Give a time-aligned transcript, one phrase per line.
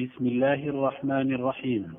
[0.00, 1.94] بسم الله الرحمن الرحيم.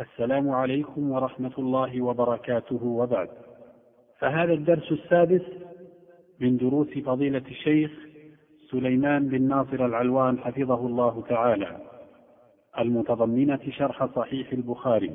[0.00, 3.28] السلام عليكم ورحمة الله وبركاته وبعد.
[4.18, 5.42] فهذا الدرس السادس
[6.40, 7.90] من دروس فضيلة الشيخ
[8.70, 11.76] سليمان بن ناصر العلوان حفظه الله تعالى.
[12.78, 15.12] المتضمنة شرح صحيح البخاري.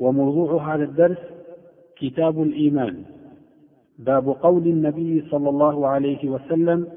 [0.00, 1.18] وموضوع هذا الدرس
[1.96, 3.04] كتاب الإيمان.
[3.98, 6.88] باب قول النبي صلى الله عليه وسلم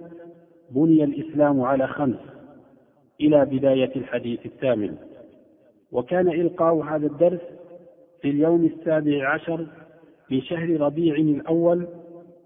[0.71, 2.34] بني الإسلام على خمس
[3.21, 4.95] إلى بداية الحديث الثامن.
[5.91, 7.41] وكان إلقاء هذا الدرس
[8.21, 9.65] في اليوم السابع عشر
[10.31, 11.87] من شهر ربيع الأول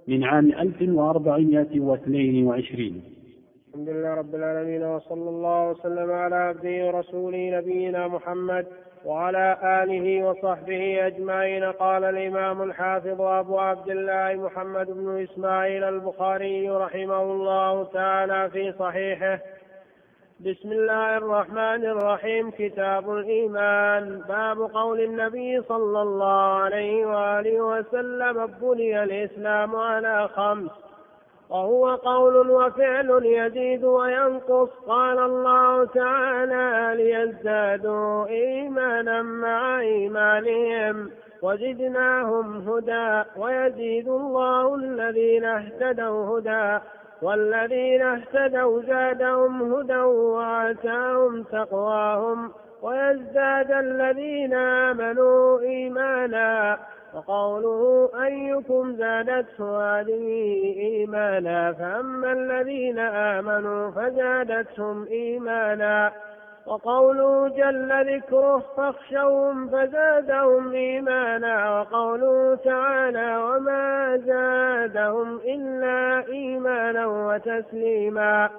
[0.08, 3.02] من عام 1422
[3.70, 8.66] الحمد لله رب العالمين وصلى الله وسلم على عبده ورسوله نبينا محمد
[9.06, 11.64] وعلى آله وصحبه أجمعين.
[11.64, 19.40] قال الإمام الحافظ أبو عبد الله محمد بن إسماعيل البخاري رحمه الله تعالى في صحيحه
[20.46, 22.52] بسم الله الرحمن الرحيم.
[22.52, 24.22] كتاب الإيمان.
[24.30, 30.72] باب قول النبي صلى الله عليه وآله وسلم بني الإسلام على خمس.
[31.50, 34.70] وهو قول وفعل يزيد وينقص.
[34.88, 41.10] قال الله تعالى ليزدادوا إيمانا مع إيمانهم
[41.42, 43.30] وزدناهم هدى.
[43.38, 46.80] ويزيد الله الذين اهتدوا هدى.
[47.22, 56.78] والذين اهتدوا زادهم هدى وآتاهم تقواهم ويزداد الذين آمنوا إيمانا
[57.14, 60.26] وقوله أيكم زادته هذه
[60.80, 66.12] إيمانا فأما الذين آمنوا فزادتهم إيمانا
[66.70, 78.50] وقوله جل ذكره فاخشوهم فزادهم إيمانا وقوله تعالى وما زادهم إلا إيمانا وتسليما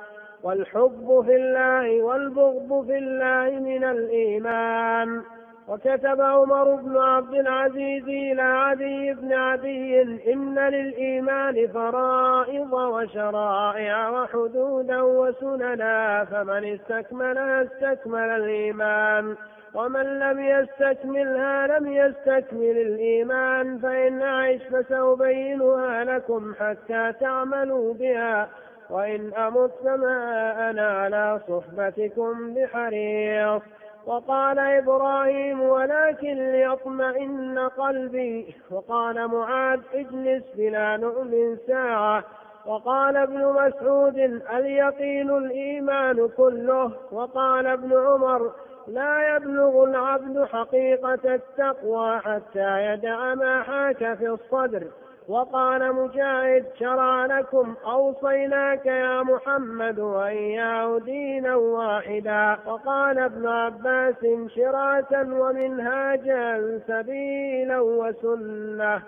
[0.42, 5.22] والحب في الله والبغض في الله من الإيمان
[5.71, 16.25] وكتب عمر بن عبد العزيز إلى عدي بن عدي إن للإيمان فرائض وشرائع وحدودا وسننا
[16.25, 19.36] فمن استكملها استكمل الإيمان
[19.75, 28.48] ومن لم يستكملها لم يستكمل الإيمان فإن أعش فسأبينها لكم حتى تعملوا بها
[28.91, 33.80] وإن أمت فما أنا على صحبتكم بحريص.
[34.06, 38.55] وقال إبراهيم ولكن ليطمئن قلبي.
[38.70, 42.24] وقال معاذ اجلس بلا نؤم ساعة.
[42.66, 44.18] وقال ابن مسعود
[44.55, 46.92] اليقين الإيمان كله.
[47.12, 48.52] وقال ابن عمر
[48.88, 54.82] لا يبلغ العبد حقيقة التقوى حتى يدع ما حاك في الصدر.
[55.30, 62.58] وقال مجاهد شرع لكم أوصيناك يا محمد وإياه دينا واحدا.
[62.67, 69.02] وقال ابن عباس شراة ومنهاجا سبيلا وسنة.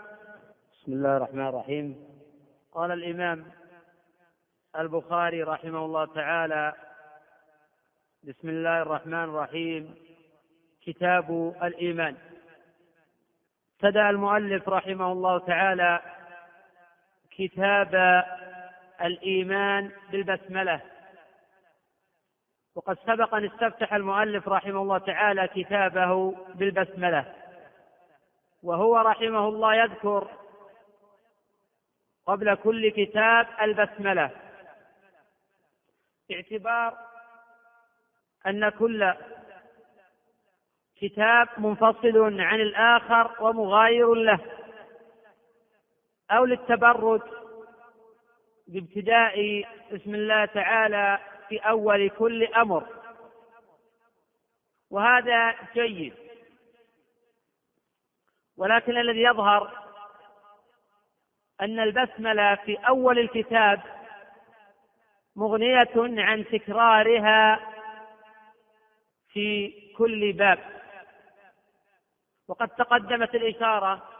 [0.73, 1.97] بسم الله الرحمن الرحيم.
[2.73, 3.45] قال الإمام
[4.79, 6.73] البخاري رحمه الله تعالى
[8.25, 9.95] بسم الله الرحمن الرحيم.
[10.87, 12.15] كتاب الإيمان.
[13.83, 16.12] ابتدأ المؤلف رحمه الله تعالى
[17.39, 18.25] كتاب
[19.03, 20.81] الإيمان بالبسملة.
[22.75, 27.35] وقد سبق أن استفتح المؤلف رحمه الله تعالى كتابه بالبسملة.
[28.63, 30.29] وهو رحمه الله يذكر
[32.27, 34.31] قبل كل كتاب البسملة.
[36.29, 36.99] باعتبار
[38.47, 39.15] أن كل
[40.97, 44.41] كتاب منفصل عن الآخر ومغاير له.
[46.33, 47.23] أو للتبرد
[48.67, 52.87] بابتداء بسم الله تعالى في أول كل أمر.
[54.91, 56.15] وهذا جيد.
[58.57, 59.83] ولكن الذي يظهر
[61.61, 63.81] أن البسملة في أول الكتاب
[65.37, 67.61] مغنية عن تكرارها
[69.33, 70.59] في كل باب.
[72.49, 74.12] وقد تقدمت الإشارة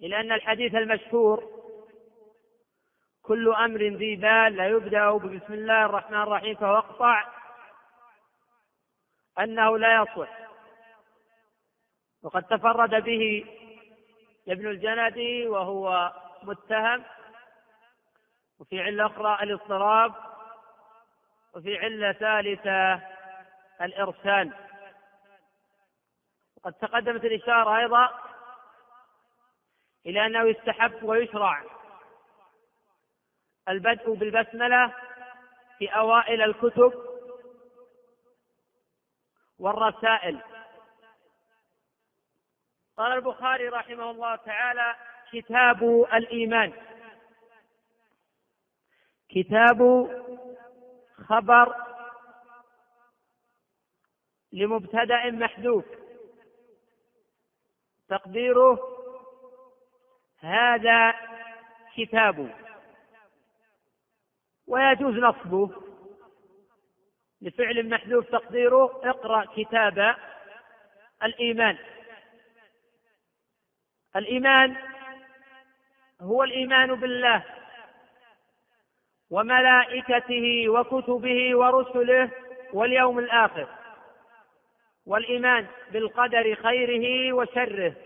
[0.00, 1.56] إلى أن الحديث المشهور
[3.22, 7.24] كل أمر ذي بال لا يبدأ بسم الله الرحمن الرحيم فهو أقطع
[9.38, 10.28] أنه لا يصح
[12.22, 13.44] وقد تفرد به
[14.48, 16.12] ابن الجندي وهو
[16.42, 17.04] متهم
[18.58, 20.14] وفي علة أخرى الاضطراب
[21.54, 23.02] وفي علة ثالثة
[23.82, 24.52] الإرسال.
[26.64, 28.25] قد تقدمت الإشارة أيضا
[30.06, 31.64] إلى أنه يستحب ويشرع
[33.68, 34.94] البدء بالبسملة
[35.78, 36.92] في أوائل الكتب
[39.58, 40.40] والرسائل.
[42.96, 44.96] قال البخاري رحمه الله تعالى
[45.32, 45.82] كتاب
[46.12, 46.72] الإيمان.
[49.28, 50.10] كتاب
[51.28, 51.74] خبر
[54.52, 55.84] لمبتدأ محذوف.
[58.08, 58.95] تقديره
[60.40, 61.14] هذا
[61.96, 62.50] كتاب.
[64.66, 65.70] ويجوز نصبه.
[67.42, 70.16] لفعل محذوف تقديره اقرأ كتاب
[71.22, 71.78] الإيمان.
[74.16, 74.76] الإيمان
[76.20, 77.44] هو الإيمان بالله
[79.30, 82.30] وملائكته وكتبه ورسله
[82.72, 83.68] واليوم الآخر.
[85.06, 88.05] والإيمان بالقدر خيره وشره.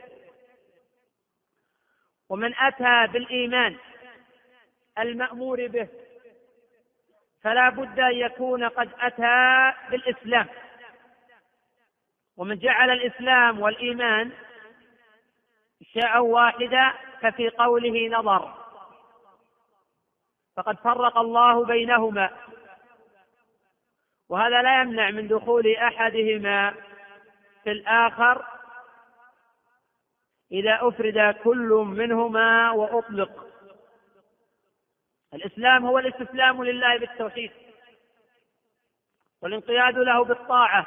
[2.31, 3.77] ومن أتى بالإيمان
[4.99, 5.89] المأمور به
[7.43, 10.47] فلا بد أن يكون قد أتى بالإسلام.
[12.37, 14.31] ومن جعل الإسلام والإيمان
[15.93, 18.55] شيئا واحدا ففي قوله نظر.
[20.57, 22.31] فقد فرق الله بينهما.
[24.29, 26.75] وهذا لا يمنع من دخول أحدهما
[27.65, 28.60] في الآخر
[30.53, 33.47] إذا أفرد كل منهما وأطلق.
[35.35, 37.53] الإسلام هو الاستسلام لله بالتوحيد
[39.43, 40.87] والانقياد له بالطاعة.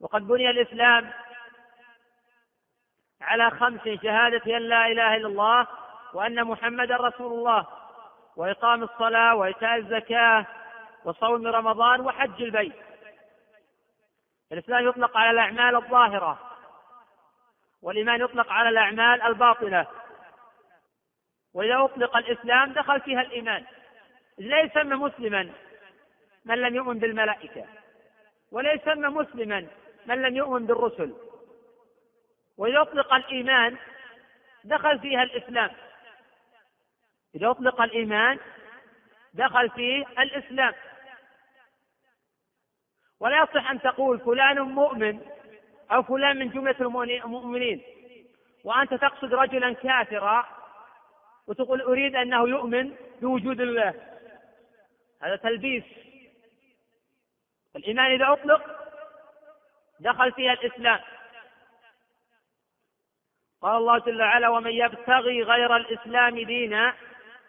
[0.00, 1.12] وقد بني الإسلام
[3.20, 5.66] على خمس شهادة أن لا إله إلا الله
[6.14, 7.66] وأن محمدا رسول الله
[8.36, 10.46] وإقام الصلاة وإيتاء الزكاة
[11.04, 12.76] وصوم رمضان وحج البيت.
[14.52, 16.51] الإسلام يطلق على الأعمال الظاهرة.
[17.82, 19.86] والإيمان يطلق على الأعمال الباطنة
[21.54, 23.64] وإذا أطلق الإسلام دخل فيها الإيمان.
[24.38, 25.52] لا يسمى مسلما
[26.44, 27.64] من لم يؤمن بالملائكة.
[28.50, 29.66] ولا يسمى مسلما
[30.06, 31.14] من لم يؤمن بالرسل.
[32.56, 33.76] وإذا أطلق الإيمان
[34.64, 35.70] دخل فيها الإسلام.
[37.34, 38.38] إذا أطلق الإيمان
[39.34, 40.74] دخل فيه الإسلام.
[43.20, 45.20] ولا يصح أن تقول فلان مؤمن
[45.92, 46.76] أو فلان من جملة
[47.24, 47.82] المؤمنين
[48.64, 50.46] وأنت تقصد رجلا كافرا
[51.46, 53.94] وتقول أريد أنه يؤمن بوجود الله.
[55.22, 55.84] هذا تلبيس.
[57.76, 58.62] الإيمان إذا أطلق
[60.00, 61.00] دخل فيها الإسلام.
[63.62, 66.94] قال الله جل وعلا ومن يبتغي غير الإسلام دينا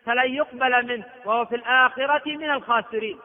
[0.06, 3.20] فلن يقبل منه وهو في الآخرة من الخاسرين.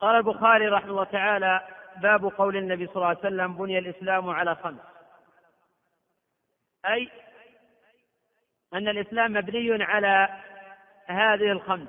[0.00, 4.54] قال البخاري رحمه الله تعالى باب قول النبي صلى الله عليه وسلم بني الإسلام على
[4.54, 4.80] خمس.
[6.86, 7.10] أي
[8.74, 10.42] أن الإسلام مبني على
[11.06, 11.88] هذه الخمس.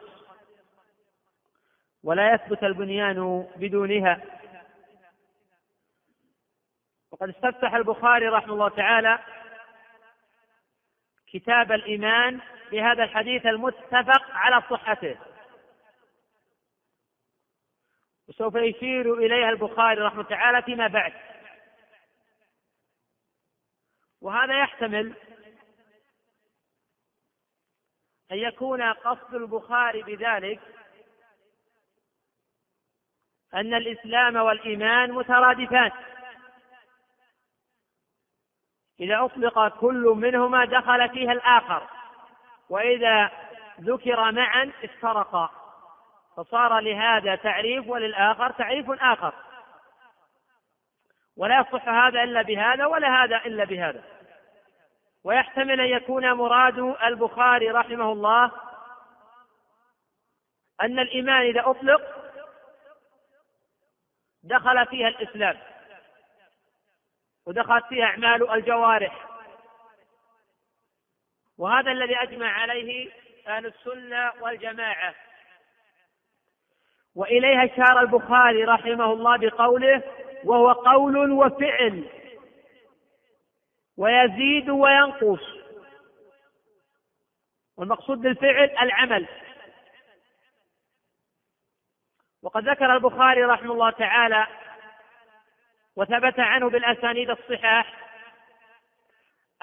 [2.03, 4.21] ولا يثبت البنيان بدونها.
[7.11, 9.19] وقد استفتح البخاري رحمه الله تعالى
[11.27, 12.39] كتاب الإيمان
[12.71, 15.15] بهذا الحديث المتفق على صحته.
[18.29, 21.13] وسوف يشير إليها البخاري رحمه تعالى فيما بعد.
[24.21, 25.13] وهذا يحتمل
[28.31, 30.59] أن يكون قصد البخاري بذلك
[33.53, 35.91] أن الإسلام والإيمان مترادفان.
[38.99, 41.89] إذا أطلق كل منهما دخل فيها الآخر
[42.69, 43.31] وإذا
[43.81, 45.66] ذكر معا افترقا.
[46.37, 49.33] فصار لهذا تعريف وللآخر تعريف آخر.
[51.37, 54.03] ولا يصح هذا إلا بهذا ولا هذا إلا بهذا.
[55.23, 58.51] ويحتمل أن يكون مراد البخاري رحمه الله
[60.81, 62.01] أن الإيمان إذا أطلق
[64.43, 65.57] دخل فيها الإسلام.
[67.45, 69.27] ودخلت فيها أعمال الجوارح.
[71.57, 73.11] وهذا الذي أجمع عليه
[73.47, 75.26] أهل السنة والجماعة.
[77.17, 80.03] وإليها أشار البخاري رحمه الله بقوله
[80.43, 82.03] وهو قول وفعل
[83.97, 85.41] ويزيد وينقص.
[87.77, 89.27] والمقصود بالفعل العمل.
[92.43, 94.47] وقد ذكر البخاري رحمه الله تعالى
[95.95, 97.93] وثبت عنه بالأسانيد الصحاح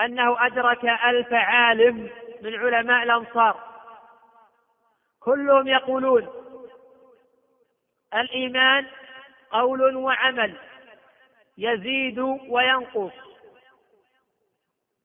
[0.01, 2.11] أنه أدرك ألف عالم
[2.43, 3.61] من علماء الأنصار.
[5.21, 6.44] كلهم يقولون
[8.14, 8.87] الإيمان
[9.50, 10.54] قول وعمل
[11.59, 12.18] يزيد
[12.49, 13.12] وينقص.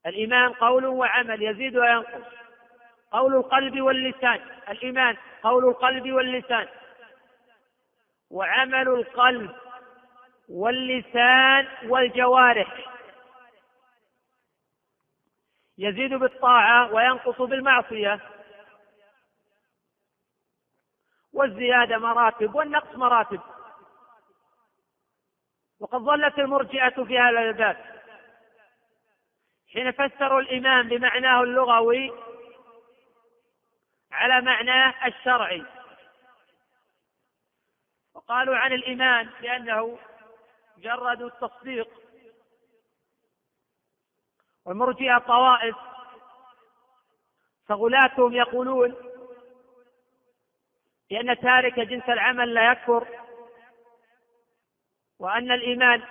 [0.06, 2.34] الإيمان قول وعمل يزيد وينقص.
[3.12, 4.40] قول القلب واللسان
[4.70, 6.68] الإيمان قول القلب واللسان.
[8.30, 9.56] وعمل القلب
[10.50, 13.00] واللسان والجوارح.
[15.78, 18.20] يزيد بالطاعة وينقص بالمعصية.
[21.40, 23.42] والزيادة مراتب والنقص مراتب.
[25.80, 28.02] وقد ظلت المرجئة في هذا الباب.
[29.74, 32.12] حين فسروا الإيمان بمعناه اللغوي
[34.12, 35.66] على معناه الشرعي.
[38.14, 40.00] وقالوا عن الإيمان بأنه
[40.78, 41.90] مجرد التصديق.
[44.66, 45.76] والمرجئة طوائف
[47.68, 49.09] فغلاتهم يقولون
[51.10, 53.08] بأن تارك جنس العمل لا يكفر
[55.20, 56.04] وأن الإيمان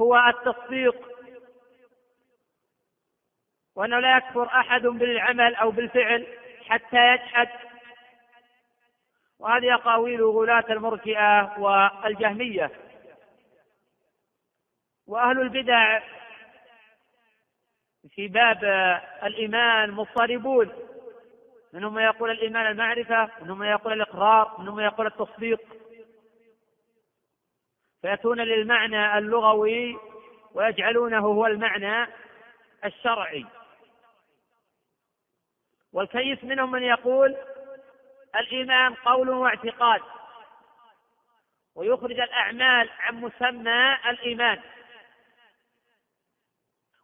[0.00, 1.08] هو التصديق.
[3.74, 6.26] وأنه لا يكفر أحد بالعمل أو بالفعل
[6.66, 7.48] حتى يجحد.
[9.38, 12.70] وهذه أقاويل غلاة المرجئة والجهمية.
[15.06, 16.02] وأهل البدع
[18.10, 18.64] في باب
[19.22, 20.85] الإيمان مضطربون.
[21.76, 25.60] منهم من يقول الإيمان المعرفة منهم من يقول الإقرار منهم من يقول التصديق.
[28.02, 29.98] فيأتون للمعنى اللغوي
[30.54, 32.08] ويجعلونه هو المعنى
[32.84, 33.46] الشرعي.
[35.92, 37.36] والكيس منهم من يقول
[38.36, 40.02] الإيمان قول واعتقاد.
[41.74, 44.60] ويخرج الأعمال عن مسمى الإيمان.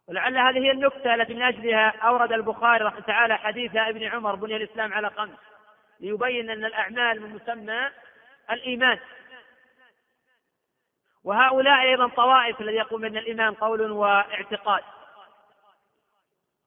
[0.07, 4.55] ولعل هذه هي النكتة التي من أجلها أورد البخاري رحمه تعالى حديث ابن عمر بني
[4.55, 5.37] الإسلام على خمس
[5.99, 7.89] ليبين أن الأعمال من مسمى
[8.51, 8.99] الإيمان.
[11.23, 14.83] وهؤلاء أيضا طوائف الذي يقول بأن الإيمان قول واعتقاد.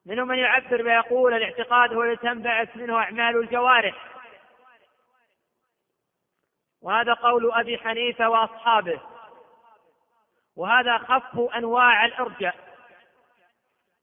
[0.07, 3.95] منهم من يعبر ويقول الاعتقاد هو الذي تنبعث منه أعمال الجوارح.
[6.83, 9.01] وهذا قول أبي حنيفة وأصحابه.
[10.57, 12.76] وهذا خف أنواع الإرجاء.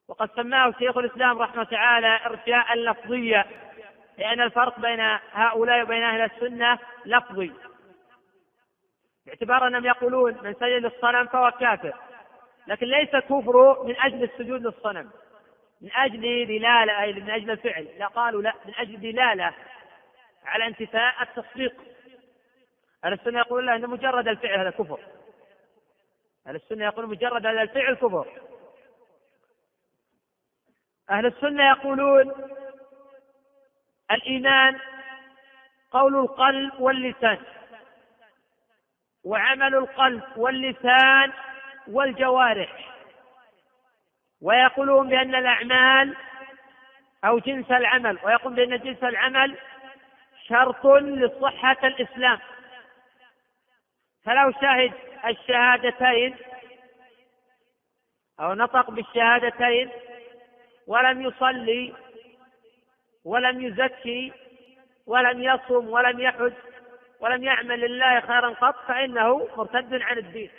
[0.08, 3.44] وقد سماه شيخ الإسلام رحمه تعالى إرجاء لفظيا
[4.18, 5.00] لأن الفرق بين
[5.32, 7.52] هؤلاء وبين أهل السنة لفظي.
[9.26, 11.94] باعتبار أنهم يقولون من سجد للصنم فهو كافر.
[12.66, 15.10] لكن ليس كفر من أجل السجود للصنم.
[15.80, 17.88] من أجل دلالة أي من أجل الفعل.
[17.98, 19.54] لا قالوا لا من أجل دلالة
[20.44, 21.74] على انتفاء التصديق.
[23.04, 25.00] أهل السنة يقول لا أن مجرد الفعل هذا كفر.
[26.46, 28.26] أهل السنة يقول مجرد هذا الفعل كفر.
[31.10, 32.32] أهل السنة يقولون
[34.10, 34.78] الإيمان
[35.90, 37.38] قول القلب واللسان
[39.24, 41.32] وعمل القلب واللسان
[41.88, 42.94] والجوارح
[44.42, 46.16] ويقولون بأن الأعمال
[47.24, 49.58] أو جنس العمل ويقول بأن جنس العمل
[50.48, 52.38] شرط لصحة الإسلام.
[54.24, 54.92] فلو شهد
[55.26, 56.36] الشهادتين
[58.40, 59.90] أو نطق بالشهادتين
[60.86, 61.94] ولم يصلي
[63.24, 64.32] ولم يزكي
[65.06, 66.52] ولم يصم ولم يحج
[67.20, 70.50] ولم يعمل لله خيرا قط فإنه مرتد عن الدين.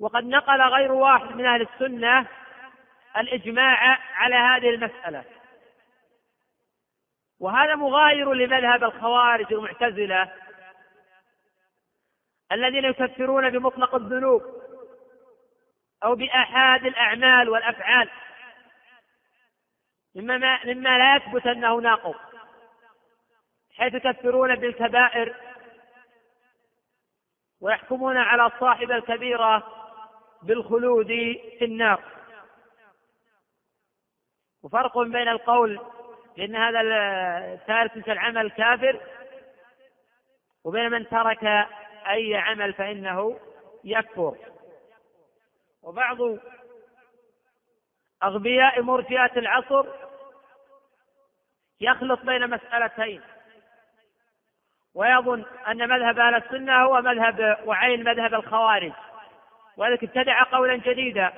[0.00, 2.26] وقد نقل غير واحد من أهل السنة
[3.16, 5.24] الإجماع على هذه المسألة.
[7.40, 10.32] وهذا مغاير لمذهب الخوارج المعتزلة
[12.52, 14.42] الذين يكفرون بمطلق الذنوب
[16.04, 18.10] أو بآحاد الأعمال والأفعال.
[20.14, 22.14] مما, مما لا يثبت أنه ناقض.
[23.76, 25.34] حيث يكفرون بالكبائر
[27.60, 29.66] ويحكمون على صاحب الكبيرة
[30.42, 31.06] بالخلود
[31.58, 32.02] في النار.
[34.62, 35.80] وفرق بين القول
[36.36, 39.00] بأن هذا تارك العمل كافر
[40.64, 41.44] وبين من ترك
[42.08, 43.40] أي عمل فإنه
[43.84, 44.36] يكفر.
[45.82, 46.18] وبعض
[48.22, 49.86] أغبياء مرجئة العصر
[51.80, 53.22] يخلط بين مسألتين.
[54.94, 58.92] ويظن أن مذهب أهل السنة هو مذهب وعين مذهب الخوارج
[59.76, 61.32] ولكن ابتدع قولا جديدا.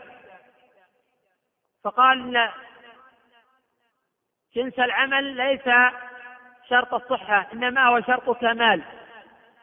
[1.84, 2.50] فقال إن
[4.56, 5.64] جنس العمل ليس
[6.68, 8.82] شرط الصحة إنما هو شرط كمال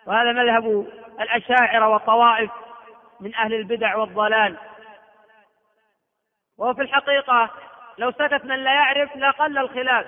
[0.05, 0.87] وهذا مذهب
[1.21, 2.51] الأشاعرة والطوائف
[3.19, 4.57] من أهل البدع والضلال.
[6.59, 7.49] وهو في الحقيقة
[7.97, 10.05] لو سكت من لا يعرف لقل الخلاف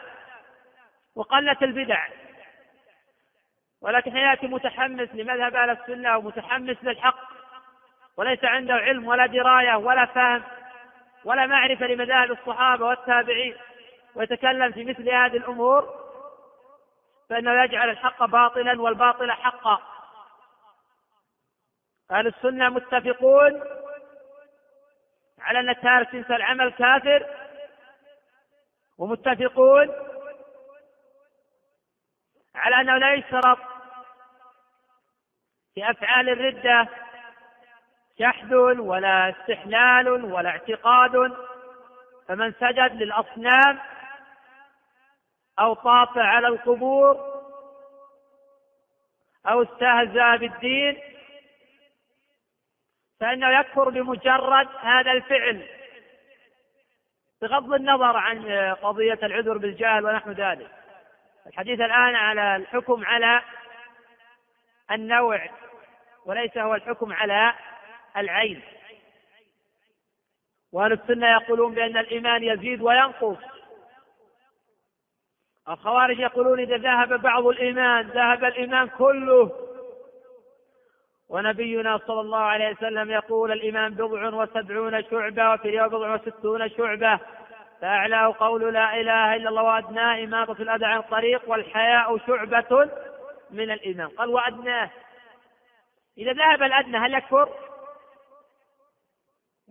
[1.16, 2.08] وقلت البدع.
[3.82, 7.20] ولكن يأتي متحمس لمذهب أهل السنة ومتحمس للحق.
[8.18, 10.44] وليس عنده علم ولا دراية ولا فهم
[11.26, 13.56] ولا معرفة لمذاهب الصحابة والتابعين.
[14.16, 16.02] ويتكلم في مثل هذه الأمور
[17.30, 19.82] فإنه يجعل الحق باطلا والباطل حقا.
[22.12, 23.81] أهل السنة متفقون
[25.42, 27.26] على أن التارك جنس العمل كافر
[28.98, 29.90] ومتفقون
[32.56, 33.58] على أنه لا يشترط
[35.76, 36.88] في أفعال الردة
[38.20, 41.38] جحد ولا استحلال ولا اعتقاد
[42.28, 43.80] فمن سجد للأصنام
[45.60, 47.42] أو طاف على القبور
[49.48, 51.11] أو استهزأ بالدين
[53.22, 55.68] فإنه يكفر بمجرد هذا الفعل
[57.42, 58.52] بغض النظر عن
[58.82, 60.72] قضية العذر بالجهل ونحو ذلك.
[61.48, 63.42] الحديث الآن على الحكم على
[64.92, 65.50] النوع
[66.26, 67.54] وليس هو الحكم على
[68.18, 68.62] العين.
[70.72, 73.38] وأهل السنة يقولون بأن الإيمان يزيد وينقص.
[75.70, 79.71] الخوارج يقولون إذا ذهب بعض الإيمان ذهب الإيمان كله.
[81.32, 87.20] ونبينا صلى الله عليه وسلم يقول الإيمان بضع وسبعون شعبة وفي اليوم بضع وستون شعبة.
[87.82, 92.90] فأعلاه قول لا إله إلا الله وأدناه إماطة الأذى عن الطريق والحياء شعبة
[93.52, 94.08] من الإيمان.
[94.08, 94.90] قال وأدناه
[96.18, 97.50] إذا ذهب الأدنى هل يكفر؟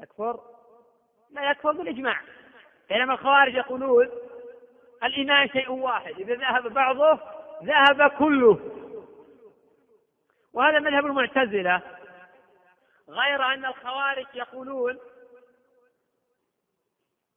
[0.03, 0.41] يكفر؟
[1.31, 2.21] لا يكفر بالإجماع.
[2.89, 4.09] بينما الخوارج يقولون
[5.05, 6.21] الإيمان شيء واحد.
[6.21, 7.19] إذا ذهب بعضه
[7.65, 8.80] ذهب كله.
[10.55, 11.83] وهذا مذهب المعتزلة.
[13.09, 14.99] غير أن الخوارج يقولون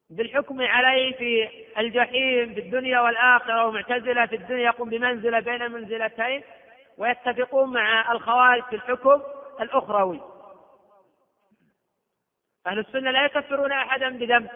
[0.10, 6.44] بالحكم عليه في الجحيم في الدنيا والآخرة ومعتزلة في الدنيا يقوم بمنزلة بين المنزلتين
[6.98, 9.22] ويتفقون مع الخوارج في الحكم
[9.62, 10.22] الأخروي.
[12.68, 14.50] أهل السنة لا يكفرون أحدا بذنب.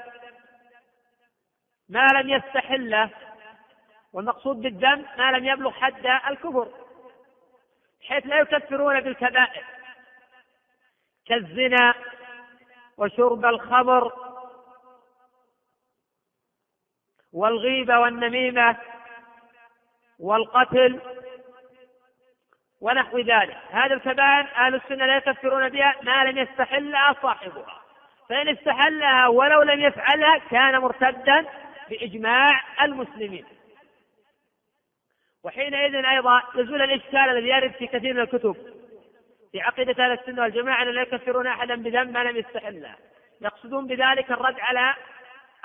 [1.90, 3.10] ما لم يستحله
[4.14, 6.87] والمقصود بالذنب ما لم يبلغ حد الكفر.
[8.08, 9.64] حيث لا يكفرون بالكبائر
[11.28, 11.94] كالزنا
[12.98, 14.12] وشرب الخمر
[17.34, 18.78] والغيبة والنميمة
[20.20, 21.02] والقتل
[22.82, 23.58] ونحو ذلك.
[23.72, 27.82] هذه الكبائر أهل السنة لا يكفرون بها ما لم يستحلها صاحبها.
[28.30, 31.46] فإن استحلها ولو لم يفعلها كان مرتدا
[31.90, 33.46] بإجماع المسلمين.
[35.44, 38.56] وحينئذ أيضا يزول الإشكال الذي يرد في كثير من الكتب.
[39.52, 42.98] في عقيدة أهل السنة والجماعة أن لا يكفرون أحدا بذنب ما لم يستحلها
[43.42, 44.96] يقصدون بذلك الرد على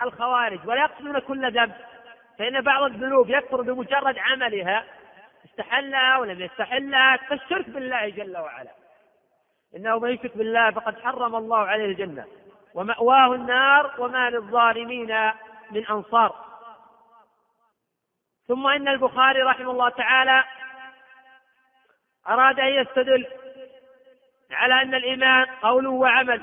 [0.03, 1.73] الخوارج ولا يقصدون كل ذنب.
[2.39, 4.85] فإن بعض الذنوب يكفر بمجرد عملها
[5.45, 8.71] استحلها ولم يستحلها كالشرك بالله جل وعلا.
[9.77, 12.27] إنه من يشرك بالله فقد حرم الله عليه الجنة.
[12.75, 15.31] ومأواه النار وما للظالمين
[15.71, 16.52] من أنصار.
[18.49, 20.45] ثم إن البخاري رحمه الله تعالى
[22.29, 23.27] أراد أن يستدل
[24.51, 26.43] على أن الإيمان قول وعمل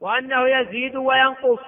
[0.00, 1.60] وأنه يزيد وينقص.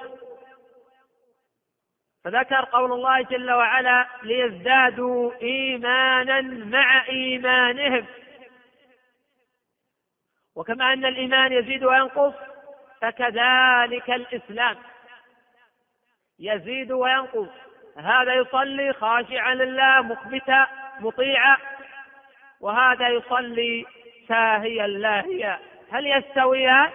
[2.25, 8.07] فذكر قول الله جل وعلا ليزدادوا إيمانا مع إيمانهم.
[10.55, 12.35] وكما أن الإيمان يزيد وينقص
[13.01, 14.77] فكذلك الإسلام
[16.39, 17.68] يزيد وينقص.
[17.99, 20.67] هذا يصلي خاشعا لله مخبتا
[21.01, 21.57] مطيعا.
[22.61, 23.87] وهذا يصلي
[24.29, 25.59] ساهيا لاهيا.
[25.93, 26.91] هل يستويان؟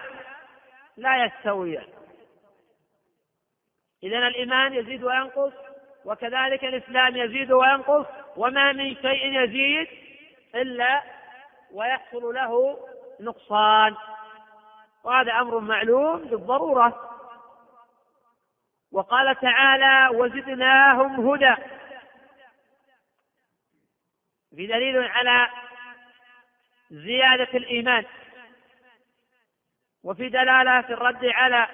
[0.96, 1.86] لا يستويان.
[4.02, 5.52] إذا الإيمان يزيد وينقص
[6.04, 9.88] وكذلك الإسلام يزيد وينقص وما من شيء يزيد
[10.54, 11.02] إلا
[11.72, 12.78] ويحصل له
[13.20, 13.94] نقصان.
[15.04, 17.13] وهذا أمر معلوم بالضرورة.
[18.94, 21.54] وقال تعالى وزدناهم هدى.
[24.56, 25.50] في دليل على
[26.90, 28.04] زيادة الإيمان.
[30.04, 31.68] وفي دلالة في الرد على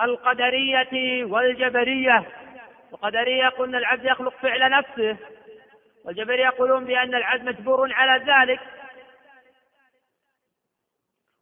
[0.00, 2.26] القدرية والجبرية.
[2.92, 5.16] القدرية قلنا العبد يخلق فعل نفسه.
[6.04, 8.60] والجبرية يقولون بأن العبد مجبور على ذلك.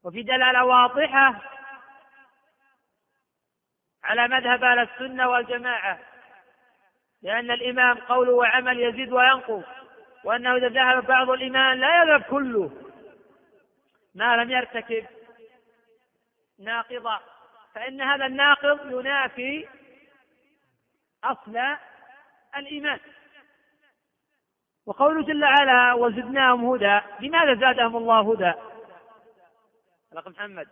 [0.05, 1.52] وفي دلالة واضحة
[4.05, 5.99] على مذهب أهل السنة والجماعة
[7.23, 9.65] لأن الإمام قوله وعمل يزيد وينقص
[10.25, 12.71] وأنه إذا ذهب بعض الإيمان لا يذهب كله.
[14.15, 15.07] ما لم يرتكب
[16.59, 17.21] ناقضا
[17.75, 19.69] فإن هذا الناقض ينافي
[21.25, 21.61] أصل
[22.57, 23.01] الإيمان.
[24.87, 28.53] وقوله جل وعلا وزدناهم هدى لماذا زادهم الله هدى؟
[30.12, 30.69] الأخ محمد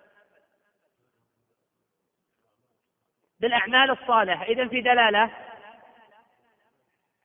[3.41, 4.45] بالأعمال الصالحة.
[4.45, 5.31] إذا في دلالة.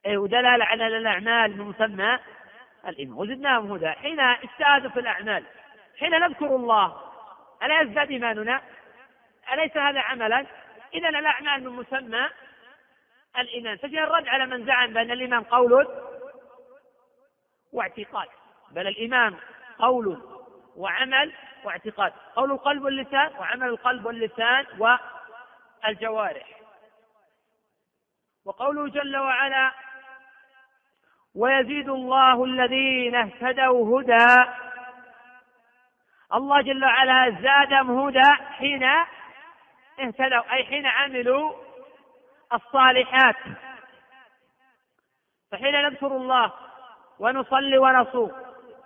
[0.06, 2.18] أي ودلالة على الأعمال من مسمى
[2.88, 3.88] الإيمان وزدناهم هدى.
[3.88, 5.44] حين اجتهدوا في الأعمال.
[5.98, 7.00] حين نذكر الله.
[7.62, 8.60] ألا يزداد إيماننا؟
[9.52, 10.46] أليس هذا عملا؟
[10.94, 12.28] إذا الأعمال من مسمى
[13.38, 13.76] الإيمان.
[13.76, 15.88] فجاء الرد على من زعم بأن الإيمان قول
[17.72, 18.28] واعتقاد.
[18.70, 19.34] بل الإيمان
[19.78, 20.22] قول
[20.76, 21.32] وعمل
[21.64, 22.12] واعتقاد.
[22.36, 24.66] قول القلب واللسان وعمل القلب واللسان
[25.86, 26.46] والجوارح
[28.44, 29.72] وقوله جل وعلا
[31.34, 34.50] ويزيد الله الذين اهتدوا هدى.
[36.34, 38.84] الله جل وعلا زادهم هدى حين
[40.00, 41.52] اهتدوا أي حين عملوا
[42.52, 43.36] الصالحات.
[45.52, 46.52] فحين نذكر الله
[47.18, 48.32] ونصلي ونصوم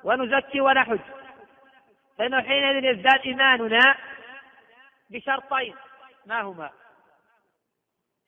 [0.04, 1.00] ونزكي ونحج
[2.18, 3.94] فإنه حينئذ يزداد إيماننا
[5.10, 5.74] بشرطين
[6.26, 6.70] ما هما؟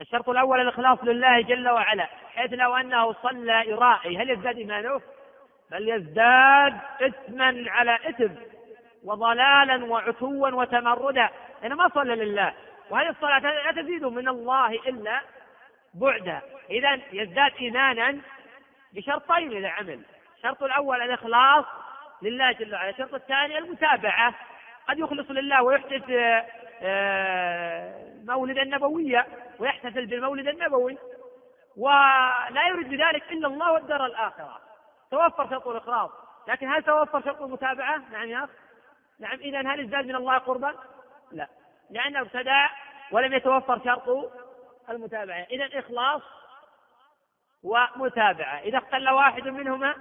[0.02, 5.00] الشرط الأول الإخلاص لله جل وعلا حيث لو أنه صلى يرائي هل يزداد إيمانه؟
[5.70, 8.34] بل يزداد إثما على إثم
[9.04, 11.28] وضلالا وعتوا وتمردا.
[11.62, 12.54] لأنه ما صلى لله
[12.90, 15.20] وهذه الصلاة لا تزيد من الله إلا
[15.94, 18.18] بعدا إذا يزداد إيمانا
[18.92, 20.00] بشرطين إذا عمل.
[20.36, 21.64] الشرط الأول الإخلاص
[22.22, 22.90] لله جل وعلا.
[22.90, 24.34] الشرط الثاني المتابعة.
[24.88, 26.04] قد يخلص لله ويحدث
[28.22, 29.26] مولدا نبويا
[29.58, 30.98] ويحتفل بالمولد النبوي
[31.76, 34.61] ولا يريد بذلك إلا الله والدار الآخرة.
[35.11, 36.11] توفر شرط الإخلاص.
[36.48, 38.50] لكن هل توفر شرط المتابعة؟ نعم يا أخ
[39.20, 40.74] نعم إذا هل ازداد من الله قربا؟
[41.32, 41.48] لا.
[41.90, 42.68] لأنه ابتدع
[43.12, 44.32] ولم يتوفر شرط
[44.90, 45.46] المتابعة.
[45.50, 46.22] إذا إخلاص
[47.62, 48.58] ومتابعة.
[48.58, 49.94] إذا اختل واحد منهما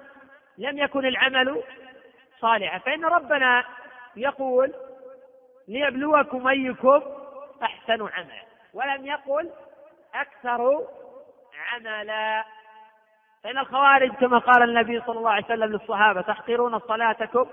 [0.57, 1.63] لم يكن العمل
[2.39, 2.77] صالحا.
[2.77, 3.63] فإن ربنا
[4.15, 4.73] يقول
[5.67, 7.20] ليبلوكم أيكم
[7.63, 8.43] أحسن عملا.
[8.73, 9.49] ولم يقل
[10.15, 10.87] أكثر
[11.71, 12.43] عملا.
[13.43, 17.45] فإن الخوارج كما قال النبي صلى الله عليه وسلم للصحابة تحقرون صلاتكم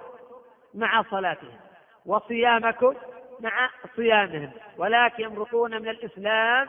[0.74, 1.60] مع صلاتهم
[2.06, 2.94] وصيامكم
[3.40, 6.68] مع صيامهم ولكن يمرقون من الإسلام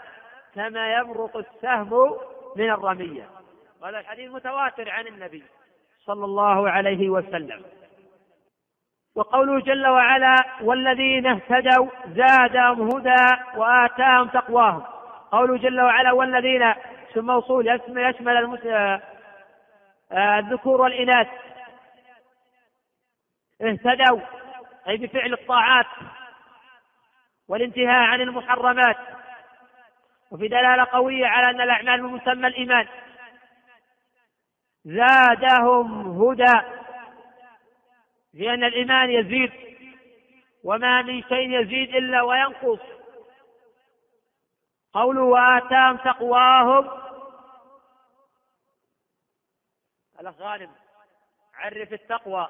[0.56, 2.18] كما يمرق السهم
[2.56, 3.30] من الرمية.
[3.82, 5.44] وهذا الحديث متواتر عن النبي
[6.06, 7.64] صلى الله عليه وسلم.
[9.20, 14.84] وقوله جل وعلا والذين اهتدوا زادهم هدى وآتاهم تقواهم.
[15.32, 18.60] قوله جل وعلا والذين اسم موصول يشمل
[20.12, 21.28] آه، الذكور والإناث.
[23.62, 24.20] اهتدوا
[24.88, 25.88] أي بفعل الطاعات
[27.48, 28.98] والانتهاء عن المحرمات.
[30.32, 32.88] وفي دلالة قوية على أن الأعمال من مسمى الإيمان.
[34.86, 36.79] زادهم هدى.
[38.34, 39.52] لأن الإيمان يزيد
[40.64, 42.80] وما من شيء يزيد إلا وينقص.
[44.94, 46.90] قوله وآتاهم تقواهم.
[50.20, 50.72] الأخ غانم
[51.54, 52.50] عرف التقوى.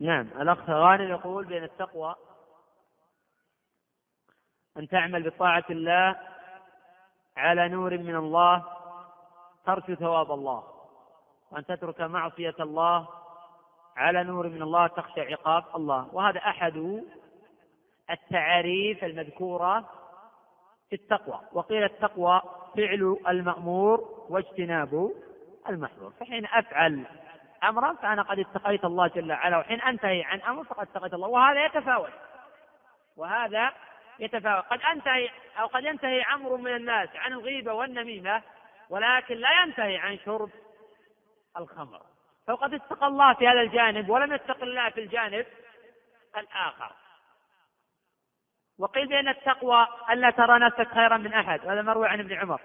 [0.00, 2.14] نعم الأخ غانم يقول بأن التقوى
[4.76, 6.20] أن تعمل بطاعة الله
[7.36, 8.79] على نور من الله.
[9.74, 10.62] ترجو ثواب الله
[11.50, 13.08] وأن تترك معصية الله
[13.96, 16.08] على نور من الله تخشى عقاب الله.
[16.12, 17.02] وهذا أحد
[18.10, 19.80] التعاريف المذكورة
[20.88, 21.40] في التقوى.
[21.52, 22.42] وقيل التقوى
[22.76, 25.12] فعل المأمور واجتناب
[25.68, 26.12] المحظور.
[26.20, 27.06] فحين أفعل
[27.64, 31.28] أمرا فأنا قد اتقيت الله جل وعلا وحين أنتهي عن أمر فقد اتقيت الله.
[31.28, 32.12] وهذا يتفاوت.
[33.16, 33.72] وهذا
[34.18, 34.64] يتفاوت.
[34.64, 35.30] قد أنتهي
[35.60, 38.42] أو قد ينتهي أمر من الناس عن الغيبة والنميمة
[38.90, 40.50] ولكن لا ينتهي عن شرب
[41.58, 42.02] الخمر.
[42.46, 45.46] فقد اتقى الله في هذا الجانب ولم يتق الله في الجانب
[46.36, 46.92] الآخر.
[48.78, 51.66] وقيل بأن التقوى ألا ترى نفسك خيرا من أحد.
[51.66, 52.60] هذا مروي عن ابن عمر.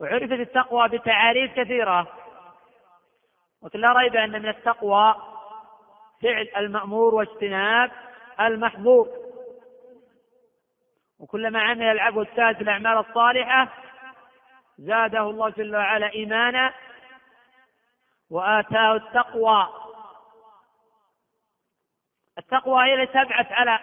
[0.00, 2.18] وعرفت التقوى بتعاريف كثيرة.
[3.62, 5.14] وكل لا ريب أن من التقوى
[6.22, 7.92] فعل المأمور واجتناب
[8.40, 9.23] المحظور
[11.18, 13.68] وكلما عمل العبد الثالث الأعمال الصالحة
[14.78, 16.74] زاده الله جل وعلا إيمانا
[18.30, 19.68] وآتاه التقوى.
[22.38, 23.78] التقوى هي التي تبعث على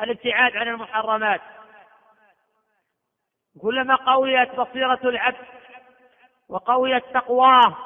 [0.00, 1.40] الابتعاد عن المحرمات.
[3.62, 5.46] كلما قويت بصيرة العبد
[6.48, 7.76] وقويت تقواه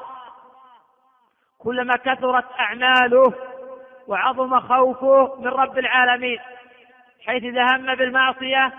[1.59, 3.33] كلما كثرت أعماله
[4.07, 6.39] وعظم خوفه من رب العالمين.
[7.25, 8.73] حيث إذا هم بالمعصية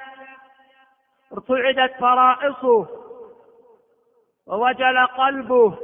[1.33, 2.89] ارتعدت فرائصه
[4.47, 5.79] ووجل قلبه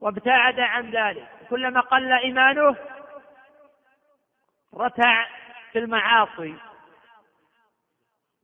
[0.00, 1.28] وابتعد عن ذلك.
[1.50, 2.76] كلما قل إيمانه
[4.74, 5.26] رتع
[5.72, 6.56] في المعاصي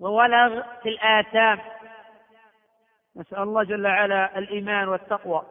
[0.01, 1.61] وولغ في الآثام.
[3.17, 5.47] نسأل الله جل وعلا الإيمان والتقوى.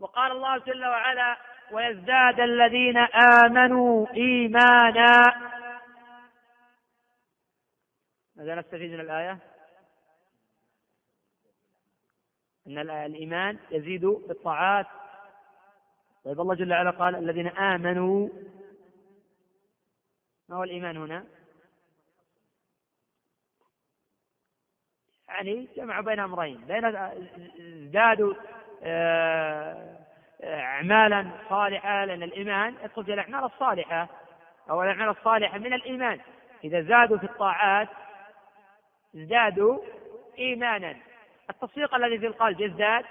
[0.00, 1.36] وقال الله جل وعلا
[1.72, 5.22] ويزداد الذين آمنوا إيمانا
[8.36, 9.38] ماذا نستفيد من الآية؟
[12.66, 14.86] أن الإيمان يزيد بالطاعات
[16.24, 18.28] طيب الله جل وعلا قال الذين آمنوا
[20.48, 21.24] ما هو الإيمان هنا؟
[25.28, 28.34] يعني جمع بين أمرين بين ازدادوا
[28.82, 30.01] آه،
[30.44, 32.74] أعمالا صالحة لأن الإيمان.
[32.84, 34.08] يدخل في الأعمال الصالحة
[34.70, 36.20] أو الأعمال الصالحة من الإيمان.
[36.64, 37.88] إذا زادوا في الطاعات
[39.16, 39.78] ازدادوا
[40.38, 40.96] إيمانا.
[41.50, 43.04] التصديق الذي في القلب يزداد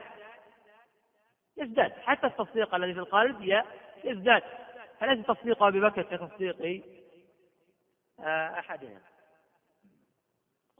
[1.57, 1.91] يزداد.
[1.91, 3.63] حتى التصديق الذي في القلب
[4.03, 4.43] يزداد.
[4.99, 6.83] فليس تصديق أبي بكر كتصديق
[8.19, 8.99] آه، أحدنا.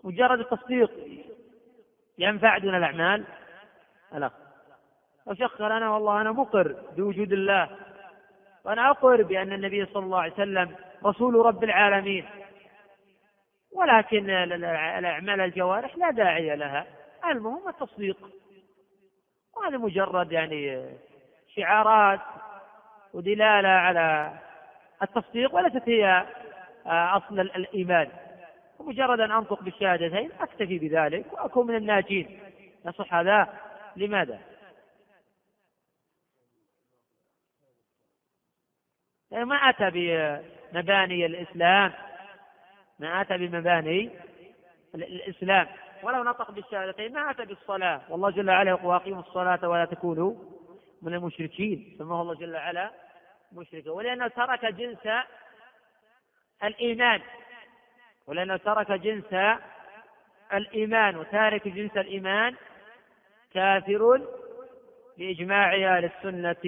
[0.03, 0.91] مجرد التصديق
[2.17, 3.25] ينفع دون الأعمال؟
[4.11, 4.31] لا.
[5.25, 7.69] وشخر أنا والله أنا مقر بوجود الله.
[8.65, 12.25] وأنا أقر بأن النبي صلى الله عليه وسلم رسول رب العالمين.
[13.71, 16.85] ولكن الأعمال الجوارح لا داعي لها.
[17.25, 18.17] المهم التصديق.
[19.57, 20.89] وهذا مجرد يعني
[21.55, 22.19] شعارات
[23.13, 24.33] ودلالة على
[25.03, 26.25] التصديق وليست هي
[26.85, 28.09] أصل الإيمان.
[28.79, 32.39] ومجرد أن أنطق بالشهادتين أكتفي بذلك وأكون من الناجين.
[32.85, 33.53] يصح هذا؟
[33.95, 34.45] لماذا؟ يعني
[39.31, 39.89] ما أتى
[40.73, 41.93] بمباني الإسلام.
[42.99, 44.09] ما أتى بمباني
[44.95, 45.67] الإسلام.
[46.03, 48.01] ولو نطق بالشهادتين ما أتى بالصلاة.
[48.09, 50.35] والله جل وعلا يقول وأقيموا الصلاة ولا تكونوا
[51.01, 51.95] من المشركين.
[51.99, 52.91] سماه الله جل وعلا
[53.51, 53.91] مشركا.
[53.91, 55.07] ولأنه ترك جنس
[56.63, 57.21] الإيمان.
[58.27, 59.59] ولأنه ترك جنس
[60.53, 61.15] الإيمان.
[61.17, 62.55] وتارك جنس الإيمان
[63.53, 64.21] كافر
[65.17, 66.63] بإجماع أهل السنة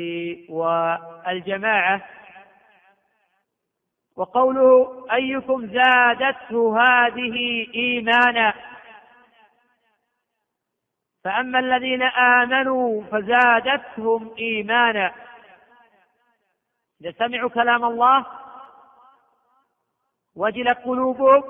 [0.50, 2.02] والجماعة.
[4.16, 8.54] وقوله أيكم زادته هذه إيمانا.
[11.24, 15.14] فأما الذين آمنوا فزادتهم إيمانا.
[17.02, 18.26] إذا سمعوا كلام الله؟
[20.36, 21.44] وجلت قلوبهم؟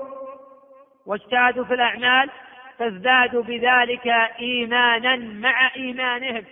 [1.05, 2.29] واجتهدوا في الأعمال؟
[2.79, 4.07] تزداد بذلك
[4.39, 6.45] إيمانا مع إيمانهم.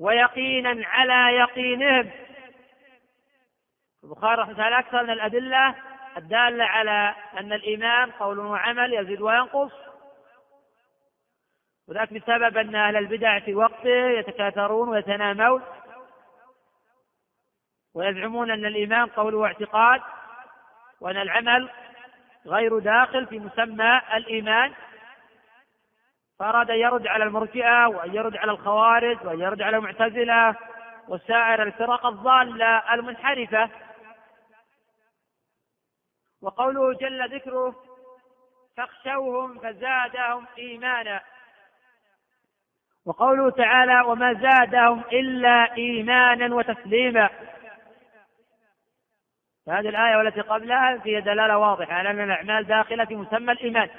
[0.00, 2.23] ويقينا على يقينهم.
[4.04, 5.74] البخاري رحمه الله أكثر من الأدلة
[6.16, 9.72] الدالة على أن الإيمان قول وعمل يزيد وينقص.
[11.88, 15.62] وذلك بسبب أن أهل البدع في وقته يتكاثرون ويتنامون
[17.94, 20.00] ويزعمون أن الإيمان قول واعتقاد
[21.00, 21.70] وأن العمل
[22.46, 24.72] غير داخل في مسمى الإيمان.
[26.38, 30.56] فأراد أن يرد على المرجئة وأن يرد على الخوارج وأن يرد على المعتزلة
[31.08, 33.70] وسائر الفرق الضالة المنحرفة.
[36.44, 37.74] وقوله جل ذكره
[38.76, 41.20] فاخشوهم فزادهم إيمانا.
[43.06, 47.30] وقوله تعالى وما زادهم إلا إيمانا وتسليما.
[49.68, 53.90] هذه الآية والتي قبلها فيها دلالة واضحة على أن الأعمال داخلة في مسمى الإيمان.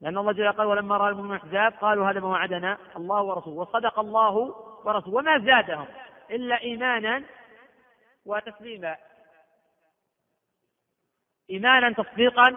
[0.00, 3.98] لأن الله جل قال ولما رأى المؤمنون الأحزاب قالوا هذا ما وعدنا الله ورسوله وصدق
[3.98, 4.34] الله
[4.84, 5.16] ورسوله.
[5.16, 5.86] وما زادهم
[6.30, 7.22] إلا إيمانا
[8.26, 8.96] وتسليما.
[11.50, 12.56] إيمانا تصديقا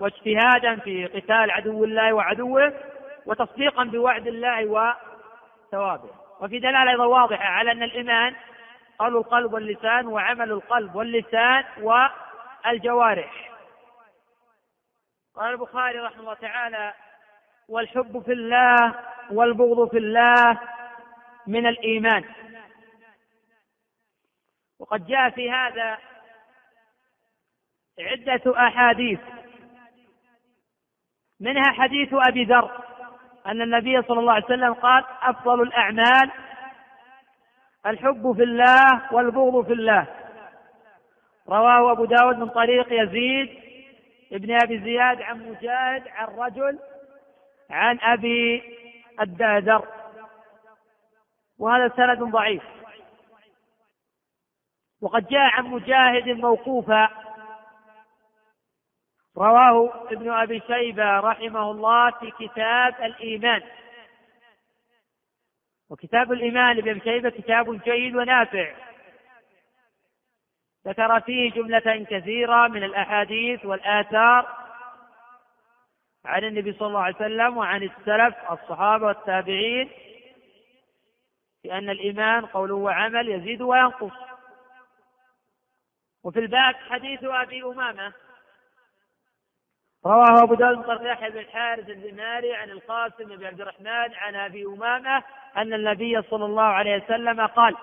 [0.00, 2.72] واجتهادا في قتال عدو الله وعدوه
[3.26, 6.10] وتصديقا بوعد الله وثوابه.
[6.40, 8.36] وفي دلالة أيضا واضحة على أن الإيمان
[8.98, 13.50] قول القلب واللسان وعمل القلب واللسان والجوارح.
[15.34, 16.94] قال البخاري رحمه الله تعالى
[17.68, 18.94] والحب في الله
[19.30, 20.60] والبغض في الله
[21.46, 22.24] من الإيمان.
[24.78, 25.98] وقد جاء في هذا
[28.00, 29.20] عدة أحاديث.
[31.40, 32.70] منها حديث أبي ذر
[33.46, 36.30] أن النبي صلى الله عليه وسلم قال أفضل الأعمال
[37.86, 40.06] الحب في الله والبغض في الله.
[41.48, 43.60] رواه أبو داود من طريق يزيد
[44.32, 46.78] ابن أبي زياد عن مجاهد عن رجل
[47.70, 48.62] عن أبي
[49.20, 49.84] الدادر
[51.58, 52.62] وهذا سند ضعيف.
[55.02, 57.25] وقد جاء عن مجاهد موقوفا
[59.36, 63.62] رواه ابن أبي شيبة رحمه الله في كتاب الإيمان.
[65.90, 68.74] وكتاب الإيمان لابن شيبة كتاب جيد ونافع.
[70.86, 74.56] ذكر فيه جملة كثيرة من الأحاديث والآثار
[76.24, 79.90] عن النبي صلى الله عليه وسلم وعن السلف الصحابة والتابعين
[81.62, 84.12] في أن الإيمان قول وعمل يزيد وينقص.
[86.24, 88.12] وفي الباب حديث أبي أمامة
[90.06, 94.64] رواه أبو داود بن يحيى بن الحارث الزماري عن القاسم بن عبد الرحمن عن أبي
[94.64, 95.22] أمامة
[95.56, 97.76] أن النبي صلى الله عليه وسلم قال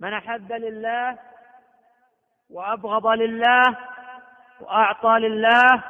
[0.00, 1.18] من أحب لله
[2.50, 3.76] وأبغض لله
[4.60, 5.84] وأعطى لله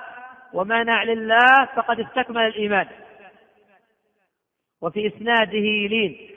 [0.53, 2.89] ومنع لله فقد استكمل الإيمان
[4.81, 6.29] وفي إسناده لين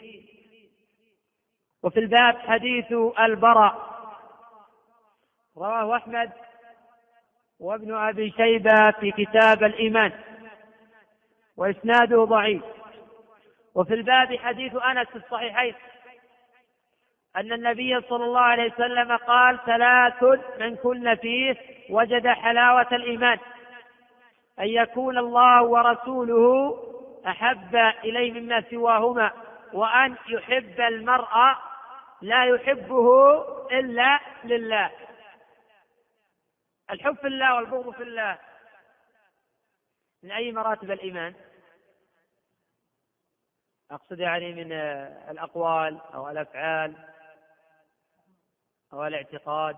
[1.84, 3.96] وفي الباب حديث البراء.
[5.58, 6.45] رواه أحمد
[7.60, 10.12] وابن أبي شيبة في كتاب الإيمان
[11.58, 12.62] وإسناده ضعيف.
[13.76, 15.76] وفي الباب حديث أنس في الصحيحين
[17.38, 20.24] أن النبي صلى الله عليه وسلم قال ثلاث
[20.60, 21.56] من كن فيه
[21.90, 23.38] وجد حلاوة الإيمان
[24.60, 26.78] أن يكون الله ورسوله
[27.28, 29.32] أحب إليه مما سواهما
[29.74, 31.28] وأن يحب المرء
[32.22, 33.36] لا يحبه
[33.72, 34.90] إلا لله.
[36.92, 38.40] الحب في الله والبغض في الله.
[40.24, 41.36] من أي مراتب الإيمان؟
[43.92, 44.72] أقصد يعني من
[45.32, 47.14] الأقوال أو الأفعال
[48.94, 49.78] أو الاعتقاد.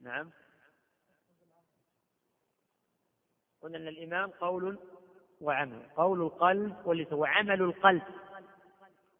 [0.00, 0.32] نعم.
[3.62, 4.78] قلنا أن الإيمان قول
[5.40, 8.02] وعمل قول القلب واللسان وعمل القلب.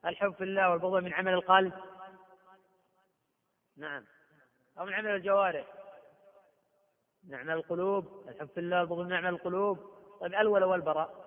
[0.05, 1.73] الحب في الله والبغض من عمل القلب.
[3.77, 4.14] نعم.
[4.79, 5.67] أو من عمل الجوارح.
[7.29, 9.79] من عمل القلوب الحب في الله والبغض من القلوب.
[10.21, 11.25] طيب الول والبراء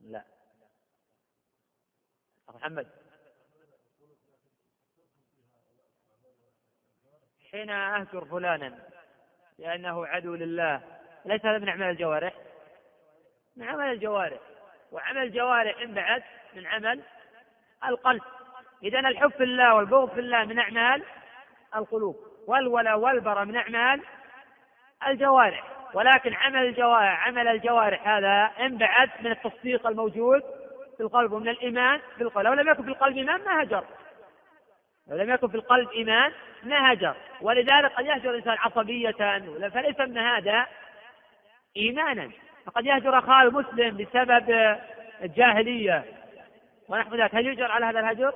[0.00, 0.24] لا.
[2.48, 2.86] محمد.
[7.50, 8.88] حين أهجر فلانا
[9.58, 12.34] لأنه عدو لله ليس هذا من أعمال الجوارح؟
[13.56, 14.40] من عمل الجوارح.
[14.92, 16.22] وعمل الجوارح بعد
[16.54, 17.02] من عمل
[17.84, 18.22] القلب.
[18.82, 21.04] إذا الحب في الله والبغض في الله من أعمال
[21.76, 24.02] القلوب والولا والبرى من أعمال
[25.06, 25.76] الجوارح.
[25.94, 30.42] ولكن عمل الجوارح عمل الجوارح هذا انبعث من التصديق الموجود
[30.96, 33.84] في القلب ومن الإيمان في القلب لو لم يكن في القلب إيمان ما هجر.
[35.08, 37.16] لو لم يكن في القلب إيمان ما هجر.
[37.40, 39.10] ولذلك قد يهجر الإنسان عصبية
[39.68, 40.66] فليس من هذا
[41.76, 42.30] إيمانا.
[42.66, 44.76] فقد يهجر أخاه المسلم بسبب
[45.22, 46.04] الجاهلية.
[46.88, 48.32] ونحو ذلك هل يجر على هذا الهجر؟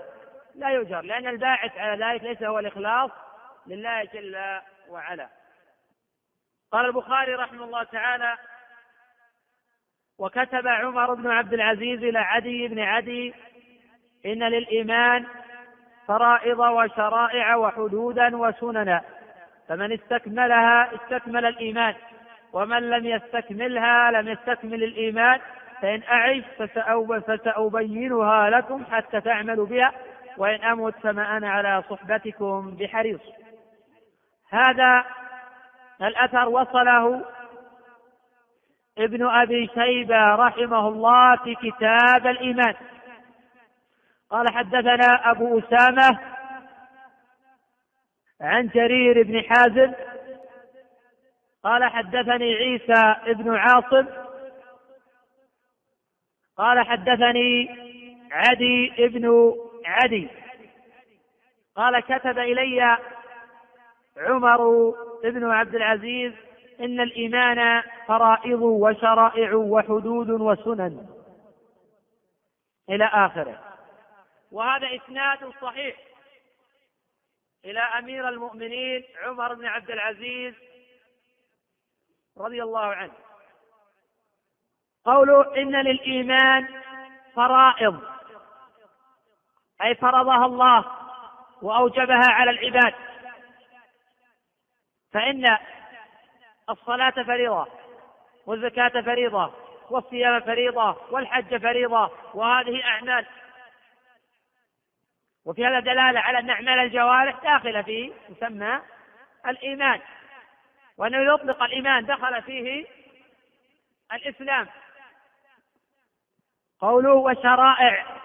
[0.54, 3.10] لا يجر لأن الباعث على ذلك ليس هو الإخلاص.
[3.66, 5.28] لله جل وعلا.
[6.72, 8.36] قال البخاري رحمه الله تعالى
[10.18, 13.34] وكتب عمر بن عبد العزيز إلى عدي بن عدي
[14.26, 15.26] إن للإيمان
[16.08, 19.02] فرائض وشرائع وحدودا وسننا
[19.68, 21.94] فمن استكملها استكمل الإيمان
[22.52, 25.40] ومن لم يستكملها لم يستكمل الإيمان
[25.82, 29.92] فإن أعش فسأبينها لكم حتى تعملوا بها
[30.36, 33.20] وإن أمت فما أنا على صحبتكم بحريص.
[34.50, 35.04] هذا
[36.02, 37.24] الأثر وصله
[38.98, 42.74] ابن أبي شيبة رحمه الله في كتاب الإيمان.
[44.30, 46.18] قال حدثنا أبو أسامة
[48.40, 49.92] عن جرير بن حازم
[51.64, 54.06] قال حدثني عيسى بن عاصم
[56.56, 57.68] قال حدثني
[58.32, 60.28] عدي بن عدي
[61.76, 62.98] قال كتب إلي
[64.16, 64.90] عمر
[65.24, 66.32] بن عبد العزيز
[66.80, 71.06] إن الإيمان فرائض وشرائع وحدود وسنن.
[72.88, 73.60] إلى آخره.
[74.52, 75.96] وهذا إسناد صحيح.
[77.64, 80.54] إلى أمير المؤمنين عمر بن عبد العزيز
[82.38, 83.12] رضي الله عنه.
[85.04, 86.68] قوله إن للإيمان
[87.34, 88.00] فرائض.
[89.82, 90.84] أي فرضها الله
[91.62, 93.09] وأوجبها على العباد.
[95.12, 95.58] فإن
[96.70, 97.66] الصلاة فريضة
[98.46, 99.54] والزكاة فريضة
[99.90, 103.26] والصيام فريضة والحج فريضة وهذه أعمال.
[105.44, 108.80] وفي هذا دلالة على أن أعمال الجوارح داخلة في مسمى
[109.46, 110.00] الإيمان
[110.96, 112.86] وأنه يطلق الإيمان دخل فيه
[114.12, 114.68] الإسلام.
[116.80, 118.20] قوله وشرائع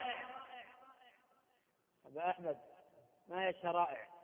[2.06, 2.58] أبا أحمد
[3.28, 4.15] ما هي الشرائع؟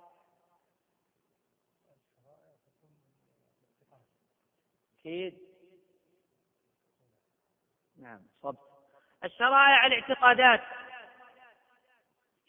[5.01, 5.37] أكيد
[8.01, 8.57] نعم صبت.
[9.23, 10.61] الشرائع الاعتقادات.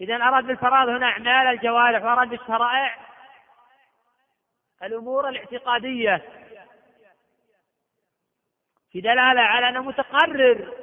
[0.00, 2.96] إذا أراد بالفرائض هنا أعمال الجوارح وأراد بالشرائع
[4.82, 6.22] الأمور الاعتقادية.
[8.90, 10.74] في دلالة على أنه متقرر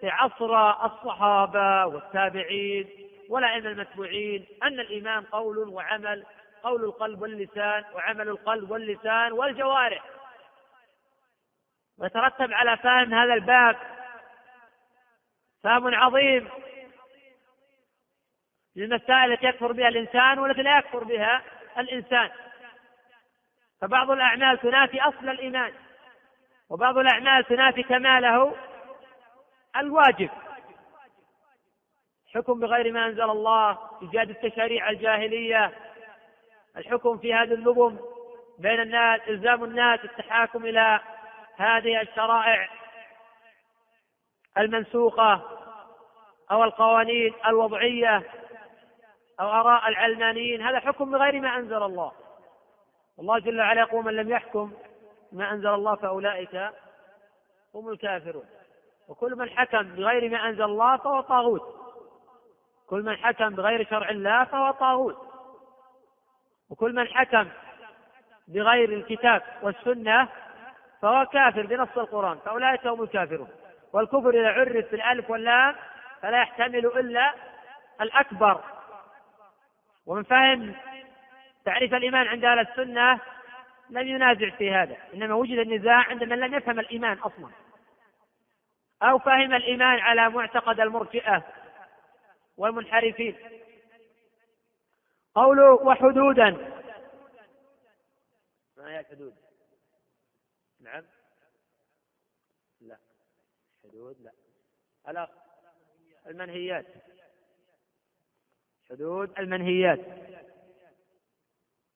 [0.00, 2.88] في عصر الصحابة والتابعين
[3.28, 6.26] والأئمة المتبوعين أن الإيمان قول وعمل
[6.62, 10.04] قول القلب واللسان وعمل القلب واللسان والجوارح.
[12.02, 13.76] ويترتب على فهم هذا الباب.
[15.62, 16.48] فهم عظيم.
[18.76, 21.42] للمسائل التي يكفر بها الإنسان والتي لا يكفر بها
[21.78, 22.30] الإنسان.
[23.80, 25.72] فبعض الأعمال تنافي أصل الإيمان
[26.70, 28.56] وبعض الأعمال تنافي كماله
[29.76, 30.30] الواجب.
[32.34, 35.72] حكم بغير ما أنزل الله إيجاد التشاريع الجاهلية.
[36.76, 37.98] الحكم في هذه اللبم
[38.58, 41.00] بين الناس إلزام الناس التحاكم إلى
[41.62, 42.68] هذه الشرائع
[44.58, 45.40] المنسوخة
[46.50, 48.22] أو القوانين الوضعية
[49.40, 52.12] أو آراء العلمانيين هذا حكم بغير ما أنزل الله.
[53.18, 54.72] الله جل وعلا يقول من لم يحكم
[55.32, 56.70] ما أنزل الله فأولئك
[57.74, 58.46] هم الكافرون.
[59.08, 61.82] وكل من حكم بغير ما أنزل الله فهو طاغوت.
[62.86, 65.16] كل من حكم بغير شرع الله فهو طاغوت.
[66.70, 67.48] وكل من حكم
[68.48, 70.28] بغير الكتاب والسنة
[71.02, 73.48] فهو كافر بنص القرآن فأولئك هم الكافرون.
[73.92, 75.76] والكفر إذا عرف بالألف واللام
[76.22, 77.34] فلا يحتمل إلا
[78.00, 78.60] الأكبر.
[80.06, 80.74] ومن فهم
[81.64, 83.20] تعريف الإيمان عند أهل السنة
[83.90, 87.48] لم ينازع في هذا إنما وجد النزاع عند من لم يفهم الإيمان أصلا.
[89.02, 91.42] أو فهم الإيمان على معتقد المرجئة
[92.56, 93.36] والمنحرفين.
[95.34, 96.50] قوله وحدودا.
[98.76, 99.41] ما هي الحدود
[100.82, 101.04] نعم.
[102.80, 102.96] لا.
[103.84, 104.32] حدود لا.
[105.08, 105.28] الأخ
[106.26, 106.86] المنهيات.
[108.90, 110.00] حدود المنهيات.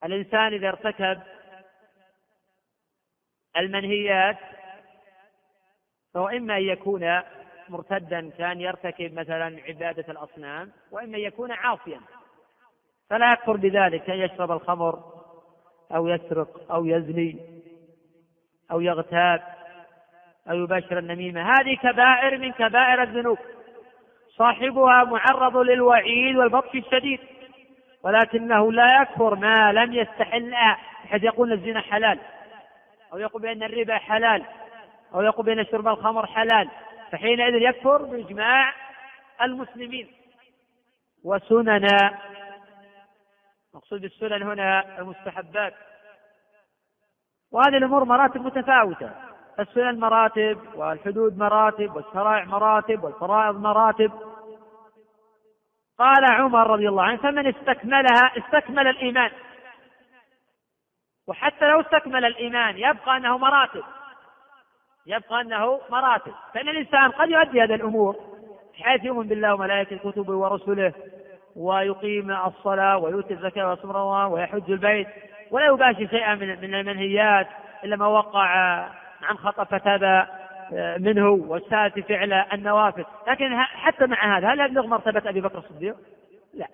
[0.03, 1.21] الإنسان إذا ارتكب
[3.57, 4.37] المنهيات
[6.13, 7.21] فهو إما أن يكون
[7.69, 12.01] مرتدا كان يرتكب مثلا عبادة الأصنام وإما أن يكون عاصيا.
[13.09, 15.23] فلا يكفر بذلك كان يشرب الخمر
[15.91, 17.56] أو يسرق أو يزني.
[18.71, 19.43] أو يغتاب
[20.49, 21.51] أو يباشر النميمة.
[21.53, 23.37] هذه كبائر من كبائر الذنوب.
[24.29, 27.19] صاحبها معرض للوعيد والبطش الشديد
[28.03, 32.19] ولكنه لا يكفر ما لم يستحلها بحيث يقول الزنا حلال
[33.13, 34.45] أو يقول بأن الربا حلال
[35.13, 36.69] أو يقول بأن شرب الخمر حلال.
[37.11, 38.73] فحينئذ يكفر بإجماع
[39.41, 40.07] المسلمين.
[41.23, 41.87] وسنن
[43.73, 45.73] مقصود السنن هنا المستحبات.
[47.51, 49.11] وهذه الأمور مراتب متفاوتة.
[49.59, 54.11] السنن مراتب والحدود مراتب والشرائع مراتب والفرائض مراتب.
[55.99, 59.31] قال عمر رضي الله عنه فمن استكملها استكمل الإيمان.
[61.27, 63.83] وحتى لو استكمل الإيمان يبقى أنه مراتب.
[65.05, 66.33] يبقى أنه مراتب.
[66.53, 68.15] فإن الإنسان قد يؤدي هذه الأمور
[68.81, 70.93] حيث يؤمن بالله وملائكة كتبه ورسله
[71.55, 75.07] ويقيم الصلاة ويؤتي الزكاة ويصوم رمضان ويحج البيت
[75.51, 77.47] ولا يباشر شيئا من من المنهيات
[77.83, 78.47] إلا ما وقع
[79.23, 80.27] عن خطأ فتاب
[80.99, 85.95] منه واجتهد في فعل النوافل لكن حتى مع هذا هل يبلغ مرتبة أبي بكر الصديق؟
[86.53, 86.67] لا.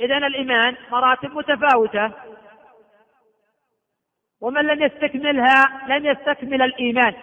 [0.00, 2.10] إذا الإيمان مراتب متفاوتة.
[4.40, 7.14] ومن لم يستكملها لم يستكمل الإيمان.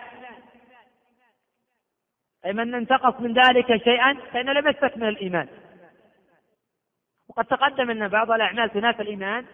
[2.46, 5.48] أي من انتقص من ذلك شيئا فإنه لم يستكمل الإيمان.
[7.30, 9.46] وقد تقدم أن بعض الأعمال تنافي الإيمان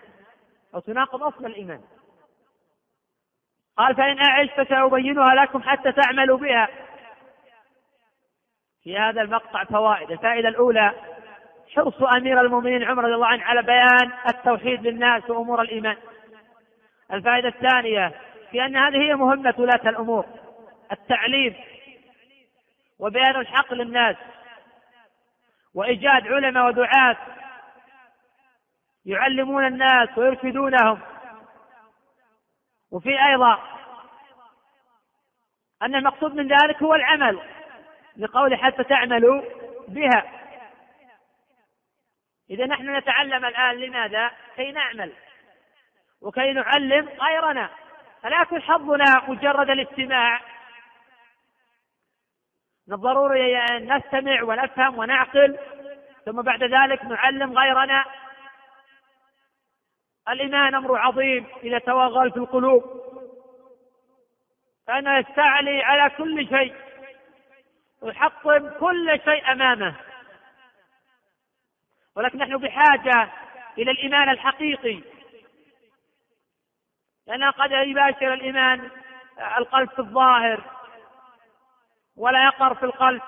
[0.75, 1.81] أو تناقض أصل الإيمان.
[3.77, 6.69] قال فإن أعش فسأبينها لكم حتى تعملوا بها.
[8.83, 10.11] في هذا المقطع فوائد.
[10.11, 10.93] الفائدة الأولى
[11.75, 15.97] حرص أمير المؤمنين عمر رضي الله عنه على بيان التوحيد للناس وأمور الإيمان.
[17.13, 18.11] الفائدة الثانية
[18.51, 20.25] في أن هذه هي مهمة ولاة الأمور.
[20.91, 21.55] التعليم
[22.99, 24.15] وبيان الحق للناس.
[25.73, 27.17] وإيجاد علماء ودعاة
[29.05, 31.01] يعلمون الناس ويرشدونهم.
[32.91, 33.59] وفي أيضا
[35.81, 37.39] أن المقصود من ذلك هو العمل
[38.17, 39.41] لقول حتى تعملوا
[39.87, 40.23] بها.
[42.49, 45.13] إذا نحن نتعلم الآن لماذا؟ كي نعمل
[46.21, 47.69] وكي نعلم غيرنا.
[48.21, 50.41] فلا يكون حظنا مجرد الاستماع.
[52.87, 55.57] من الضروري أن نستمع ونفهم ونعقل
[56.25, 58.05] ثم بعد ذلك نعلم غيرنا.
[60.29, 62.83] الإيمان أمر عظيم إذا توغل في القلوب.
[64.87, 66.75] فأنا يستعلي على كل شيء.
[68.01, 69.95] ويحطم كل شيء أمامه.
[72.15, 73.29] ولكن نحن بحاجة
[73.77, 75.01] إلى الإيمان الحقيقي.
[77.27, 78.89] لأنه قد يباشر الإيمان
[79.57, 80.63] القلب في الظاهر
[82.17, 83.21] ولا يقر في القلب.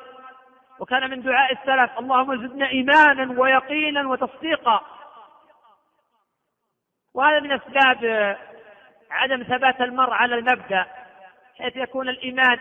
[0.80, 4.97] وكان من دعاء السلف اللهم زدنا إيمانا ويقينا وتصديقا.
[7.18, 8.38] وهذا من أسباب
[9.12, 10.86] عدم ثبات المرء على المبدأ
[11.58, 12.60] حيث يكون الإيمان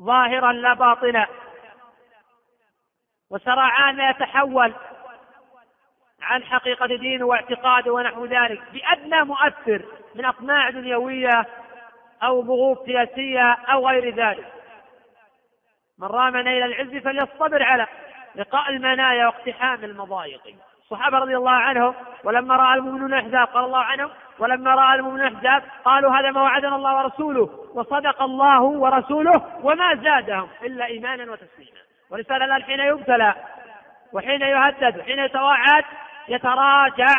[0.00, 1.26] ظاهرا لا باطنا
[3.30, 4.74] وسرعان يتحول
[6.22, 9.84] عن حقيقة دينه واعتقاده ونحو ذلك بأدنى مؤثر
[10.14, 11.46] من أطماع دنيوية
[12.22, 14.52] أو ضغوط سياسية أو غير ذلك.
[15.98, 17.86] من رام نيل العز فليصطبر على
[18.34, 20.56] لقاء المنايا واقتحام المضايق.
[20.92, 25.62] الصحابة رضي الله عنهم ولما رأى المؤمنون الأحزاب قال الله عنهم ولما رأى المؤمنون الأحزاب
[25.84, 31.78] قالوا هذا ما وعدنا الله ورسوله وصدق الله ورسوله وما زادهم إلا إيمانا وتسليما.
[32.10, 33.34] ولسان الآن حين يبتلى
[34.12, 35.84] وحين يهدد وحين يتواعد
[36.28, 37.14] يتراجع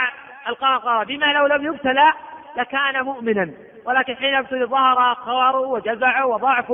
[0.48, 2.14] القهقرة بما لو لم يبتلى
[2.58, 3.54] لكان مؤمنا
[3.86, 6.74] ولكن حين يبتلي ظهر خواره وجزعه وضعف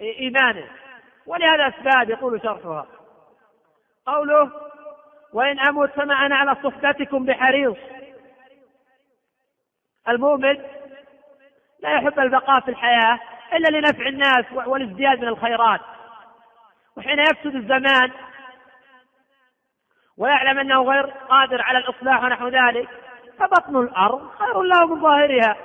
[0.00, 0.66] إيمانه
[1.26, 2.86] ولهذا أسباب يقول شرحها.
[4.06, 4.50] قوله
[5.32, 7.76] وإن أموت فما أنا على صحبتكم بحريص.
[10.08, 10.58] المؤمن
[11.80, 13.20] لا يحب البقاء في الحياة
[13.52, 15.80] إلا لنفع الناس والازدياد من الخيرات.
[16.96, 18.10] وحين يفسد الزمان
[20.18, 22.88] ويعلم أنه غير قادر على الإصلاح ونحو ذلك
[23.38, 25.56] فبطن الأرض خير له من ظاهرها.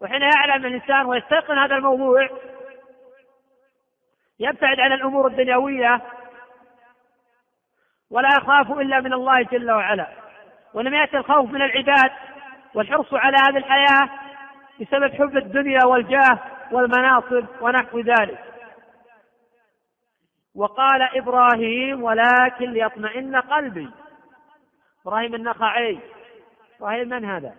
[0.00, 2.28] وحين يعلم الإنسان ويستيقن هذا الموضوع
[4.40, 6.00] يبتعد عن الأمور الدنيوية
[8.10, 10.08] ولا يخاف إلا من الله جل وعلا.
[10.74, 12.10] ولم يأتي الخوف من العباد
[12.74, 14.10] والحرص على هذه الحياة
[14.80, 16.38] بسبب حب الدنيا والجاه
[16.72, 18.44] والمناصب ونحو ذلك.
[20.54, 23.90] وقال إبراهيم ولكن ليطمئن قلبي.
[25.06, 25.98] إبراهيم النخعي
[26.78, 27.54] إبراهيم من هذا؟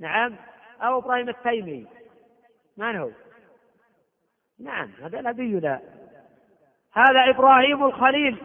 [0.00, 0.36] نعم.
[0.82, 1.86] أو إبراهيم التيمي.
[2.76, 3.10] من هو؟
[4.60, 5.80] نعم هذا نبينا
[6.92, 8.38] هذا إبراهيم الخليل.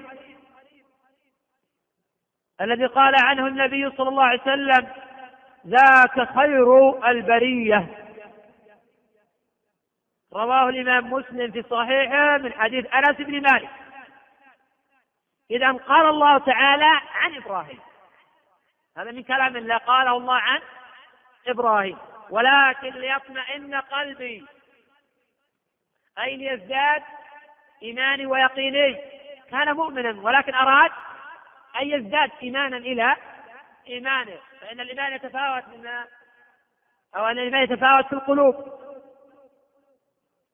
[2.61, 4.87] الذي قال عنه النبي صلى الله عليه وسلم
[5.67, 7.87] ذاك خير البرية.
[10.33, 13.69] رواه الإمام مسلم في صحيحه من حديث أنس بن مالك.
[15.51, 17.79] إذا قال الله تعالى عن إبراهيم.
[18.97, 20.61] هذا من كلام الله قاله الله عن
[21.47, 21.97] إبراهيم.
[22.29, 24.45] ولكن ليطمئن قلبي
[26.19, 27.03] أي ليزداد
[27.83, 28.97] إيماني ويقيني.
[29.51, 30.91] كان مؤمنا ولكن أراد
[31.79, 33.15] أن يزداد إيمانا إلى
[33.87, 34.39] إيمانه.
[34.61, 35.87] فإن الإيمان يتفاوت من
[37.15, 38.55] أو أن الإيمان يتفاوت في القلوب.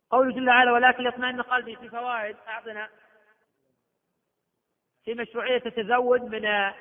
[0.10, 2.90] قوله جل وعلا ولكن يطمئن قلبي في فوائد أعطنا
[5.06, 6.72] في مشروعية التزود من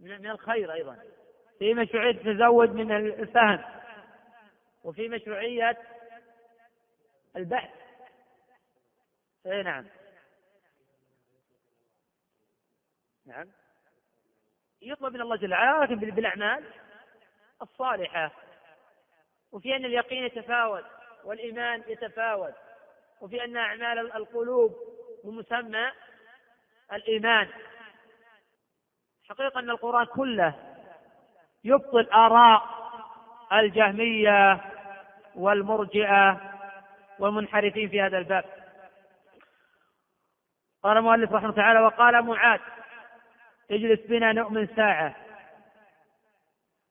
[0.00, 0.98] من الخير أيضا.
[1.58, 3.64] في مشروعية التزود من الفهم.
[4.84, 5.78] وفي مشروعية
[7.36, 7.70] البحث.
[9.46, 9.84] اي نعم.
[13.26, 13.48] نعم.
[14.82, 16.64] يطلب من الله جل وعلا لكن بالأعمال
[17.62, 18.30] الصالحة.
[19.52, 20.84] وفي أن اليقين يتفاوت
[21.24, 22.54] والإيمان يتفاوت.
[23.20, 24.76] وفي أن أعمال القلوب
[25.24, 25.92] بمسمى
[26.92, 27.48] الإيمان.
[29.28, 30.54] حقيقة أن القرآن كله
[31.64, 32.62] يبطل آراء
[33.52, 34.60] الجهمية
[35.34, 36.40] والمرجئة
[37.18, 38.44] والمنحرفين في هذا الباب.
[40.82, 42.60] قال المؤلف رحمه الله تعالى وقال معاذ
[43.74, 45.14] اجلس بنا نؤمن ساعة.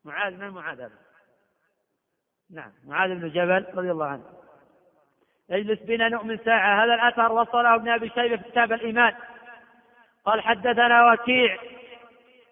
[0.05, 0.99] معاذ من معاذ هذا؟
[2.51, 4.23] نعم معاذ بن جبل رضي الله عنه.
[5.51, 6.83] اجلس بنا نؤمن ساعة.
[6.83, 9.13] هذا الأثر وصله ابن أبي شيبة في كتاب الإيمان.
[10.25, 11.57] قال حدثنا وكيع.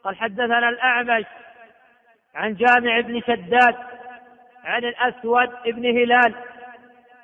[0.04, 1.26] قال حدثنا الأعمش
[2.36, 3.76] عن جامع بن شداد
[4.64, 6.36] عن الأسود بن هلال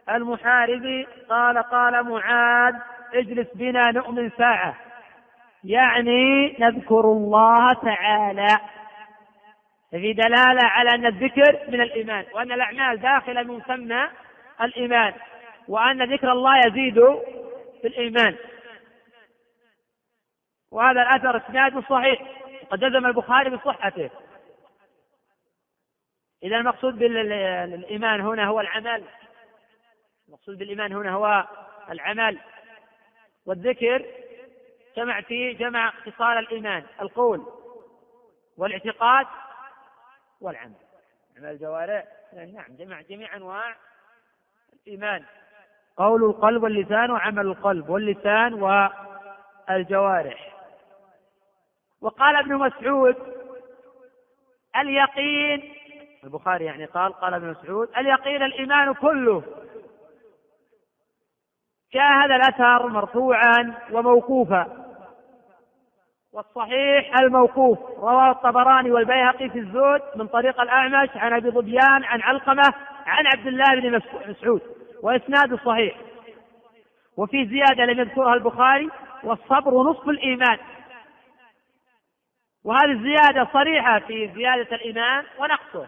[0.09, 1.07] المحاربي.
[1.29, 2.75] قال قال معاذ
[3.13, 4.86] اجلس بنا نؤمن ساعة.
[5.67, 8.59] يعني نذكر الله تعالى.
[9.91, 14.09] في دلالة على أن الذكر من الإيمان وأن الأعمال داخلة من مسمى
[14.61, 15.13] الإيمان
[15.67, 16.95] وأن ذكر الله يزيد
[17.81, 18.35] في الإيمان.
[20.71, 22.21] وهذا الأثر إسناد صحيح
[22.63, 24.09] وقد جزم البخاري بصحته.
[26.43, 29.03] إذا المقصود بالإيمان هنا هو العمل.
[30.27, 31.47] المقصود بالإيمان هنا هو
[31.89, 32.39] العمل.
[33.45, 34.05] والذكر
[34.97, 37.45] جمع فيه جمع خصال الإيمان القول
[38.57, 39.27] والاعتقاد
[40.41, 40.75] والعمل.
[41.37, 43.75] عمل الجوارح؟ نعم جمع جميع أنواع
[44.73, 45.23] الإيمان.
[45.97, 48.53] قول القلب واللسان وعمل القلب واللسان
[49.69, 50.53] والجوارح.
[52.01, 53.15] وقال ابن مسعود
[54.75, 55.73] اليقين
[56.23, 59.43] البخاري يعني قال قال ابن مسعود اليقين الإيمان كله.
[61.93, 64.86] جاء هذا الأثر مرفوعا وموقوفا.
[66.37, 72.73] والصحيح الموقوف رواه الطبراني والبيهقي في الزهد من طريق الأعمش عن أبي ظبيان عن علقمة
[73.05, 74.61] عن عبد الله بن مسعود
[75.03, 75.95] وإسناد صحيح.
[77.17, 78.89] وفي زيادة لم يذكرها البخاري
[79.23, 80.57] والصبر نصف الإيمان.
[82.63, 85.87] وهذه الزيادة صريحة في زيادة الإيمان ونقصه.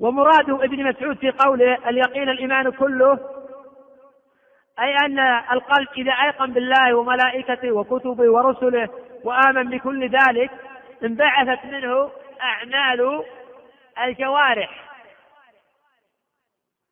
[0.00, 3.18] ومراد ابن مسعود في قوله اليقين الإيمان كله
[4.80, 5.18] أي أن
[5.52, 8.88] القلب إذا أيقن بالله وملائكته وكتبه ورسله
[9.24, 10.50] وآمن بكل ذلك
[11.04, 12.10] انبعثت منه
[12.42, 13.24] أعمال
[14.02, 14.86] الجوارح.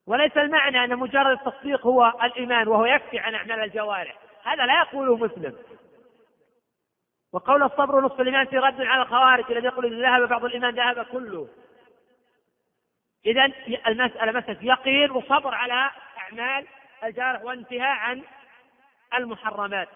[0.06, 4.16] وليس المعنى أن مجرد التصديق هو الإيمان وهو يكفي عن أعمال الجوارح.
[4.44, 5.54] هذا لا يقوله مسلم.
[7.32, 11.04] وقول الصبر نصف الإيمان في رد على الخوارج الذي يقول إذا ذهب بعض الإيمان ذهب
[11.04, 11.48] كله.
[13.26, 13.52] إذا
[13.86, 16.66] المسألة مسألة يقين وصبر على أعمال
[17.04, 18.22] الجارح وانتهاء عن
[19.14, 19.88] المحرمات.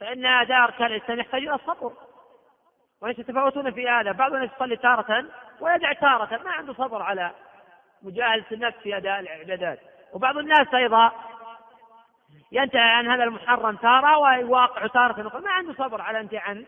[0.00, 1.92] فإن أداء أركان الإسلام يحتاج إلى الصبر.
[3.00, 4.12] ويتفاوتون في هذا.
[4.12, 5.24] بعض الناس يصلي تارة
[5.60, 6.42] ويدع تارة.
[6.42, 7.30] ما عنده صبر على
[8.02, 9.78] مجاهدة النفس في أداء العبادات
[10.12, 11.12] وبعض الناس أيضا
[12.52, 15.40] ينتهي عن هذا المحرم تارة ويواقع تارة أخرى.
[15.40, 16.64] ما عنده صبر على انتهاء عن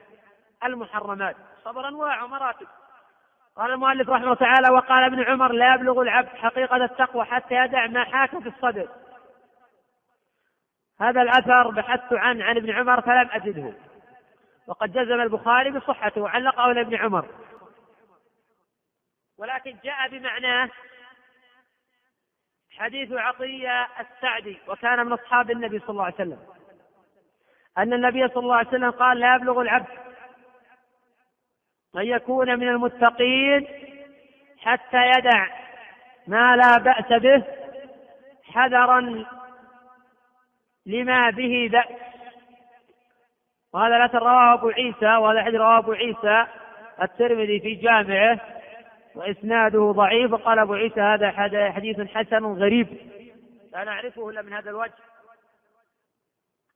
[0.65, 1.37] المحرمات.
[1.65, 2.67] صبر أنواع ومراتب
[3.57, 7.87] قال المؤلف رحمه الله تعالى وقال ابن عمر لا يبلغ العبد حقيقة التقوى حتى يدع
[7.87, 8.89] ما حاك في الصدر.
[11.01, 13.73] هذا الأثر بحثت عنه عن ابن عمر فلم أجده.
[14.67, 17.29] وقد جزم البخاري بصحته وعلقه إلى ابن عمر.
[19.39, 20.71] ولكن جاء بمعناه
[22.71, 26.39] حديث عطية السعدي وكان من أصحاب النبي صلى الله عليه وسلم.
[27.79, 30.05] أن النبي صلى الله عليه وسلم قال لا يبلغ العبد
[31.97, 33.67] أن يكون من المتقين
[34.59, 35.47] حتى يدع
[36.27, 37.45] ما لا بأس به
[38.53, 39.25] حذرا
[40.87, 42.15] لما به بأس
[43.73, 46.47] وهذا الأثر رواه أبو عيسى وهذا الحديث رواه أبو عيسى
[47.03, 48.41] الترمذي في جامعه
[49.15, 51.33] وإسناده ضعيف وقال أبو عيسى هذا
[51.73, 53.11] حديث حسن غريب.
[53.73, 54.95] لا نعرفه إلا من هذا الوجه.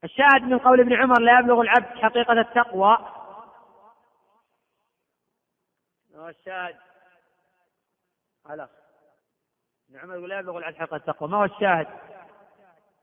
[0.05, 2.99] الشاهد من قول ابن عمر لا يبلغ العبد حقيقة التقوى.
[6.29, 6.77] الشاهد.
[8.47, 8.69] على
[9.89, 11.29] ابن عمر لا يبلغ العبد حقيقة التقوى.
[11.29, 11.87] ما هو الشاهد؟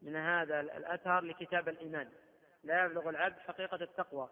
[0.06, 2.08] من هذا الأثر لكتاب الإيمان.
[2.64, 4.30] لا يبلغ العبد حقيقة التقوى.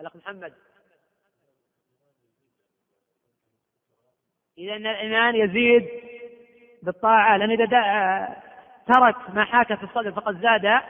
[0.00, 0.52] الأخ محمد.
[4.58, 5.88] إذا الإيمان يزيد
[6.82, 7.66] بالطاعة لأن إذا
[8.86, 10.80] ترك ما حاك في الصدر فقد زاد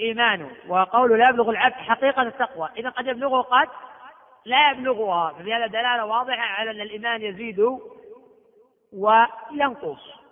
[0.00, 0.56] إيمانه.
[0.68, 2.68] وقوله لا يبلغ العبد حقيقة التقوى.
[2.76, 3.68] إذا قد يبلغه قد
[4.44, 7.78] لا يبلغها ففي هذا دلالة واضحة على أن الإيمان يزيد
[8.92, 10.25] وينقص.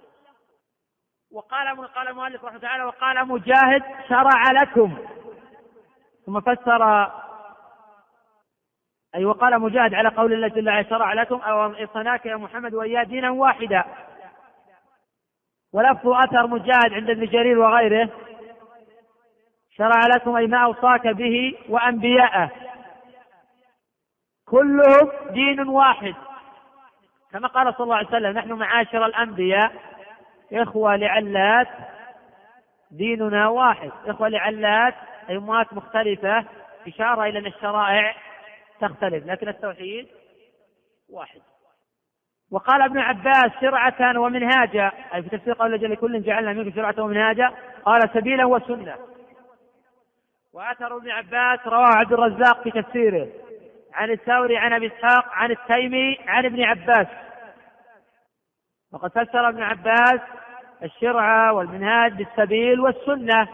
[1.34, 4.96] وقال قال المؤلف رحمه تعالى وقال مجاهد شرع لكم.
[6.26, 7.10] ثم فسر
[9.14, 13.02] أي وقال مجاهد على قول الله جل وعلا شرع لكم أو إصناك يا محمد وإياه
[13.02, 13.84] دينا واحدا.
[15.72, 18.10] ولفظ أثر مجاهد عند ابن جرير وغيره
[19.76, 22.50] شرع لكم أي ما أوصاك به وأنبياءه.
[24.46, 26.14] كلهم دين واحد.
[27.32, 29.93] كما قال صلى الله عليه وسلم نحن معاشر الأنبياء
[30.54, 31.68] إخوة لعلات
[32.90, 33.90] ديننا واحد.
[34.06, 34.94] إخوة لعلات
[35.30, 36.44] أموات مختلفة
[36.88, 38.14] إشارة إلى أن الشرائع
[38.80, 40.08] تختلف لكن التوحيد
[41.10, 41.40] واحد.
[42.50, 47.52] وقال ابن عباس شرعة ومنهاجا أي في تفسير قول جل كل جعلنا منكم شرعة ومنهاجا
[47.84, 48.96] قال سبيلا وسنة.
[50.52, 53.28] وأثر ابن عباس رواه عبد الرزاق في تفسيره
[53.94, 57.06] عن الثوري عن أبي إسحاق عن التيمي عن ابن عباس.
[58.92, 60.20] وقد فسر ابن عباس
[60.84, 63.48] الشرع والمنهاج بالسبيل والسنة.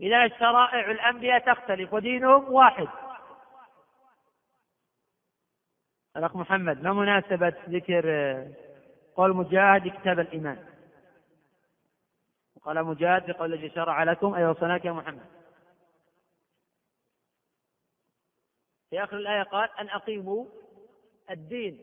[0.00, 2.88] إذا شرائع الأنبياء تختلف ودينهم واحد.
[6.16, 8.06] الأخ محمد ما مناسبة ذكر
[9.16, 10.66] قول مجاهد كتاب الإيمان؟
[12.56, 15.26] وقال مجاهد بقول الذي شرع لكم أي وصناك يا محمد.
[18.90, 20.46] في آخر الآية قال أن أقيموا
[21.30, 21.80] الدين.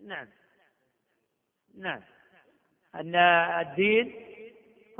[0.00, 0.28] نعم.
[1.78, 2.00] نعم.
[2.94, 3.14] أن
[3.60, 4.14] الدين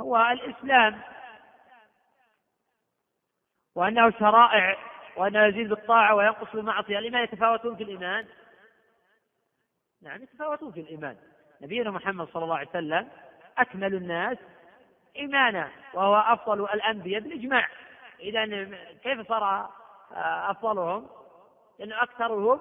[0.01, 1.01] هو الإسلام.
[3.75, 4.77] وأنه شرائع
[5.17, 6.99] وأنه يزيد بالطاعة وينقص بالمعصية.
[6.99, 8.27] لما يتفاوتون في الإيمان.
[10.01, 11.17] نعم يتفاوتون في الإيمان.
[11.61, 13.09] نبينا محمد صلى الله عليه وسلم
[13.57, 14.37] أكمل الناس
[15.15, 17.67] إيمانا وهو أفضل الأنبياء بالإجماع.
[18.19, 18.45] إذا
[19.03, 19.69] كيف صار
[20.51, 21.09] أفضلهم؟
[21.79, 22.59] لأنه أكثرهم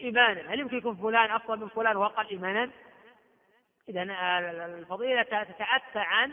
[0.00, 0.54] إيمانا.
[0.54, 2.70] هل يمكن يكون فلان أفضل من فلان وأقل إيمانا؟
[3.88, 4.02] إذا
[4.64, 6.32] الفضيلة تتأتى عن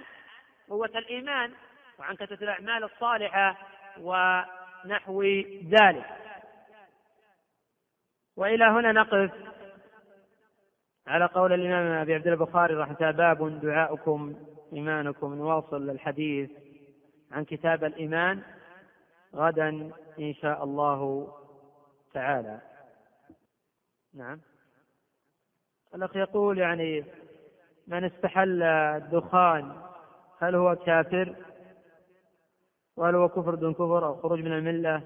[0.70, 1.54] قوة الإيمان
[2.00, 3.58] وعن كثرة الأعمال الصالحة
[3.98, 5.24] ونحو
[5.64, 6.06] ذلك.
[8.36, 9.32] وإلى هنا نقف.
[11.08, 14.36] على قول الإمام أبي عبد البخاري رحمه الله باب دعاؤكم
[14.74, 15.34] إيمانكم.
[15.34, 16.50] نواصل الحديث
[17.32, 18.42] عن كتاب الإيمان
[19.36, 19.70] غدا
[20.20, 21.32] إن شاء الله
[22.14, 22.62] تعالى.
[24.14, 24.42] نعم.
[25.96, 27.04] الأخ يقول يعني
[27.92, 29.82] من استحل الدخان
[30.40, 31.36] هل هو كافر؟
[32.96, 35.02] وهل هو كفر دون كفر أو خروج من الملة؟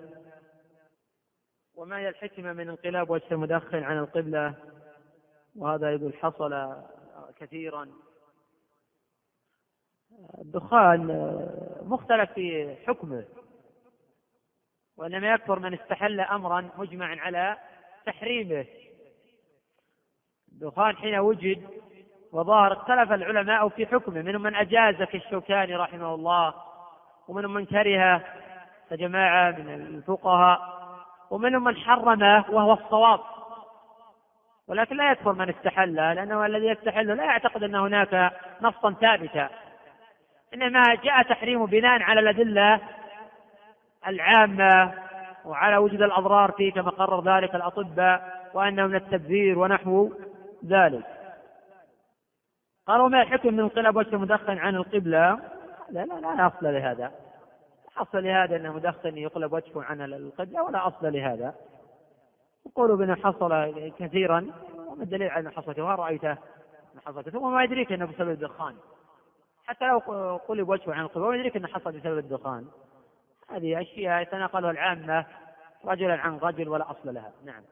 [1.75, 4.53] وما هي الحكمة من انقلاب وجه المدخن عن القبلة؟
[5.55, 6.75] وهذا يقول حصل
[7.39, 7.87] كثيرا.
[10.37, 11.07] الدخان
[11.81, 13.25] مختلف في حكمه
[14.97, 17.57] وإنما يكفر من استحل أمرا مجمعا على
[18.05, 18.65] تحريمه.
[20.51, 21.85] الدخان حين وجد
[22.35, 24.21] وظهر اختلف العلماء في حكمه.
[24.21, 26.53] منهم من أجاز كالشوكاني رحمه الله
[27.27, 28.21] ومنهم من كره
[28.89, 30.59] كجماعة من الفقهاء
[31.31, 33.19] ومنهم من حرمه وهو الصواب.
[34.67, 38.31] ولكن لا يكفر من استحل لأنه الذي يستحل لا يعتقد أن هناك
[38.61, 39.49] نصا ثابتا.
[40.53, 42.79] إنما جاء تحريمه بناء على الأدلة
[44.07, 44.93] العامة
[45.45, 50.11] وعلى وجود الأضرار فيه كما قرر ذلك الأطباء وأنه من التبذير ونحو
[50.65, 51.14] ذلك.
[52.87, 55.39] قالوا ما الحكم من انقلاب وجه مدخن عن القبلة؟
[55.89, 57.11] لا لا لا أصل لهذا.
[57.97, 61.55] أصل لهذا أن مدخن يقلب وجهه عن القبلة ولا أصل لهذا.
[62.65, 64.47] يقولوا بأنه حصل كثيرا
[64.87, 66.37] وما الدليل على أنه حصل كثيرا؟ رأيته؟
[67.05, 68.75] حصل كثيرا وما يدريك أنه بسبب الدخان.
[69.65, 69.99] حتى لو
[70.37, 72.65] قلب وجهه عن القبلة وما يدريك أنه حصل بسبب الدخان.
[73.49, 75.25] هذه أشياء يتناقلها العامة
[75.85, 77.31] رجلا عن رجل ولا أصل لها.
[77.45, 77.63] نعم.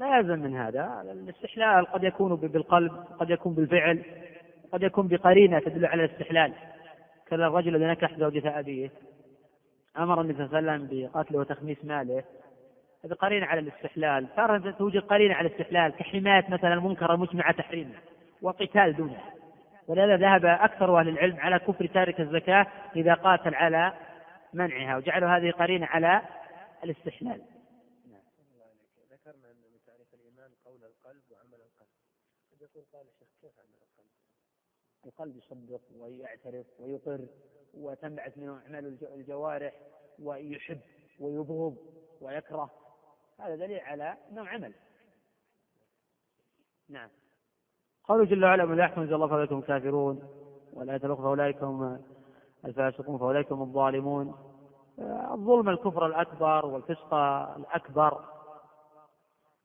[0.00, 1.02] لا يلزم من هذا.
[1.12, 4.02] الاستحلال قد يكون بالقلب قد يكون بالفعل
[4.72, 6.52] قد يكون بقرينة تدل على الاستحلال.
[7.26, 8.90] كذا الرجل الذي نكح زوجة أبيه
[9.98, 12.24] أمر النبي صلى الله عليه وسلم بقتله وتخميس ماله.
[13.04, 14.26] هذه قرينة على الاستحلال.
[14.36, 17.94] ترى توجد قرينة على الاستحلال كحماية مثلا المنكر المجمع تحريمه
[18.42, 19.20] وقتال دونه.
[19.88, 23.92] ولهذا ذهب أكثر أهل العلم على كفر تارك الزكاة إذا قاتل على
[24.54, 26.20] منعها وجعلوا هذه قرينة على
[26.84, 27.40] الاستحلال.
[35.20, 37.20] القلب يصدق ويعترف ويقر
[37.74, 39.72] وتنبعث منه أعمال الجوارح
[40.22, 40.80] ويحب
[41.20, 41.76] ويبغض
[42.20, 42.70] ويكره.
[43.40, 44.74] هذا دليل على أنه عمل.
[46.88, 47.08] نعم.
[48.04, 50.22] قوله جل وعلا من يحكم الله فأولئك هم كافرون
[50.72, 52.04] والآية الأخرى فأولئك هم
[52.64, 54.34] الفاسقون فأولئك هم الظالمون.
[55.32, 57.14] الظلم الكفر الأكبر والفسق
[57.56, 58.24] الأكبر.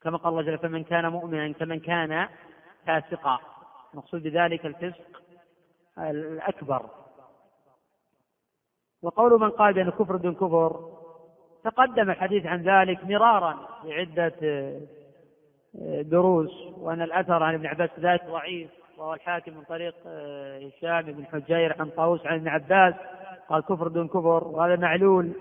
[0.02, 2.30] كما قال الله جل فمن كان مؤمنا كمن كان
[2.86, 3.40] فاسقا.
[3.94, 5.25] المقصود بذلك الفسق
[6.00, 6.86] الأكبر.
[9.02, 10.96] وقول من قال بأن كفر دون كفر
[11.64, 14.34] تقدم الحديث عن ذلك مرارا في عدة
[15.82, 21.02] آه، دروس وأن الأثر عن ابن عباس ذلك ضعيف وهو الحاكم من طريق آه، هشام
[21.02, 22.94] بن حجير عن طاووس عن ابن عباس
[23.50, 25.32] قال كفر دون كفر وهذا معلول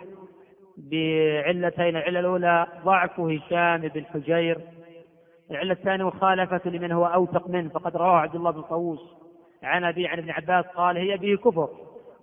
[0.77, 4.61] بعلتين العلة الأولى ضعف هشام بن حجير
[5.51, 9.24] العلة الثانية مخالفة لمن هو أوثق منه فقد رواه عبد الله بن طاووس.
[9.65, 11.69] عن أبي عن ابن عباس قال هي به كفر.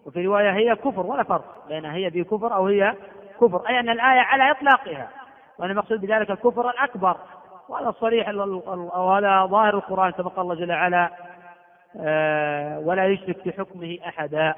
[0.05, 2.95] وفي رواية هي كفر ولا فرق بين هي به كفر أو هي
[3.41, 3.67] كفر.
[3.69, 5.09] أي أن الآية على إطلاقها.
[5.59, 7.17] وأن المقصود بذلك الكفر الأكبر.
[7.69, 11.09] وهذا صريح وهذا ظاهر القرآن كما قال الله جل وعلا
[11.99, 14.53] آه، ولا يشرك في حكمه أحدا.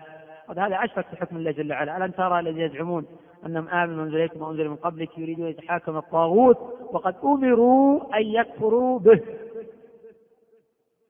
[0.58, 1.98] هذا أشرك في حكم الله جل وعلا.
[1.98, 3.06] ألم ترى الذين يزعمون
[3.46, 6.58] أنهم آمنوا من إليكم وأنزل من قبلك يريدون أن يتحاكم الطاغوت
[6.92, 9.22] وقد أمروا أن يكفروا به؟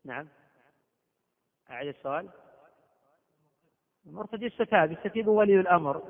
[0.06, 0.28] نعم.
[1.74, 2.30] أعيد السؤال.
[4.08, 6.02] المرتد يستتاب يستتيب ولي الأمر.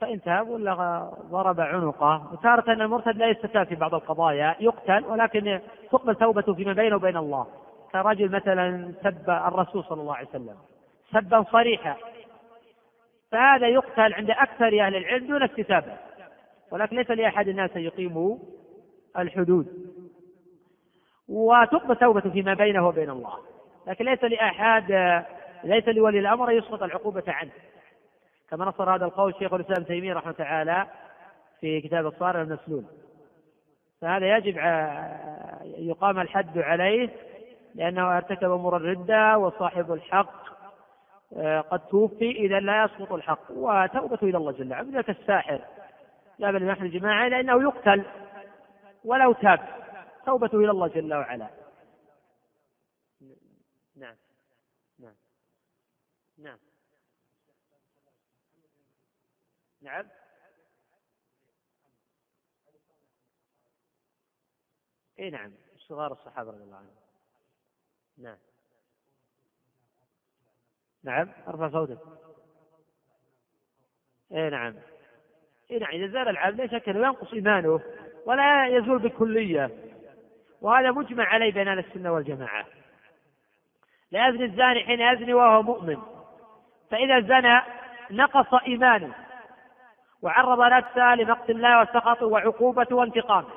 [0.00, 0.74] فإن تاب ولا
[1.30, 2.32] ضرب عنقه.
[2.32, 7.16] وتارة أن المرتد لا يستتاب في بعض القضايا يقتل ولكن تقبل توبته فيما بينه وبين
[7.16, 7.46] الله.
[7.92, 10.56] كرجل مثلا سب الرسول صلى الله عليه وسلم.
[11.12, 11.96] سبا صريحا.
[13.30, 15.96] فهذا يقتل عند أكثر أهل العلم دون استتابة.
[16.70, 18.38] ولكن ليس لأحد الناس أن يقيموا
[19.18, 19.66] الحدود.
[21.28, 23.51] وتقبل توبته فيما بينه وبين الله.
[23.86, 24.92] لكن ليس لأحد
[25.64, 27.50] ليس لولي الأمر أن يسقط العقوبة عنه.
[28.50, 30.86] كما نصر هذا القول شيخ الإسلام تيمية رحمه تعالى
[31.60, 32.84] في كتاب الصارم المسلول.
[34.00, 34.56] فهذا يجب
[35.64, 37.08] يقام الحد عليه
[37.74, 40.42] لأنه ارتكب أمور الردة وصاحب الحق
[41.36, 43.50] آه، قد توفي إذا لا يسقط الحق.
[43.50, 45.04] وتوبته إلى الله جل وعلا.
[45.08, 45.60] الساحر
[46.38, 48.04] لا بل نحن الجماعة لأنه يقتل
[49.04, 49.60] ولو تاب.
[50.26, 51.48] توبته إلى الله جل وعلا
[53.96, 54.16] نعم
[54.98, 55.14] نعم
[56.38, 56.58] نعم
[59.82, 60.06] نعم.
[65.18, 66.96] إي نعم صغار الصحابة رضي الله عنهم.
[68.18, 68.38] نعم.
[71.04, 71.98] نعم أرفع صوتك.
[74.32, 74.74] إي نعم.
[75.70, 77.80] إي نعم إذا زال العبد لا شك أنه ينقص إيمانه
[78.26, 79.70] ولا يزول بكليه
[80.60, 82.66] وهذا مجمع عليه بين أهل السنة والجماعة.
[84.10, 86.02] لا يزني الزاني حين يزني وهو مؤمن.
[86.90, 87.62] فإذا زنى
[88.10, 89.21] نقص إيمانه.
[90.22, 93.48] وعرض نفسه لمقت الله وسخطه وعقوبته وانتقامه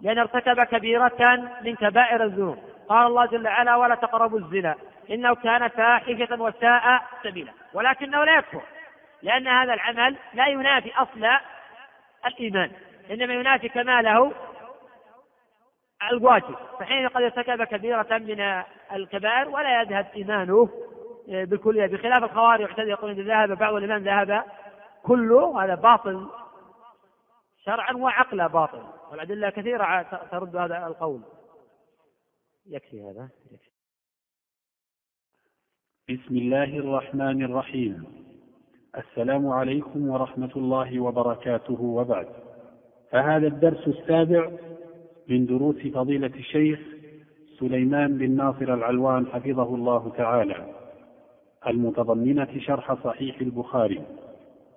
[0.00, 2.58] لأن ارتكب كبيرة من كبائر الذنوب.
[2.88, 4.74] قال الله جل وعلا ولا تقربوا الزنا
[5.10, 7.52] إنه كان فاحشة وساء سبيلا.
[7.74, 8.62] ولكنه لا يكفر
[9.22, 11.26] لأن هذا العمل لا ينافي أصل
[12.26, 12.70] الإيمان
[13.10, 14.32] إنما ينافي كماله
[16.12, 16.56] الواجب.
[16.80, 18.62] فحين قد ارتكب كبيرة من
[18.92, 20.68] الكبائر ولا يذهب إيمانه
[21.28, 24.44] بالكلية بخلاف الخوارج يعتد يقول إذا ذهب بعض الإمام ذهب
[25.06, 26.26] كله هذا باطل
[27.64, 28.82] شرعا وعقلا باطل.
[29.10, 31.20] والأدلة كثيرة ترد هذا القول.
[32.66, 33.70] يكفي هذا؟ يكفي.
[36.08, 38.04] بسم الله الرحمن الرحيم.
[38.96, 42.28] السلام عليكم ورحمة الله وبركاته وبعد.
[43.10, 44.50] فهذا الدرس السابع
[45.28, 46.80] من دروس فضيلة الشيخ
[47.58, 50.74] سليمان بن ناصر العلوان حفظه الله تعالى.
[51.66, 54.25] المتضمنة شرح صحيح البخاري.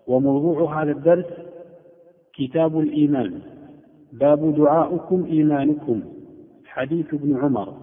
[0.09, 1.25] وموضوع هذا الدرس
[2.33, 3.41] كتاب الإيمان.
[4.13, 6.01] باب دعاؤكم إيمانكم.
[6.65, 7.73] حديث ابن عمر.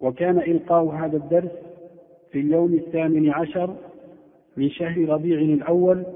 [0.00, 1.50] وكان إلقاء هذا الدرس
[2.32, 3.76] في اليوم الثامن عشر
[4.56, 6.06] من شهر ربيع الأول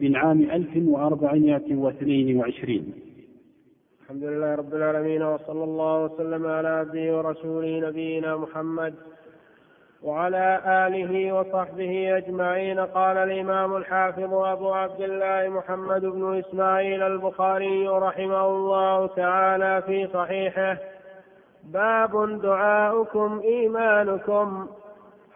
[0.00, 2.92] من عام 1422
[4.02, 8.94] الحمد لله رب العالمين وصلى الله وسلم على عبده ورسوله نبينا محمد
[10.04, 18.46] وعلى آله وصحبه أجمعين قال الإمام الحافظ أبو عبد الله محمد بن إسماعيل البخاري رحمه
[18.46, 20.76] الله تعالى في صحيحه.
[21.64, 24.66] باب دعاؤكم إيمانكم.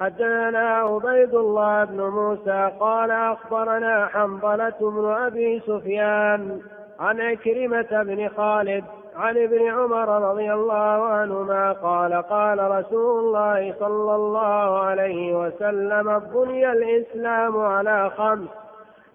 [0.00, 6.60] حدثنا عبيد الله بن موسى قال أخبرنا حنظلة بن أبي سفيان
[7.00, 8.84] عن عكرمة بن خالد
[9.16, 16.72] عن ابن عمر رضي الله عنهما قال قال رسول الله صلى الله عليه وسلم بني
[16.72, 18.48] الإسلام على خمس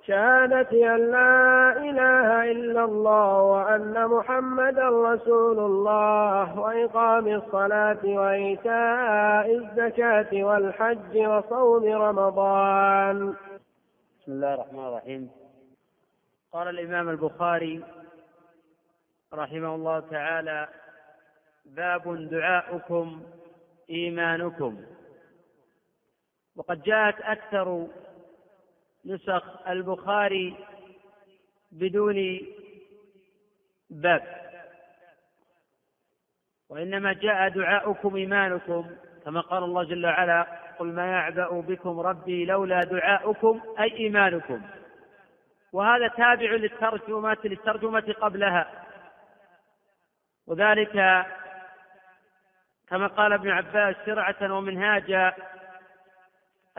[0.07, 11.17] شهادة أن لا إله إلا الله وأن محمدا رسول الله وإقام الصلاة وإيتاء الزكاة والحج
[11.17, 13.33] وصوم رمضان.
[14.21, 15.29] بسم الله الرحمن الرحيم.
[16.53, 17.83] قال الإمام البخاري
[19.33, 20.67] رحمه الله تعالى
[21.65, 23.23] باب دعاؤكم
[23.89, 24.81] إيمانكم.
[26.55, 27.87] وقد جاءت أكثر
[29.05, 30.55] نسخ البخاري
[31.71, 32.39] بدون
[33.89, 34.23] باب.
[36.69, 38.95] وإنما جاء دعاؤكم إيمانكم.
[39.25, 40.47] كما قال الله جل وعلا
[40.79, 44.61] قل ما يعبأ بكم ربي لولا دعاؤكم أي إيمانكم.
[45.73, 48.80] وهذا تابع للترجمة للترجمة قبلها.
[50.47, 51.25] وذلك
[52.89, 55.33] كما قال ابن عباس شرعة ومنهاجا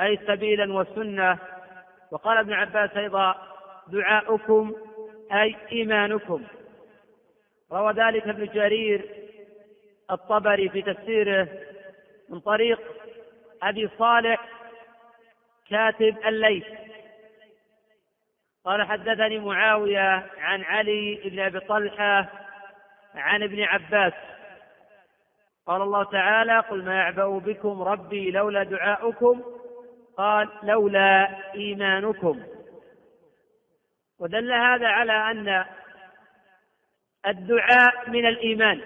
[0.01, 1.39] أي سبيلا وسنة.
[2.11, 3.35] وقال ابن عباس أيضا
[3.87, 4.75] دعاؤكم
[5.33, 6.45] أي إيمانكم.
[7.73, 9.11] روى ذلك ابن جرير
[10.11, 11.49] الطبري في تفسيره
[12.29, 12.81] من طريق
[13.63, 14.49] أبي صالح
[15.71, 16.67] كاتب الليث.
[18.65, 22.42] قال حدثني معاوية عن علي بن أبي طلحة
[23.15, 24.13] عن ابن عباس.
[25.67, 29.43] قال الله تعالى قل ما يعبأ بكم ربي لولا دعاؤكم
[30.17, 32.43] قال لولا إيمانكم.
[34.19, 35.65] ودل هذا على أن
[37.27, 38.81] الدعاء من الإيمان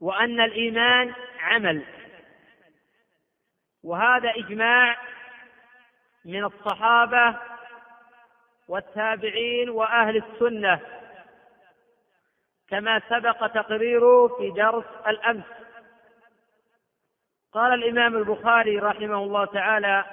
[0.00, 1.84] وأن الإيمان عمل.
[3.84, 4.96] وهذا إجماع
[6.24, 7.36] من الصحابة
[8.68, 10.97] والتابعين وأهل السنة.
[12.70, 15.44] كما سبق تقريره في درس الأمس.
[17.52, 20.04] قال الإمام البخاري رحمه الله تعالى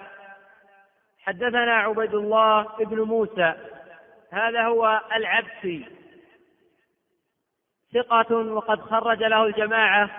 [1.20, 3.54] حدثنا عبيد الله بن موسى
[4.32, 5.86] هذا هو العبسي
[7.94, 10.10] ثقة وقد خرج له الجماعة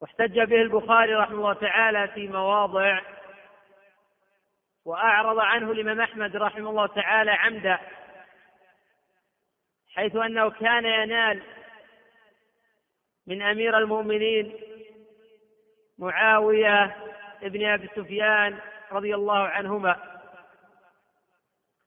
[0.00, 3.00] واحتج به البخاري رحمه الله تعالى في مواضع
[4.84, 7.78] وأعرض عنه الإمام أحمد رحمه الله تعالى عمدا.
[9.94, 11.42] حيث أنه كان ينال
[13.26, 14.54] من أمير المؤمنين
[15.98, 16.96] معاوية
[17.42, 18.58] ابن أبي سفيان
[18.92, 20.20] رضي الله عنهما.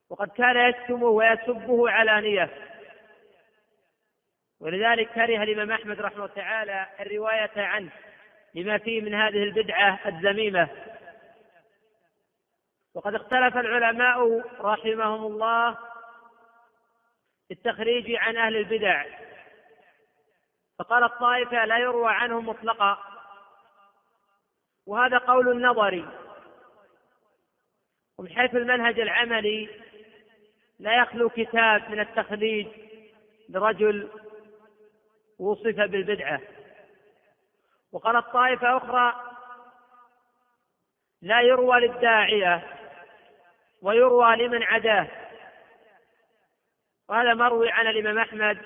[0.10, 2.49] وقد كان يشتمه ويسبه علانية.
[4.60, 7.89] ولذلك كره الإمام أحمد رحمه الله تعالى الرواية عنه
[8.56, 10.70] لما فيه من هذه البدعة الذميمة.
[12.93, 15.91] وقد اختلف العلماء رحمهم الله
[17.52, 19.06] التخريج عن أهل البدع.
[20.80, 22.97] فقال الطائفة لا يروى عنهم مطلقا.
[24.86, 26.08] وهذا قول نظري
[28.18, 29.70] ومن حيث المنهج العملي
[30.80, 32.68] لا يخلو كتاب من التخريج
[33.49, 34.10] لرجل
[35.39, 36.41] وصف بالبدعة.
[37.91, 39.32] وقالت طائفة أخرى
[41.22, 42.78] لا يروى للداعية
[43.82, 45.21] ويروى لمن عداه.
[47.12, 48.57] وهذا مروي عن الإمام أحمد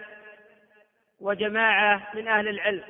[1.20, 2.84] وجماعة من أهل العلم.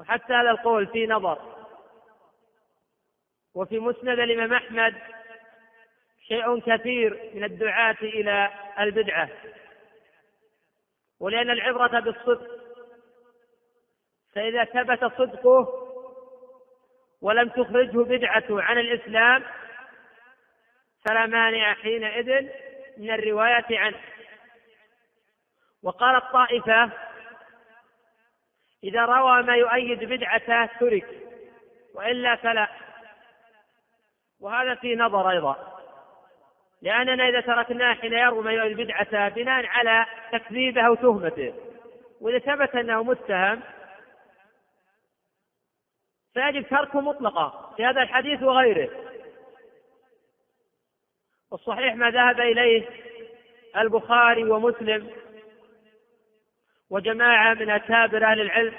[0.00, 1.66] وحتى هذا القول في نظر.
[3.54, 4.94] وفي مسند الإمام أحمد
[6.28, 9.28] شيء كثير من الدعاة إلى البدعة.
[11.20, 12.50] ولأن العبرة بالصدق
[14.34, 15.68] فإذا ثبت صدقه
[17.20, 19.44] ولم تخرجه بدعة عن الإسلام
[21.04, 22.48] فلا مانع حينئذ
[22.96, 23.98] من الرواية عنه.
[25.82, 26.90] وقال الطائفة
[28.84, 31.06] إذا روى ما يؤيد بدعته ترك
[31.94, 32.68] وإلا فلا.
[34.40, 35.82] وهذا في نظر أيضا.
[36.82, 41.54] لأننا إذا تركناه حين يروي ما يؤيد بدعته بناء على تكذيبه أو تهمته.
[42.20, 43.62] وإذا ثبت أنه متهم
[46.34, 49.05] فيجب تركه مطلقا في هذا الحديث وغيره.
[51.50, 52.88] والصحيح ما ذهب إليه
[53.76, 55.10] البخاري ومسلم
[56.90, 58.74] وجماعة من أكابر أهل العلم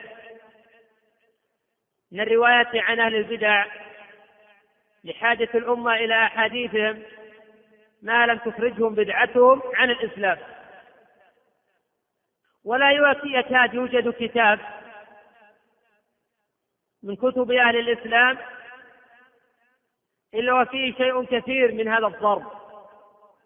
[2.12, 3.66] من الرواية عن أهل البدع
[5.04, 7.04] لحاجة الأمة إلى أحاديثهم
[8.02, 10.38] ما لم تخرجهم بدعتهم عن الإسلام.
[12.64, 12.92] ولا
[13.26, 14.60] يكاد يوجد كتاب
[17.04, 18.38] من كتب أهل الإسلام
[20.34, 22.57] إلا وفيه شيء كثير من هذا الضرب.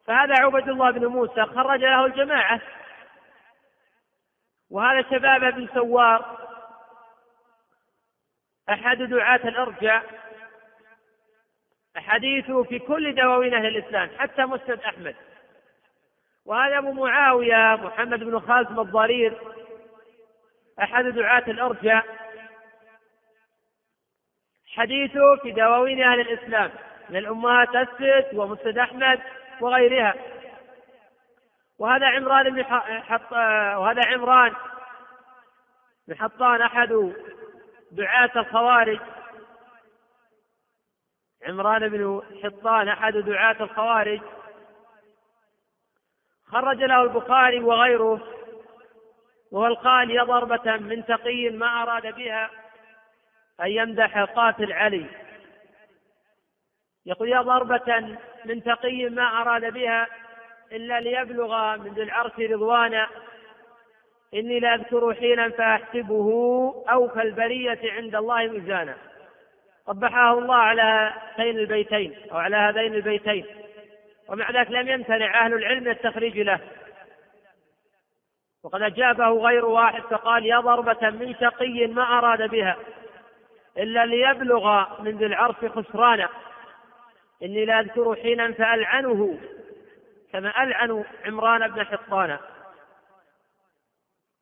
[0.07, 2.61] فهذا عبد الله بن موسى خرج له الجماعة.
[4.69, 6.37] وهذا شباب بن سوار
[8.69, 10.01] أحد دعاة الأرجع.
[11.97, 15.15] أحاديثه في كل دواوين أهل الإسلام حتى مسند أحمد.
[16.45, 19.37] وهذا أبو معاوية محمد بن خالد الضرير
[20.83, 22.03] أحد دعاة الأرجع.
[24.75, 26.71] حديثه في دواوين أهل الإسلام
[27.09, 29.21] من الأمهات الست ومسند أحمد.
[29.64, 30.16] وغيرها.
[31.80, 32.64] وهذا عمران بن
[33.03, 33.32] حط
[33.78, 34.53] وهذا عمران
[36.07, 37.14] بن حطان أحد
[37.91, 38.99] دعاة الخوارج.
[41.47, 44.22] عمران بن حطان أحد دعاة الخوارج.
[46.47, 48.28] خرج له البخاري وغيره
[49.51, 52.49] وهو القال ضربة من تقي ما أراد بها
[53.62, 55.05] أن يمدح قاتل علي.
[57.05, 60.07] يقول يا ضربة من تقي ما أراد بها
[60.71, 63.07] إلا ليبلغ من ذي العرش رضوانا.
[64.33, 66.27] إني لأذكر حينا فأحسبه
[66.91, 68.97] أوفى البرية عند الله ميزانا
[69.87, 73.45] قبحه الله على هاتين البيتين أو على هذين البيتين.
[74.27, 76.59] ومع ذلك لم يمتنع أهل العلم من التخريج له.
[78.63, 82.77] وقد أجابه غير واحد فقال يا ضربة من شقي ما أراد بها
[83.77, 86.29] إلا ليبلغ من ذي العرش خسرانا.
[87.43, 89.39] إني لا أذكر حينا فألعنه
[90.31, 92.39] كما ألعن عمران بن حطان.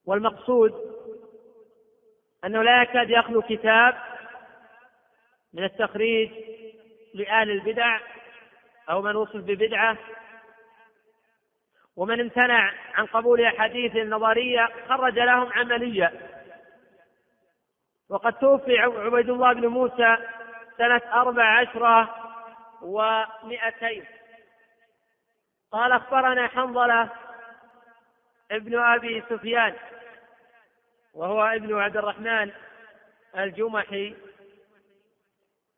[0.05, 0.73] والمقصود
[2.45, 3.95] أنه لا يكاد يخلو كتاب
[5.53, 6.31] من التخريج
[7.13, 7.99] لآل البدع
[8.89, 9.97] أو من وصف ببدعة.
[11.95, 16.13] ومن امتنع عن قبول أحاديث نظرية خرج لهم عملية.
[18.09, 20.17] وقد توفي عبيد الله بن موسى
[20.77, 22.28] سنة أربع عشرة
[22.81, 24.05] ومئتين.
[25.71, 27.09] قال أخبرنا حنظلة
[28.51, 29.75] ابن أبي سفيان
[31.13, 32.51] وهو ابن عبد الرحمن
[33.37, 34.15] الجمحي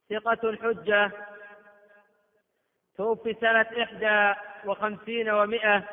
[0.10, 1.12] ثقة حجة
[2.98, 5.84] توفي سنة إحدى وخمسين ومائة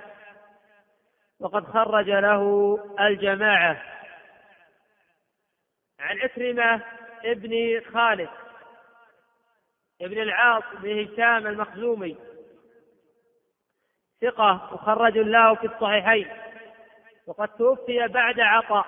[1.40, 3.82] وقد خرج له الجماعة.
[6.00, 6.82] عن عكرمة
[7.24, 8.28] ابن خالد.
[10.00, 12.16] ابن العاص بن هشام المخزومي.
[14.20, 16.28] ثقة مخرج له في الصحيحين.
[17.26, 18.86] وقد توفي بعد عطاء.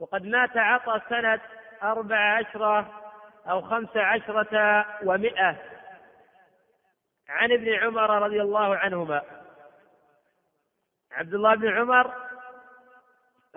[0.00, 1.40] وقد مات عطاء سنة
[1.82, 3.00] أربع عشرة
[3.50, 5.56] أو خمس عشرة ومائة
[7.28, 9.22] عن ابن عمر رضي الله عنهما.
[11.12, 12.14] عبد الله بن عمر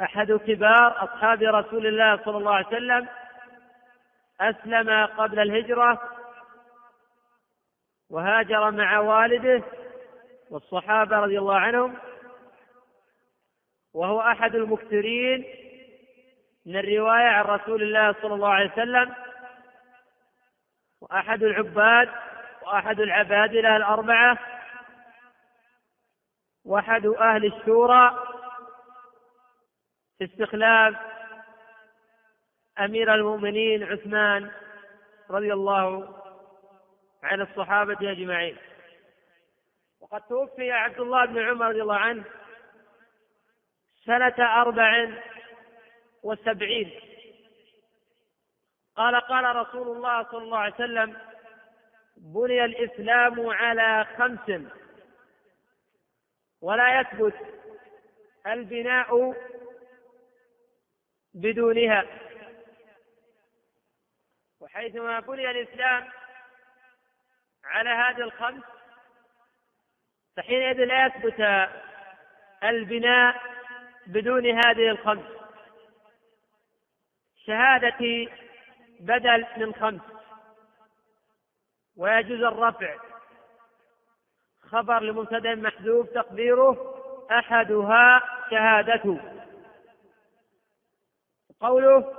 [0.02, 3.08] أحد كبار أصحاب رسول الله صلى الله عليه وسلم
[4.42, 6.02] أسلم قبل الهجرة
[8.12, 9.64] وهاجر مع والده
[10.50, 11.98] والصحابة رضي الله عنهم.
[13.94, 15.46] وهو أحد المكثرين
[16.66, 19.14] من الرواية عن رسول الله صلى الله عليه وسلم.
[21.02, 22.10] وأحد العباد
[22.62, 24.38] وأحد العبادلة الأربعة.
[26.66, 28.28] وأحد أهل الشورى
[30.18, 30.96] في استخلاف
[32.80, 34.52] أمير المؤمنين عثمان
[35.30, 36.21] رضي الله
[37.24, 38.58] عن الصحابة أجمعين.
[40.00, 42.24] وقد توفي عبد الله بن عمر رضي الله عنه
[44.06, 45.10] سنة أربع
[46.24, 47.02] وسبعين.
[48.96, 51.18] قال قال رسول الله صلى الله عليه وسلم
[52.18, 54.62] بني الإسلام على خمس.
[56.62, 57.36] ولا يثبت
[58.48, 59.36] البناء
[61.34, 62.06] بدونها.
[64.60, 66.21] وحيثما بني الإسلام
[67.66, 68.64] على هذه الخمس
[70.38, 71.70] فحينئذ لا يثبت
[72.64, 73.42] البناء
[74.08, 75.26] بدون هذه الخمس.
[77.46, 78.28] شهادة
[79.00, 80.02] بدل من خمس.
[81.98, 82.96] ويجوز الرفع.
[84.62, 86.96] خبر لمبتدأ محذوف تقديره
[87.32, 89.20] أحدها شهادته.
[91.60, 92.14] قوله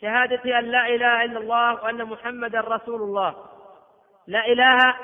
[0.00, 3.53] شهادة أن لا إله إلا الله وأن محمدا رسول الله.
[4.26, 4.94] لا إله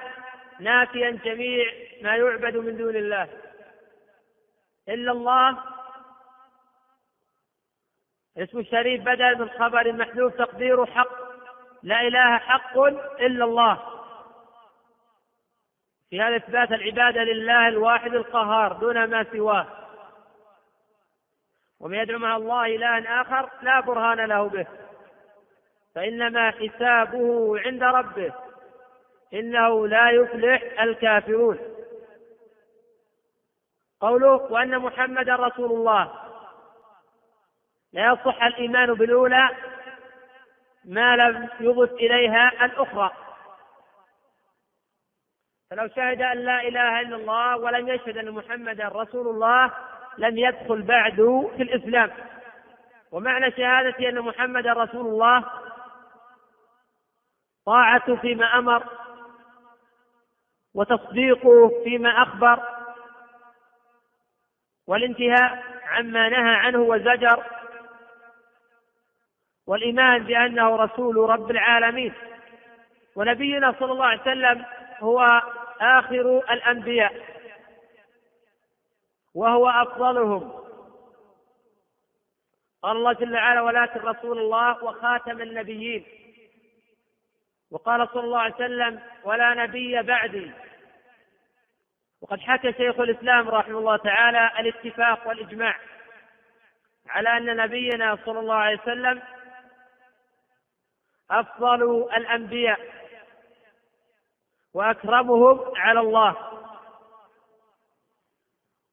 [0.60, 1.66] نافيا جميع
[2.02, 3.28] ما يعبد من دون الله
[4.88, 5.58] إلا الله.
[8.36, 11.12] اسم الشريف بدل من خبر محذوف تقديره حق.
[11.82, 12.78] لا إله حق
[13.20, 14.00] إلا الله.
[16.10, 19.66] في هذا إثبات العبادة لله الواحد القهار دون ما سواه.
[21.80, 24.66] ومن يدعو مع الله إلها آخر لا برهان له به
[25.94, 28.49] فإنما حسابه عند ربه.
[29.34, 31.58] إنه لا يفلح الكافرون.
[34.00, 36.12] قوله وأن محمدا رسول الله.
[37.92, 39.50] لا يصح الإيمان بالأولى
[40.84, 43.10] ما لم يضف إليها الأخرى.
[45.70, 49.72] فلو شهد أن لا إله إلا الله ولم يشهد أن محمدا رسول الله
[50.18, 52.10] لم يدخل بعد في الإسلام.
[53.12, 55.44] ومعنى شهادة أن محمدا رسول الله
[57.66, 58.99] طاعة فيما أمر
[60.74, 62.62] وتصديقه فيما أخبر
[64.86, 67.44] والانتهاء عما نهى عنه وزجر
[69.66, 72.12] والإيمان بأنه رسول رب العالمين
[73.16, 74.64] ونبينا صلى الله عليه وسلم
[75.00, 75.42] هو
[75.80, 77.12] آخر الأنبياء
[79.34, 80.52] وهو أفضلهم.
[82.82, 86.06] قال الله جل وعلا ولكن رسول الله وخاتم النبيين.
[87.70, 90.50] وقال صلى الله عليه وسلم ولا نبي بعدي
[92.20, 95.76] وقد حكى شيخ الإسلام رحمه الله تعالى الاتفاق والإجماع
[97.08, 99.22] على أن نبينا صلى الله عليه وسلم
[101.30, 102.80] أفضل الأنبياء
[104.74, 106.36] وأكرمهم على الله.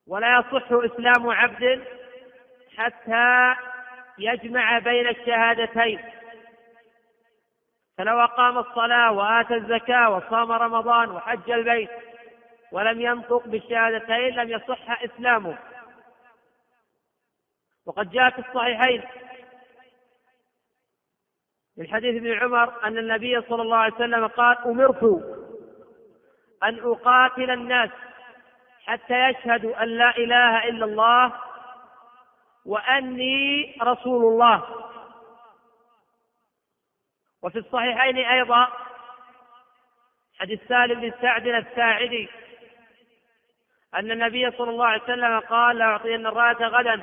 [0.08, 1.84] ولا يصح إسلام عبد
[2.78, 3.56] حتى
[4.18, 6.17] يجمع بين الشهادتين.
[7.98, 11.90] فلو أقام الصلاة وآتى الزكاة وصام رمضان وحج البيت
[12.72, 15.58] ولم ينطق بالشهادتين لم يصح إسلامه.
[17.86, 19.04] وقد جاء في الصحيحين
[21.78, 25.04] من حديث ابن عمر أن النبي صلى الله عليه وسلم قال أمرت
[26.64, 27.90] أن أقاتل الناس
[28.86, 31.34] حتى يشهدوا أن لا إله إلا الله
[32.66, 34.87] وأني رسول الله.
[37.44, 38.68] وفي الصحيحين أيضا
[40.40, 42.30] حديث سالم بن سعد الساعدي
[43.96, 47.02] أن النبي صلى الله عليه وسلم قال لأعطين الراية غدا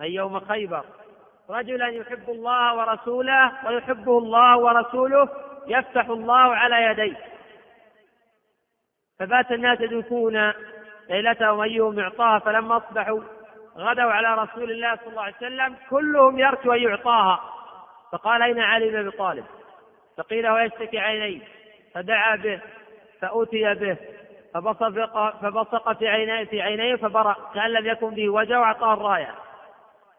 [0.00, 0.84] أي يوم خيبر.
[1.50, 5.28] رجلا يحب الله ورسوله ويحبه الله ورسوله
[5.66, 7.16] يفتح الله على يديه.
[9.18, 10.52] فبات الناس يدوكون
[11.08, 13.20] ليلتهم أيهم يعطاها فلما أصبحوا
[13.76, 17.53] غدوا على رسول الله صلى الله عليه وسلم كلهم يرجو أن يعطاها.
[18.14, 19.44] فقال أين علي بن أبي طالب؟
[20.16, 21.40] فقيل هو يشتكي عينيه.
[21.94, 22.60] فدعا به
[23.20, 23.96] فأتي به
[24.54, 29.34] فبصق فبصق في عينيه في عينيه فبرأ كأن لم يكن به وجع وأعطاه الراية.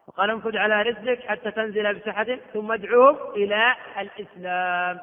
[0.07, 4.99] وقال انفذ على رزقك حتى تنزل بسحة ثم ادعوهم إلى الإسلام.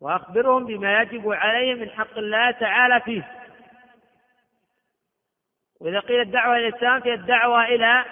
[0.00, 3.28] وأخبرهم بما يجب عليهم من حق الله تعالى فيه.
[5.80, 8.04] وإذا قيل الدعوة إلى الإسلام فهي الدعوة إلى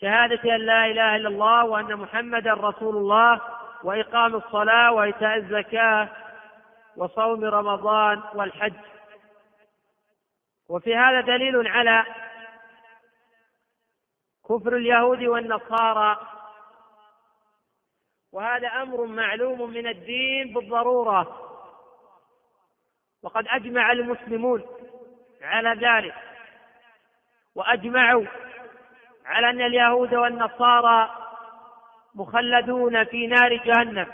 [0.00, 3.40] شهادة أن لا إله إلا الله وأن محمدا رسول الله
[3.82, 6.08] وإقام الصلاة وإيتاء الزكاة
[6.96, 8.74] وصوم رمضان والحج.
[10.68, 12.04] وفي هذا دليل على
[14.48, 16.20] كفر اليهود والنصارى.
[18.32, 21.42] وهذا أمر معلوم من الدين بالضرورة.
[23.22, 24.66] وقد أجمع المسلمون
[25.42, 26.14] على ذلك.
[27.54, 28.26] وأجمعوا
[29.26, 31.10] على أن اليهود والنصارى
[32.14, 34.06] مخلدون في نار جهنم.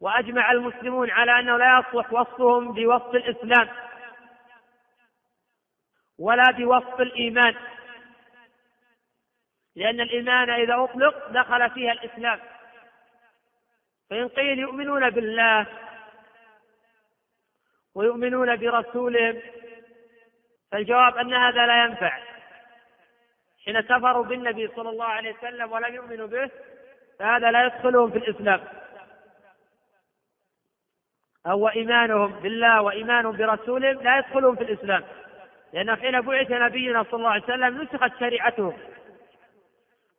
[0.00, 3.68] وأجمع المسلمون على أنه لا يصلح وصفهم بوصف الإسلام
[6.18, 7.54] ولا بوصف الإيمان.
[9.76, 12.40] لأن الإيمان إذا أطلق دخل فيها الإسلام.
[14.10, 15.66] فإن قيل يؤمنون بالله
[17.94, 19.40] ويؤمنون برسولهم
[20.72, 22.33] فالجواب أن هذا لا ينفع.
[23.64, 26.50] حين كفروا بالنبي صلى الله عليه وسلم ولم يؤمنوا به
[27.18, 28.60] فهذا لا يدخلهم في الإسلام.
[31.46, 35.04] أو إيمانهم بالله وإيمانهم برسولهم لا يدخلون في الإسلام.
[35.72, 38.78] لأن حين بعث نبينا صلى الله عليه وسلم نسخت شريعتهم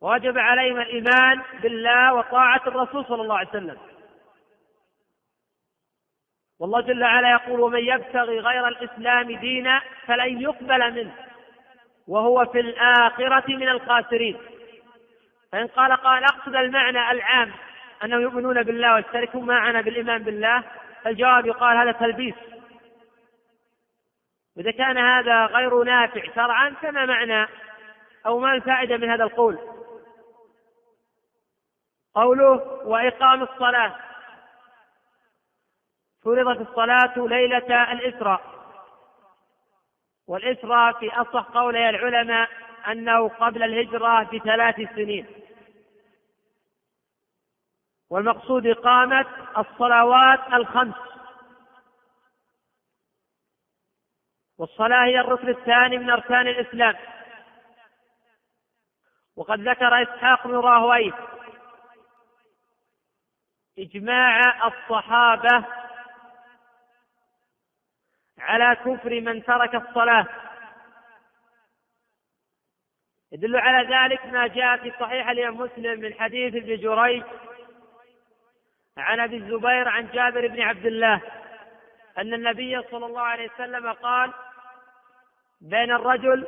[0.01, 3.77] ووجب عليهم الإيمان بالله وطاعة الرسول صلى الله عليه وسلم.
[6.59, 11.15] والله جل وعلا يقول ومن يبتغي غير الإسلام دينا فلن يقبل منه.
[12.07, 14.37] وهو في الآخرة من الخاسرين.
[15.51, 17.51] فإن قال قال أقصد المعنى العام
[18.03, 20.63] أنهم يؤمنون بالله ويشتركون معنا بالإيمان بالله
[21.07, 22.35] الجواب يقال هذا تلبيس.
[24.57, 27.47] إذا كان هذا غير نافع شرعا فما معنى
[28.25, 29.59] أو ما الفائدة من هذا القول؟
[32.15, 32.51] قوله
[32.85, 33.95] وإقام الصلاة.
[36.23, 38.54] فرضت الصلاة ليلة الإسراء.
[40.27, 42.49] والإسراء في أصح قولي العلماء
[42.87, 45.27] أنه قبل الهجرة بثلاث سنين.
[48.09, 49.25] والمقصود إقامة
[49.57, 50.95] الصلوات الخمس.
[54.57, 56.95] والصلاة هي الركن الثاني من أركان الإسلام.
[59.35, 61.13] وقد ذكر إسحاق بن راهوية
[63.79, 65.65] إجماع الصحابة
[68.45, 70.27] على كفر من ترك الصلاة.
[73.31, 77.23] يدل على ذلك ما جاء في صحيح الإمام مسلم من حديث ابن جريج
[78.97, 81.21] عن أبي الزبير عن جابر بن عبد الله
[82.17, 84.31] أن النبي صلى الله عليه وسلم قال
[85.61, 86.47] بين الرجل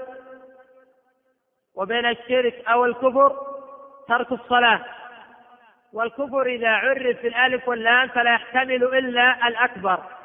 [1.76, 3.58] وبين الشرك أو الكفر
[4.08, 4.86] ترك الصلاة
[5.94, 10.17] والكفر إذا عرف في الألف واللام فلا يحتمل إلا الأكبر.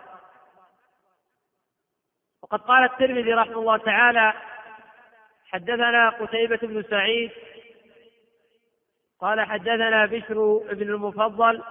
[2.53, 4.33] وقد قال الترمذي رحمه الله تعالى
[5.53, 7.31] حدثنا قتيبة بن سعيد
[9.21, 11.63] قال حدثنا بشر بن المفضل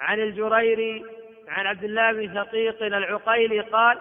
[0.00, 1.04] عن الجريري
[1.48, 3.98] عن عبد الله بن شقيق العقيلي قال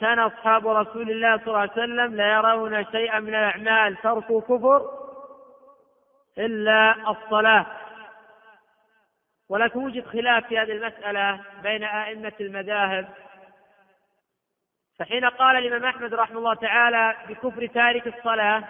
[0.00, 4.90] كان أصحاب رسول الله صلى الله عليه وسلم لا يرون شيئا من الأعمال ترك كفر
[6.38, 7.66] إلا الصلاة.
[9.48, 13.25] ولكن وجد خلاف في هذه المسألة بين أئمة المذاهب.
[14.98, 18.64] فحين قال الإمام أحمد رحمه الله تعالى بكفر تارك الصلاة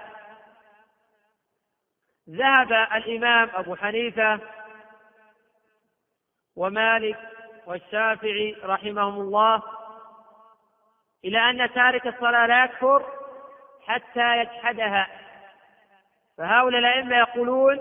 [2.31, 4.41] ذهب الإمام أبو حنيفة
[6.57, 7.19] ومالك
[7.67, 9.63] والشافعي رحمهم الله
[11.25, 13.07] إلى أن تارك الصلاة لا يكفر
[13.87, 15.09] حتى يجحدها.
[16.39, 17.81] فهؤلاء الأئمة يقولون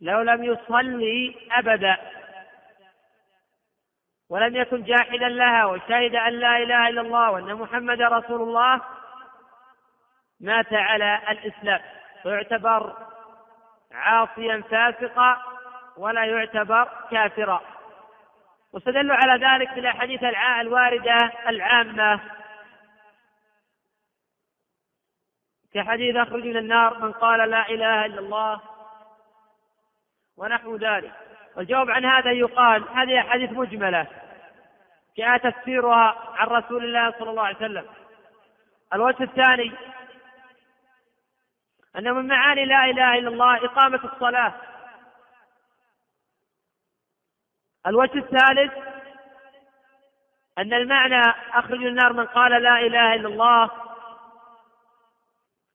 [0.00, 1.96] لو لم يصلي أبدا
[4.32, 8.80] ولم يكن جاحدا لها وشهد أن لا إله إلا الله وأن محمد رسول الله
[10.40, 11.80] مات على الإسلام.
[12.24, 12.96] ويعتبر
[13.92, 15.42] عاصيا فاسقا
[15.96, 17.60] ولا يعتبر كافرا.
[18.72, 20.22] واستدلوا على ذلك بالاحاديث
[20.60, 22.20] الواردة العامة.
[25.74, 28.60] كحديث أخرج من النار من قال لا إله إلا الله
[30.36, 31.12] ونحو ذلك.
[31.56, 34.21] والجواب عن هذا يقال هذه أحاديث مجملة.
[35.18, 37.86] جاء تفسيرها عن رسول الله صلى الله عليه وسلم.
[38.94, 39.72] الوجه الثاني
[41.96, 44.54] أن من معاني لا إله إلا الله إقامة الصلاة.
[47.86, 48.72] الوجه الثالث
[50.58, 51.22] أن المعنى
[51.52, 53.70] أخرج النار من قال لا إله إلا الله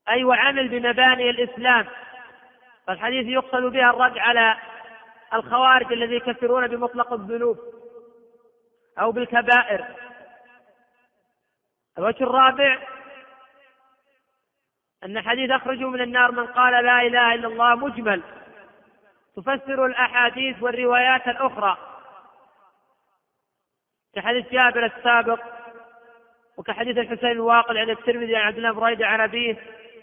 [0.10, 1.88] أي وعمل بمباني الإسلام.
[2.88, 4.58] فالحديث يقصد بها الرد على
[5.34, 7.77] الخوارج الذي يكفرون بمطلق الذنوب.
[9.00, 9.86] أو بالكبائر.
[11.98, 12.78] الوجه الرابع
[15.04, 18.24] أن حديث أخرجوا من النار من قال لا إله إلا الله مجمل.
[19.36, 21.78] تفسر الأحاديث والروايات الأخرى.
[24.16, 25.40] كحديث جابر السابق
[26.58, 29.58] وكحديث الحسين الواقل عند الترمذي عن عبد الله بن عن أبيه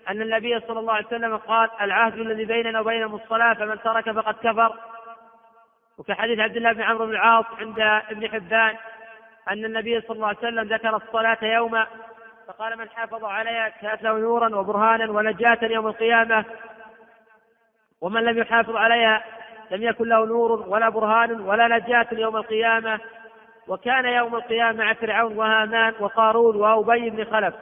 [0.08, 4.34] أن النبي صلى الله عليه وسلم قال العهد الذي بيننا وبينهم الصلاة فمن ترك فقد
[4.34, 4.93] كفر.
[5.98, 7.80] وكحديث عبد الله بن عمرو بن العاص عند
[8.10, 8.76] ابن حبان
[9.50, 11.86] أن النبي صلى الله عليه وسلم ذكر الصلاة يوما
[12.48, 16.44] فقال من حافظ عليها كانت له نورا وبرهانا ونجاة يوم القيامة
[18.00, 19.24] ومن لم يحافظ عليها
[19.70, 23.00] لم يكن له نور ولا برهان ولا نجاة يوم القيامة
[23.68, 27.54] وكان يوم القيامة مع فرعون وهامان وقارون وأبي بن خلف.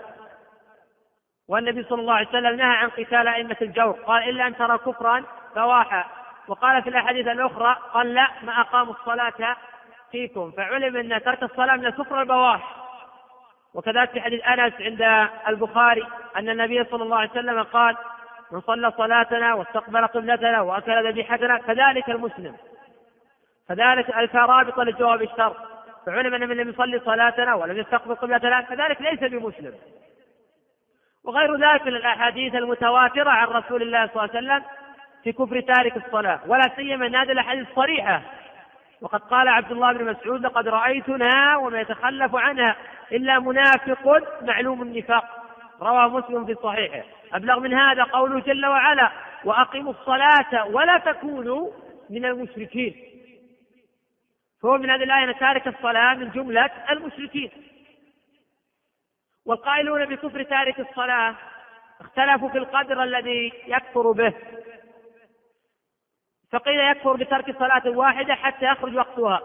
[1.49, 5.25] والنبي صلى الله عليه وسلم نهى عن قتال أئمة الجور قال إلا أن ترى كفرا
[5.55, 6.22] فواحا.
[6.49, 9.57] وقال في الأحاديث الأخرى قال لا ما أقاموا الصلاة
[10.13, 10.51] فيكم.
[10.51, 12.77] فعلم أن ترك الصلاة من الكفر البواح
[13.75, 16.07] وكذلك في حديث أنس عند البخاري
[16.37, 17.97] أن النبي صلى الله عليه وسلم قال
[18.53, 22.57] من صلى صلاتنا واستقبل قبلتنا وأكل ذبيحتنا كذلك المسلم.
[23.69, 25.57] كذلك الفرابط لجواب الشر
[26.07, 29.75] فعلم أن من لم يصلي صلاتنا ولم يستقبل قبلتنا كذلك ليس بمسلم.
[31.25, 34.82] وغير ذلك من الأحاديث المتواترة عن رسول الله صلى الله عليه وسلم
[35.25, 38.23] في كفر تارك الصلاة ولا سيما ان هذه الأحاديث صريحه
[39.03, 42.77] وقد قال عبد الله بن مسعود لقد رأيتنا وما يتخلف عنها
[43.13, 45.25] إلا منافق معلوم النفاق.
[45.81, 47.03] رواه مسلم في صحيحه.
[47.33, 49.13] أبلغ من هذا قوله جل وعلا
[49.45, 51.71] وأقيموا الصلاة ولا تكونوا
[52.11, 52.95] من المشركين.
[54.63, 57.51] فهو من هذه الآية تارك الصلاة من جملة المشركين.
[59.47, 61.35] والقائلون بكفر تارك الصلاة
[62.01, 64.35] اختلفوا في القدر الذي يكفر به.
[66.53, 69.41] فقيل يكفر بترك صلاة واحدة حتى يخرج وقتها.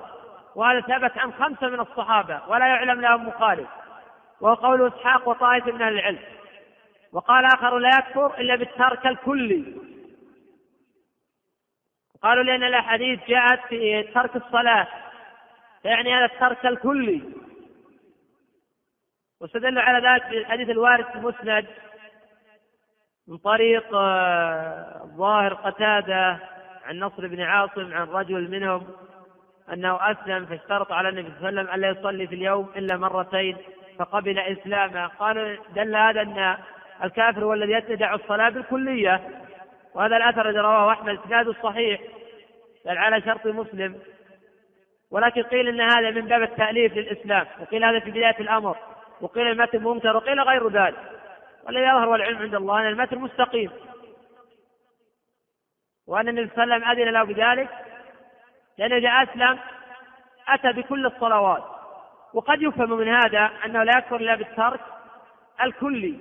[0.55, 3.69] وهذا ثبت عن خمسة من الصحابة ولا يعلم لهم مخالف.
[4.41, 6.19] وهو قول إسحاق وطائفة من أهل العلم.
[7.11, 9.75] وقال آخر لا يكفر إلا بالترك الكلي.
[12.23, 14.87] قالوا لأن الأحاديث جاءت في ترك الصلاة
[15.83, 17.21] يعني هذا الترك الكلي.
[19.41, 21.67] واستدلوا على ذلك بالحديث الوارد في المسند
[23.27, 26.39] من طريق آه، الظاهر قتادة
[26.87, 28.87] عن نصر بن عاصم عن رجل منهم
[29.73, 33.57] أنه أسلم فاشترط على النبي صلى الله عليه وسلم ألا يصلي في اليوم إلا مرتين
[33.99, 35.07] فقبل إسلامه.
[35.07, 36.57] قالوا دل هذا أن
[37.03, 39.21] الكافر هو الذي يدع الصلاة بالكلية
[39.93, 42.01] وهذا الأثر الذي رواه أحمد إسناده صحيح
[42.85, 43.95] بل على شرط مسلم.
[45.11, 48.77] ولكن قيل أن هذا من باب التأليف للإسلام وقيل هذا في بداية الأمر
[49.21, 50.95] وقيل المتن منكر وقيل غير ذلك.
[51.65, 53.69] والذي يظهر والعلم عند الله أن المتن مستقيم.
[56.07, 57.69] وأن النبي صلى الله عليه وسلم أذن له بذلك
[58.77, 59.59] لأنه إذا أسلم
[60.47, 61.63] أتى بكل الصلوات.
[62.33, 64.79] وقد يفهم من هذا أنه لا يكفر إلا بالترك
[65.63, 66.19] الكلي.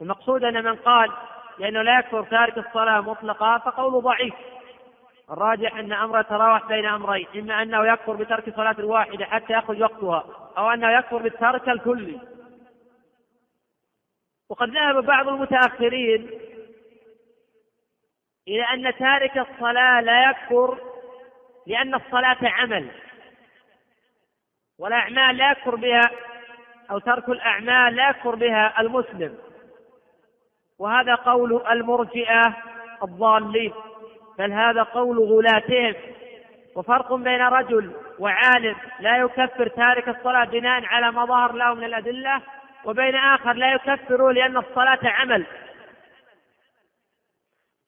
[0.00, 1.12] المقصود أن من قال
[1.58, 4.34] لأنه لا يكفر تارك الصلاة مطلقا فقوله ضعيف.
[5.30, 10.24] الراجح أن أمره يتراوح بين أمرين إما أنه يكفر بترك صلاة الواحدة حتى يخرج وقتها
[10.58, 12.20] أو أنه يكفر بالترك الكلي.
[14.48, 16.30] وقد ذهب بعض المتأخرين
[18.48, 20.78] إلى أن تارك الصلاة لا يكفر
[21.66, 22.88] لأن الصلاة عمل
[24.78, 26.10] والأعمال لا يكفر بها
[26.90, 29.38] أو ترك الأعمال لا يكفر بها المسلم.
[30.78, 32.56] وهذا قول المرجئة
[33.02, 33.72] الضالين
[34.38, 35.94] بل هذا قول غلاتهم.
[36.76, 42.40] وفرق بين رجل وعالم لا يكفر تارك الصلاة بناء على ما ظهر له من الأدلة
[42.84, 45.46] وبين آخر لا يكفر لأن الصلاة عمل.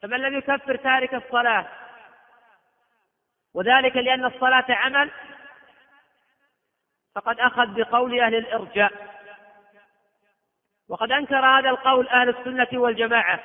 [0.03, 1.67] فمن لم يكفر تارك الصلاة؟
[3.55, 5.11] وذلك لأن الصلاة عمل
[7.15, 8.93] فقد أخذ بقول أهل الإرجاء.
[10.89, 13.41] وقد أنكر هذا القول أهل السنة والجماعة.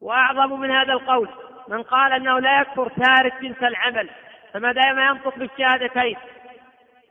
[0.00, 1.28] وأعظم من هذا القول
[1.68, 4.10] من قال أنه لا يكفر تارك جنس العمل
[4.52, 6.16] فما دام ينطق بالشهادتين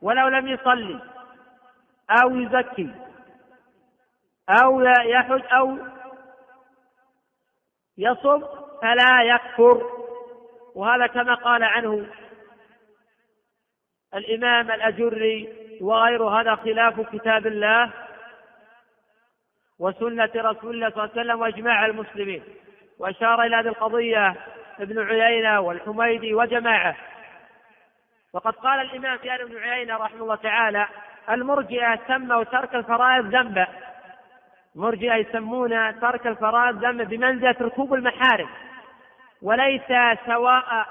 [0.02, 1.00] ولو لم يصلي
[2.10, 2.92] أو يزكي
[4.50, 5.78] أو يحج أو
[7.98, 8.44] يصم
[8.82, 9.90] فلا يكفر؟
[10.76, 12.06] وهذا كما قال عنه
[14.16, 15.50] الإمام الأجري
[15.82, 17.94] وغير هذا خلاف كتاب الله
[19.80, 22.44] وسنة رسول الله صلى الله عليه وسلم وإجماع المسلمين.
[23.00, 24.36] وأشار إلى هذه القضية
[24.80, 26.96] ابن عيينة والحميدي وجماعة.
[28.34, 30.88] وقد قال الإمام في ابن عيينة رحمه الله تعالى
[31.30, 33.68] المرجئة سموا ترك الفرائض ذنبا.
[34.78, 38.50] مرجئة يسمون ترك الفرائض ذنبا بمنزلة ركوب المحارم.
[39.42, 39.88] وليس
[40.26, 40.88] سواء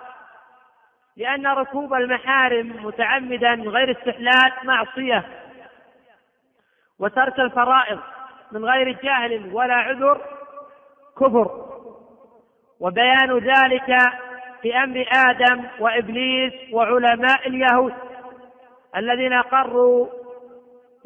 [1.16, 5.24] لأن ركوب المحارم متعمدا من غير استحلال معصية.
[6.98, 8.00] وترك الفرائض
[8.52, 10.20] من غير جهل ولا عذر
[11.20, 11.66] كفر.
[12.80, 13.98] وبيان ذلك
[14.62, 17.94] في أمر آدم وإبليس وعلماء اليهود
[18.96, 20.25] الذين اقروا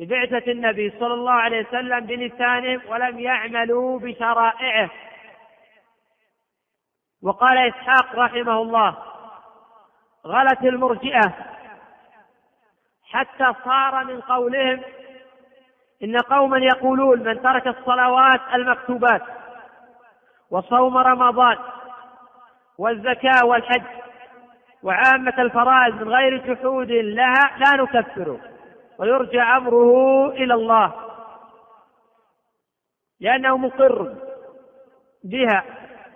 [0.00, 4.90] ببعثه النبي صلى الله عليه وسلم بلسانهم ولم يعملوا بشرائعه.
[7.22, 8.96] وقال إسحاق رحمه الله
[10.26, 11.34] غلت المرجئة.
[13.10, 14.80] حتى صار من قولهم
[16.02, 19.22] إن قوما يقولون من ترك الصلوات المكتوبات
[20.50, 21.58] وصوم رمضان
[22.78, 23.82] والزكاة والحج
[24.82, 28.49] وعامة الفرائض من غير جحود لها لا نكفره.
[29.00, 30.92] ويرجع أمره إلى الله.
[33.20, 34.14] لأنه مقر
[35.24, 35.64] بها.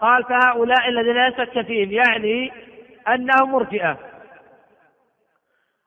[0.01, 2.53] قال فهؤلاء الذين لا شك فيهم يعني
[3.09, 3.99] أنهم مرجئة.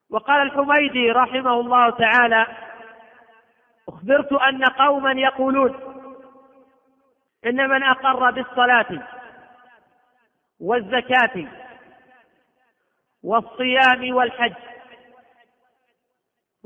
[0.10, 2.48] وقال الحميدي رحمه الله تعالى
[3.90, 5.80] أخبرت أن قوما يقولون
[7.46, 9.08] إن من أقر بالصلاة
[10.60, 11.48] والزكاة
[13.24, 14.54] والصيام والحج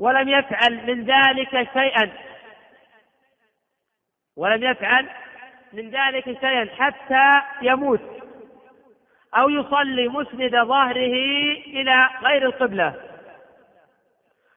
[0.02, 2.12] ولم يفعل من ذلك شيئا.
[4.36, 5.08] ولم يفعل
[5.72, 8.00] من ذلك شيئا حتى يموت
[9.36, 11.14] أو يصلي مسند ظهره
[11.66, 12.94] إلى غير القبلة.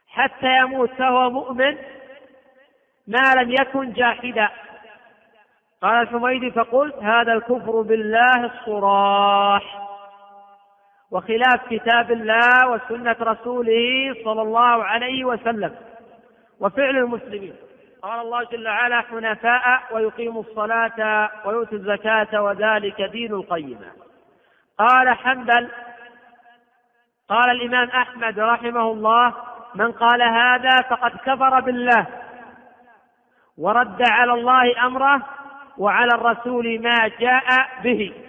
[0.08, 1.78] حتى يموت فهو مؤمن
[3.08, 4.50] ما لم يكن جاحدا.
[5.82, 9.85] قال الحميدي فقلت هذا الكفر بالله الصراح.
[11.16, 15.76] وخلاف كتاب الله وسنة رسوله صلى الله عليه وسلم
[16.60, 17.56] وفعل المسلمين.
[18.02, 23.92] قال الله جل وعلا حنفاء ويقيموا الصلاة ويؤتوا الزكاة وذلك دين القيمة
[24.78, 25.70] قال حنبل
[27.30, 29.34] قال الإمام أحمد رحمه الله
[29.76, 32.06] من قال هذا فقد كفر بالله
[33.58, 35.22] ورد على الله أمره
[35.78, 38.25] وعلى الرسول ما جاء به.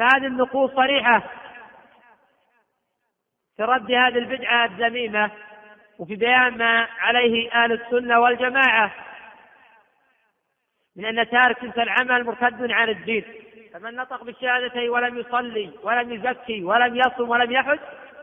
[0.00, 1.22] فهذه النقوص صريحة
[3.56, 5.30] في رد هذه البدعة الذميمة
[5.98, 8.90] وفي بيان ما عليه أهل السنة والجماعة
[10.96, 13.24] من أن تارك تلك العمل مرتد عن الدين.
[13.72, 17.78] فمن نطق بالشهادتين ولم يصلي ولم يزكي ولم يصم ولم يحج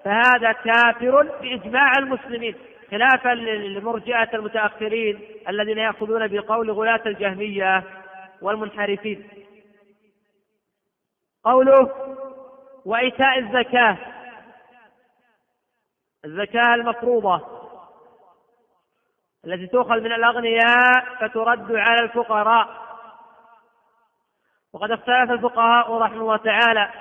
[0.05, 2.55] فهذا كافر بإجماع المسلمين
[2.91, 7.83] خلافا للمرجئة المتأخرين الذين يأخذون بقول غلاة الجهمية
[8.41, 9.46] والمنحرفين.
[11.47, 11.91] قوله
[12.85, 13.97] وإيتاء الزكاة.
[16.25, 17.57] الزكاة المفروضة
[19.45, 22.87] التي تؤخذ من الأغنياء فترد على الفقراء.
[24.73, 26.91] وقد اختلف الفقهاء رحمه الله تعالى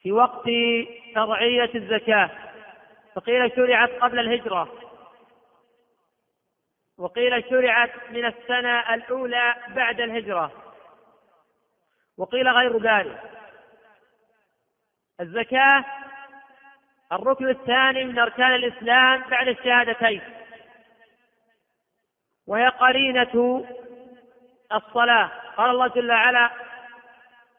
[0.00, 0.44] في وقت
[1.14, 2.30] شرعية الزكاة.
[3.14, 4.68] فقيل شرعت قبل الهجرة.
[6.98, 10.67] وقيل شرعت من السنة الأولى بعد الهجرة.
[12.18, 13.20] وقيل غير ذلك.
[15.20, 15.84] الزكاة
[17.12, 20.22] الركن الثاني من أركان الإسلام بعد الشهادتين
[22.46, 23.64] وهي قرينة
[24.72, 25.30] الصلاة.
[25.56, 26.50] قال الله جل وعلا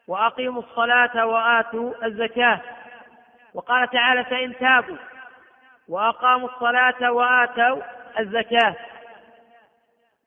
[0.08, 2.60] وأقيموا الصلاة وآتوا الزكاة.
[3.54, 4.96] وقال تعالى فإن تابوا
[5.88, 7.82] وأقاموا الصلاة وآتوا
[8.18, 8.76] الزكاة.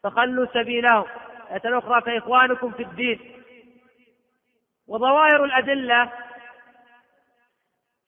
[0.04, 1.06] فخلوا سبيلهم.
[1.52, 3.43] آية الأخرى فإخوانكم في الدين.
[4.88, 6.12] وظواهر الأدلة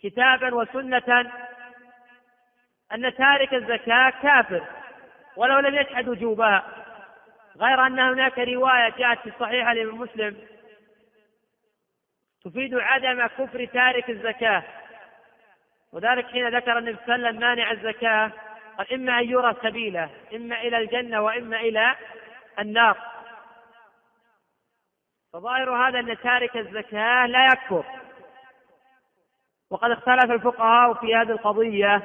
[0.04, 1.32] كتابا وسنة
[2.94, 4.64] أن تارك الزكاة كافر
[5.36, 6.64] ولو لم يجحد وجوبها.
[7.58, 10.38] غير أن هناك رواية جاءت في الصحيحة لابن مسلم
[12.46, 14.64] تفيد عدم كفر تارك الزكاة.
[15.94, 18.32] وذلك حين ذكر النبي صلى الله عليه وسلم مانع الزكاة
[18.78, 21.96] قال إما أن يرى سبيله إما إلى الجنة وإما إلى
[22.60, 23.15] النار.
[25.36, 27.86] فظاهر هذا أن تارك الزكاة لا يكفر.
[29.70, 32.02] وقد اختلف الفقهاء في هذه القضية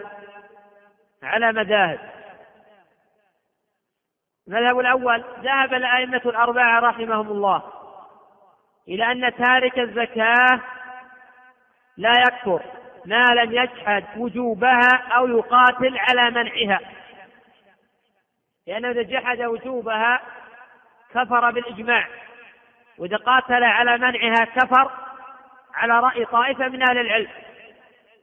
[1.22, 2.00] على مذاهب.
[4.48, 7.62] المذهب الأول ذهب الأئمة الأربعة رحمهم الله
[8.88, 10.60] إلى أن تارك الزكاة
[11.96, 12.62] لا يكفر
[13.04, 16.80] ما لم يجحد وجوبها أو يقاتل على منعها.
[18.66, 20.20] لأنه إذا جحد وجوبها
[21.14, 22.08] كفر بالإجماع.
[23.00, 24.90] وإذا قاتل على منعها كفر
[25.74, 27.30] على رأي طائفة من أهل العلم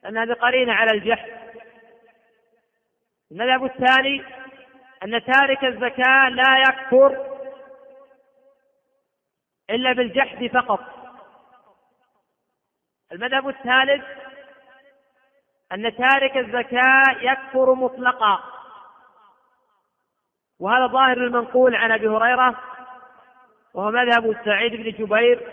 [0.05, 1.29] أن هذه قرينة على الجحد
[3.31, 4.23] المذهب الثاني
[5.03, 7.37] أن تارك الزكاة لا يكفر
[9.69, 10.79] إلا بالجحد فقط.
[13.11, 14.05] المذهب الثالث
[15.71, 18.43] أن تارك الزكاة يكفر مطلقا.
[20.59, 22.55] وهذا ظاهر المنقول عن أبي هريرة
[23.77, 25.51] وهو مذهب سعيد بن جبير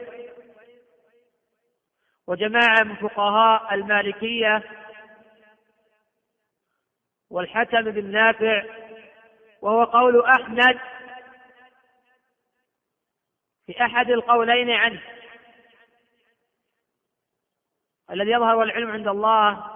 [2.26, 4.62] وجماعة من فقهاء المالكية
[7.30, 8.64] والحكم بن نافع
[9.62, 10.78] وهو قول أحمد
[13.66, 15.02] في أحد القولين عنه.
[18.10, 19.70] الذي يظهر والعلم عند الله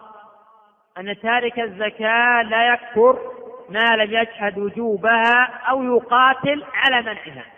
[0.98, 3.34] أن تارك الزكاة لا يكفر
[3.68, 7.57] ما لم يجحد وجوبها أو يقاتل على منعها.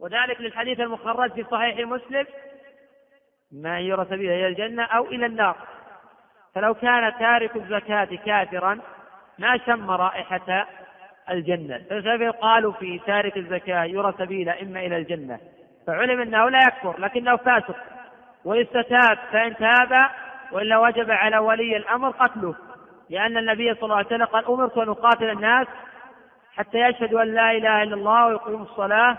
[0.00, 2.26] وذلك للحديث المخرج في صحيح مسلم
[3.52, 5.56] ما يرى سبيله إلى الجنة أو إلى النار.
[6.54, 8.78] فلو كان تارك الزكاة كافرا
[9.38, 10.66] ما شم رائحة
[11.30, 11.84] الجنة.
[11.90, 15.38] فلسفة قالوا في تارك الزكاة يرى سبيله إما إلى الجنة.
[15.86, 17.76] فعلم أنه لا يكفر لكنه فاسق.
[18.44, 20.10] ويستتاب فإن تاب
[20.52, 22.54] وإلا وجب على ولي الأمر قتله.
[23.10, 25.66] لأن النبي صلى الله عليه وسلم قال أمرت أن أقاتل الناس
[26.56, 29.16] حتى يشهدوا أن لا إله إلا الله ويقيموا الصلاة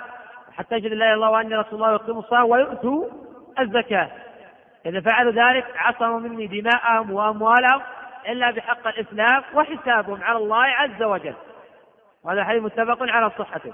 [0.57, 3.09] حتى يشهدوا لا إله إلا الله وأني رسول الله ويقيموا الصلاة ويؤتوا
[3.59, 4.11] الزكاة.
[4.85, 7.81] إذا فعلوا ذلك عصموا مني دماءهم وأموالهم
[8.27, 11.35] إلا بحق الإسلام وحسابهم على الله عز وجل.
[12.23, 13.73] وهذا حديث متفق على صحته.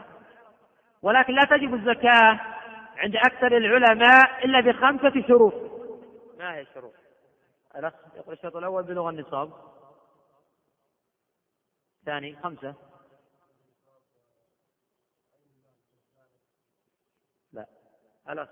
[1.01, 2.39] ولكن لا تجب الزكاة
[2.97, 5.53] عند أكثر العلماء إلا بخمسة شروط.
[6.39, 6.93] ما هي الشروط؟
[7.76, 9.51] الأخ يقول الشرط الأول بلغ النصاب.
[12.05, 12.76] ثاني خمسة
[17.53, 17.65] لا
[18.30, 18.50] الأخ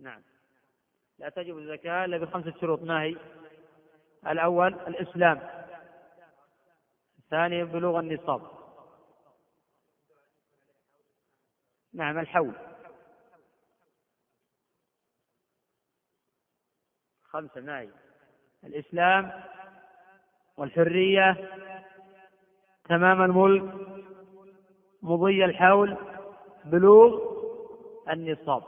[0.00, 0.22] نعم.
[1.18, 2.82] لا تجب الزكاة إلا بخمسة شروط.
[2.82, 3.16] ما هي؟
[4.26, 5.40] الأول الإسلام.
[7.18, 8.42] الثاني بلوغ النصاب.
[11.94, 12.54] نعم الحول.
[17.24, 17.88] خمسة ما هي؟
[18.64, 19.42] الإسلام
[20.56, 21.50] والحرية.
[22.84, 23.74] تمام الملك.
[25.02, 25.96] مضي الحول.
[26.64, 27.33] بلوغ
[28.10, 28.62] النصاب.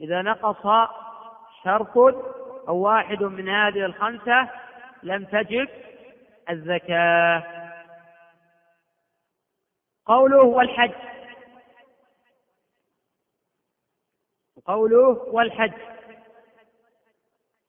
[0.00, 0.90] إذا نقص
[1.64, 1.96] شرط
[2.68, 4.48] أو واحد من هذه الخمسة
[5.02, 5.68] لم تجب
[6.50, 7.42] الزكاة.
[10.06, 10.92] قوله والحج.
[14.66, 15.72] قوله والحج.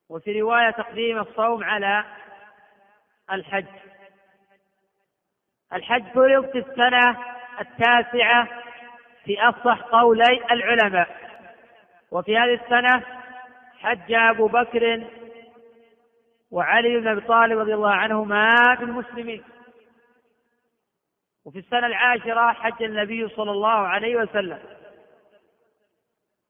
[0.10, 2.06] وفي رواية تقديم الصوم على
[3.32, 3.66] الحج.
[5.74, 7.18] الحج فرض في السنة
[7.62, 8.63] التاسعة
[9.26, 11.08] في أفصح قولي العلماء.
[12.12, 13.04] وفي هذه السنة
[13.80, 15.04] حج أبو بكر
[16.52, 19.44] وعلي بن أبي طالب رضي الله عنهما بالمسلمين
[21.46, 24.60] وفي السنة العاشرة حج النبي صلى الله عليه وسلم.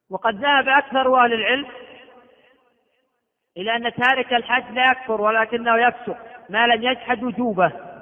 [0.09, 1.67] وقد ذهب أكثر أهل العلم
[3.57, 6.17] إلى أن تارك الحج لا يكفر ولكنه يفسق
[6.49, 7.92] ما لم يجحد وجوبه.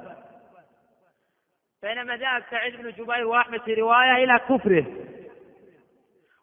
[1.84, 4.86] بينما ذهب سعيد بن جبير وأحمد في رواية إلى كفره.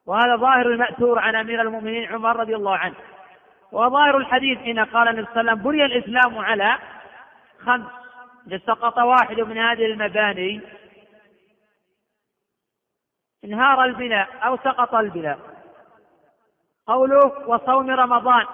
[0.06, 2.94] وهذا ظاهر المأثور عن أمير المؤمنين عمر رضي الله عنه.
[3.72, 6.78] وظاهر الحديث حين قال النبي صلى الله عليه وسلم بني الإسلام على
[7.58, 7.86] خمس.
[8.46, 10.60] إذا سقط واحد من هذه المباني.
[13.44, 15.38] انهار البناء أو سقط البناء
[16.86, 18.46] قوله وصوم رمضان.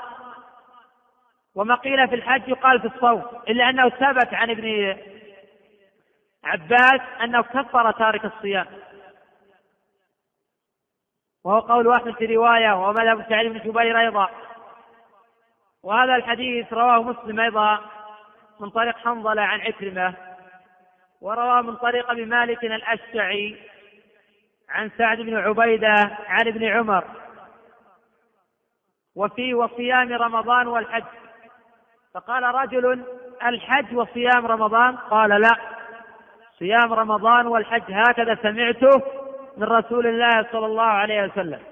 [1.54, 4.96] وما قيل في الحج يقال في الصوم إلا أنه ثبت عن ابن
[6.44, 8.66] عباس أنه كفر تارك الصيام.
[11.44, 14.28] وهو قول أحمد في رواية ومذهب سعيد بن جبير أيضا.
[15.82, 17.80] وهذا الحديث رواه مسلم أيضا
[18.60, 20.14] من طريق حنظلة عن عكرمة
[21.20, 23.70] ورواه من طريق أبي مالك الأشعري
[24.68, 25.94] عن سعد بن عبيدة
[26.26, 27.04] عن ابن عمر.
[29.16, 31.04] وفي وصيام رمضان والحج.
[32.14, 33.04] فقال رجل
[33.42, 35.73] الحج وصيام رمضان؟ قال لا.
[36.58, 39.02] صيام رمضان والحج هكذا سمعته
[39.56, 41.62] من رسول الله صلى الله عليه وسلم.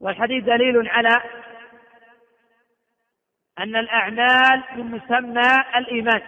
[0.00, 1.22] والحديث دليل على
[3.58, 6.22] أن الأعمال من مسمى الإيمان.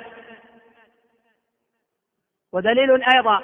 [2.53, 3.43] ودليل أيضا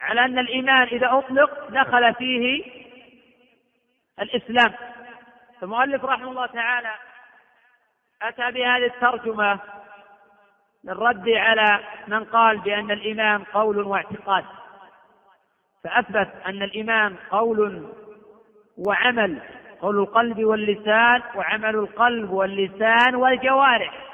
[0.00, 2.64] على أن الإيمان إذا أطلق دخل فيه
[4.20, 4.74] الإسلام.
[5.62, 6.94] المؤلف رحمه الله تعالى
[8.22, 9.60] أتى بهذه الترجمة
[10.84, 14.44] للرد على من قال بأن الإيمان قول واعتقاد.
[15.84, 17.88] فأثبت أن الإيمان قول
[18.78, 19.38] وعمل
[19.80, 24.12] قول القلب واللسان وعمل القلب واللسان والجوارح.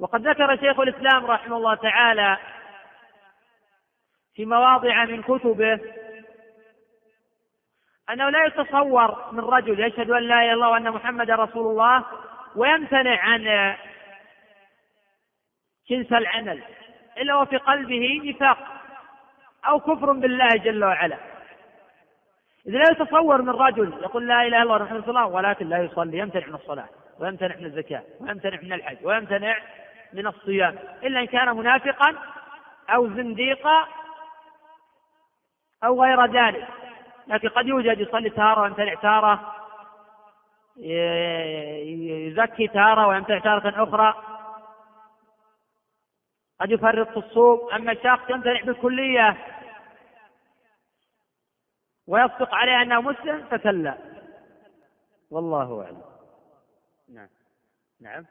[0.00, 2.38] وقد ذكر شيخ الإسلام رحمه الله تعالى
[4.34, 5.80] في مواضع من كتبه
[8.10, 12.04] أنه لا يتصور من رجل يشهد أن لا إله إلا الله وأن محمدا رسول الله
[12.56, 13.74] ويمتنع عن
[15.90, 16.62] جنس العمل
[17.18, 18.58] إلا وفي قلبه نفاق
[19.66, 21.16] أو كفر بالله جل وعلا.
[22.66, 26.18] إذا لا يتصور من رجل يقول لا إله إلا الله رسول الله ولكن لا يصلي
[26.18, 26.88] يمتنع من الصلاة
[27.18, 29.56] ويمتنع من الزكاة ويمتنع من الحج ويمتنع
[30.12, 32.14] من الصيام إلا إن كان منافقا
[32.90, 33.86] أو زنديقا
[35.84, 36.68] أو غير ذلك.
[37.26, 39.54] لكن قد يوجد يصلي تارة ويمتنع تارة
[42.26, 44.29] يزكي تارة ويمتنع تارة أخرى.
[46.60, 49.46] قد يفرط في الصوم أما الشخص يمتنع بالكلية
[52.06, 53.98] ويصدق عليه أنه مسلم فكلا
[55.30, 56.02] والله أعلم.
[57.08, 57.28] نعم.
[58.00, 58.26] نعم.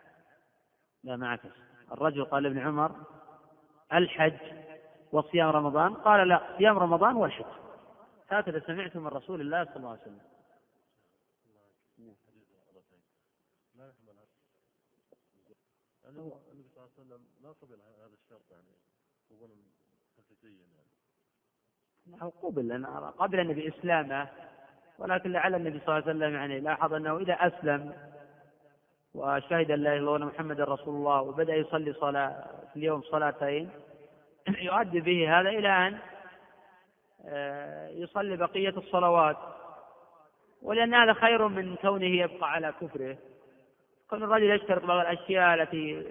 [1.04, 1.46] لا ما عكس
[1.92, 2.92] الرجل قال لابن عمر
[3.94, 4.38] الحج
[5.12, 7.46] وصيام رمضان؟ قال لا صيام رمضان والحج.
[8.30, 10.22] هكذا سمعت من رسول الله صلى الله عليه وسلم.
[16.10, 17.74] النبي صلى الله عليه وسلم ما قبل
[18.30, 18.78] الشرط يعني
[19.32, 19.54] قبولا
[20.18, 20.66] خفيفيا
[22.12, 22.32] يعني.
[22.44, 24.28] قبل لأن قبل النبي إسلامة
[25.00, 27.94] ولكن لعل النبي صلى الله عليه وسلم يعني لاحظ أنه إذا أسلم
[29.14, 33.70] وشهد أن لا إله إلا الله محمد رسول الله وبدأ يصلي صلاة في اليوم صلاتين
[34.70, 36.00] يؤدي به هذا إلى أن
[37.26, 39.38] آه، يصلي بقية الصلوات.
[40.62, 43.18] ولأن هذا خير من كونه يبقى على كفره.
[44.10, 46.06] كون الرجل يشترط بعض الأشياء التي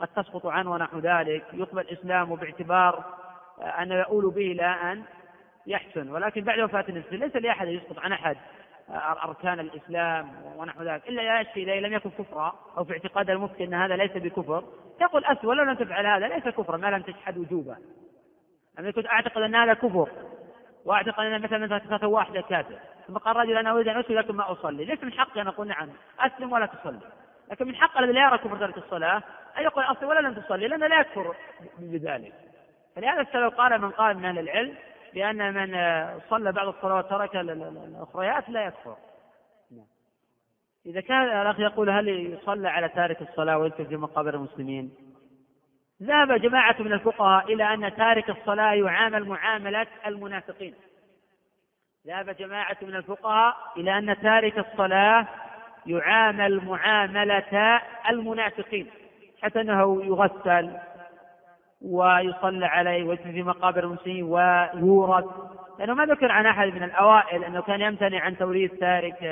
[0.00, 1.44] قد تسقط عنه ونحو ذلك.
[1.52, 3.04] يقبل إسلامه باعتبار
[3.62, 5.02] أنه يؤول به إلى أن
[5.66, 6.10] يحسن.
[6.10, 8.36] ولكن بعد وفاة النبي ليس لأحد يسقط عن أحد
[9.24, 11.08] أركان الإسلام ونحو ذلك.
[11.08, 14.64] إلا يا إذا لم يكن كفرا أو في اعتقاد المفتي أن هذا ليس بكفر
[15.00, 17.76] يقول أسوأ ولو لم تفعل هذا ليس كفرا ما لم تجحد وجوبه.
[18.78, 20.08] أنا كنت أعتقد أن هذا كفر
[20.84, 22.78] وأعتقد أن مثلا مثلا واحدة كافر.
[23.06, 24.84] ثم قال رجل أنا أريد أن أسلم لكن ما أصلي.
[24.84, 25.88] ليس من حقي أن أقول نعم
[26.20, 27.00] أسلم ولا تصلي.
[27.50, 29.22] لكن من حق الذي لا يرى كفر ترك الصلاة
[29.64, 31.34] يقول أصلي ولا لم تصلي لأنه لا يكفر
[31.78, 32.32] بذلك.
[32.96, 34.74] فلهذا السبب قال من قال من أهل العلم
[35.14, 35.70] بأن من
[36.30, 38.96] صلى بعض الصلوات ترك الأخريات لا يكفر.
[40.86, 44.94] إذا كان الأخ يقول هل يصلى على تارك الصلاة في مقابر المسلمين؟
[46.02, 50.74] ذهب جماعة من الفقهاء إلى أن تارك الصلاة يعامل معاملة المنافقين.
[52.06, 55.26] ذهب جماعة من الفقهاء إلى أن تارك الصلاة
[55.86, 58.90] يعامل معاملة المنافقين.
[59.42, 60.76] حتى أنه يغسل
[61.82, 65.24] ويصلى عليه ويدفن في مقابر المسلمين ويورث.
[65.78, 69.22] لأنه ما ذكر عن أحد من الأوائل أنه كان يمتنع عن توريث تارك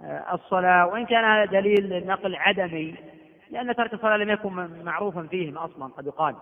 [0.00, 2.94] آه، الصلاة وإن كان هذا دليل نقل عدمي
[3.50, 6.36] لأن ترك الصلاة لم يكن معروفا فيهم أصلا قد يقال.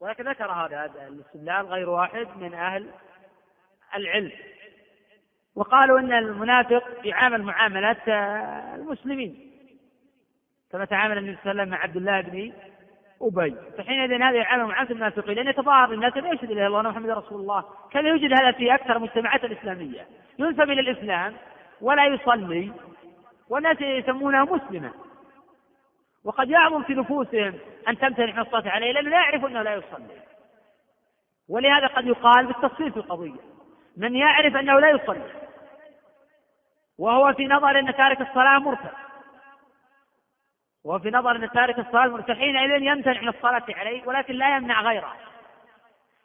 [0.00, 2.90] ولكن ذكر هذا الاستدلال غير واحد من أهل
[3.96, 4.32] العلم.
[5.56, 9.51] وقالوا إن المنافق يعامل معامله آه، المسلمين.
[10.72, 12.52] كما تعامل النبي صلى الله عليه وسلم مع عبد الله بن
[13.22, 13.56] أبي.
[13.78, 17.64] فحينئذ هذا يعامل معامله المنافقين لأن يتظاهر للناس لا يشهد إلا الله محمد رسول الله.
[17.90, 20.06] كما يوجد هذا في أكثر المجتمعات الإسلامية.
[20.38, 21.34] ينسب إلى الإسلام
[21.80, 22.72] ولا يصلي
[23.50, 24.90] والناس يسمونه مسلما.
[26.24, 27.54] وقد يعظم في نفوسهم
[27.88, 30.22] أن تمتنع من الصلاة عليه لأنه لا يعرف أنه لا يصلي.
[31.48, 33.40] ولهذا قد يقال بالتفصيل في القضية
[33.96, 35.30] من يعرف أنه لا يصلي
[36.98, 39.01] وهو في نظر أن تارك الصلاة مرتد.
[40.84, 44.82] وهو في نظر أن تارك الصلاه مرتد حينئذ يمتنع من الصلاة عليه ولكن لا يمنع
[44.82, 45.16] غيره.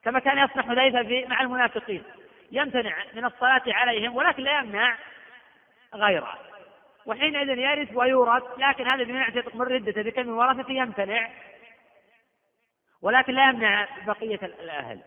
[0.03, 2.03] كما كان يصنع حذيفة في مع المنافقين.
[2.51, 4.97] يمتنع من الصلاة عليهم ولكن لا يمنع
[5.95, 6.33] غيره.
[7.05, 11.29] وحينئذ يرث ويورث لكن هذا بمنع من ردته بكم ورثته يمتنع
[13.01, 14.99] ولكن لا يمنع بقية الأهل.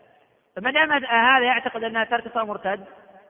[0.55, 2.85] فما دام هذا يعتقد أن ترك الصلاه مرتد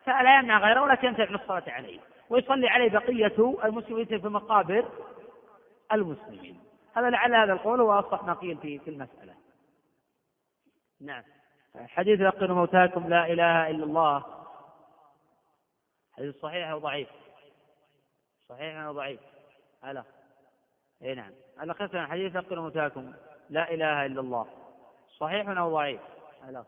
[0.06, 2.00] فلا يمنع غيره ولكن يمتنع من الصلاة عليه.
[2.30, 4.86] ويصلي عليه بقية المسلمين في مقابر
[5.94, 6.64] المسلمين.
[6.94, 9.36] هذا لعل هذا القول هو اصح ما قيل في المساله
[11.00, 11.24] نعم.
[11.76, 14.46] حديث لقنوا موتاكم لا إله إلا الله.
[16.14, 17.10] حديث صحيح أو ضعيف؟
[18.50, 19.20] صحيح أو ضعيف؟
[19.84, 20.04] هلا
[21.02, 21.34] اي نعم.
[21.62, 23.14] الاخ حديث لقنوا موتاكم
[23.50, 24.48] لا إله إلا الله.
[25.18, 26.02] صحيح أو ضعيف؟
[26.44, 26.66] هلا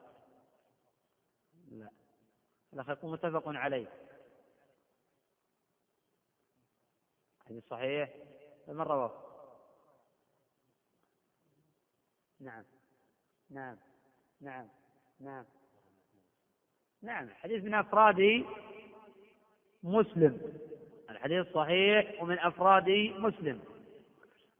[2.73, 3.87] الأخ يقول متفق عليه.
[7.45, 8.09] حديث صحيح؟
[8.67, 9.11] من رواه؟
[12.41, 12.63] نعم.
[13.51, 13.77] نعم.
[14.41, 14.67] نعم.
[15.21, 15.45] نعم.
[17.03, 17.29] نعم.
[17.29, 18.45] حديث من أفراد
[19.83, 20.41] مسلم.
[21.09, 23.59] الحديث صحيح ومن أفراد مسلم.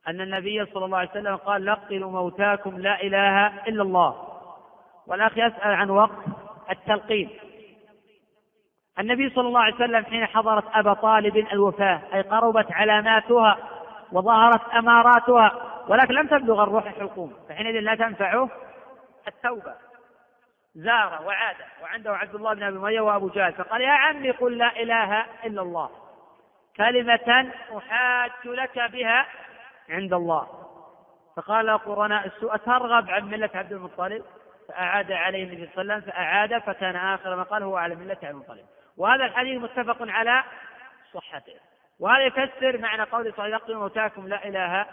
[0.08, 4.28] أن النبي صلى الله عليه وسلم قال لقنوا موتاكم لا إله إلا الله.
[5.08, 6.26] والأخ يسأل عن وقت
[6.70, 7.40] التلقين.
[9.00, 13.73] النبي صلى الله عليه وسلم حين حضرت أبا طالب الوفاة أي قربت علاماتها
[14.14, 17.34] وظهرت أماراتها ولكن لم تبلغ الروح الحلقوم.
[17.50, 18.50] فحينئذ لا تنفعه
[19.28, 19.74] التوبة.
[20.76, 23.54] زار وعاد وعنده عبد الله بن أبي أمية وأبو جهل.
[23.54, 25.90] فقال يا عمي قل لا إله إلا الله.
[26.78, 29.26] كلمة أحاج لك بها
[29.90, 30.48] عند الله.
[31.36, 34.24] فقال قرناء السوء ترغب عن ملة عبد المطلب؟
[34.68, 38.18] فأعاد عليه النبي صلى الله عليه وسلم فأعاد فكان آخر ما قال هو على ملة
[38.24, 38.66] عبد المطلب.
[38.98, 40.44] وهذا الحديث متفق على
[41.14, 41.73] صحته.
[42.00, 44.86] وهذا يفسر معنى قول صلى الله عليه وسلم لا إله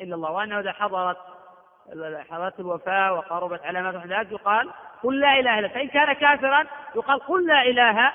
[0.00, 1.18] إلا الله وأنه إذا حضرت
[2.30, 4.70] حضرت الوفاة وقربت علامات ذلك يقال
[5.02, 8.12] قل لا إله إلا فإن كان كافرا يقال قل لا إله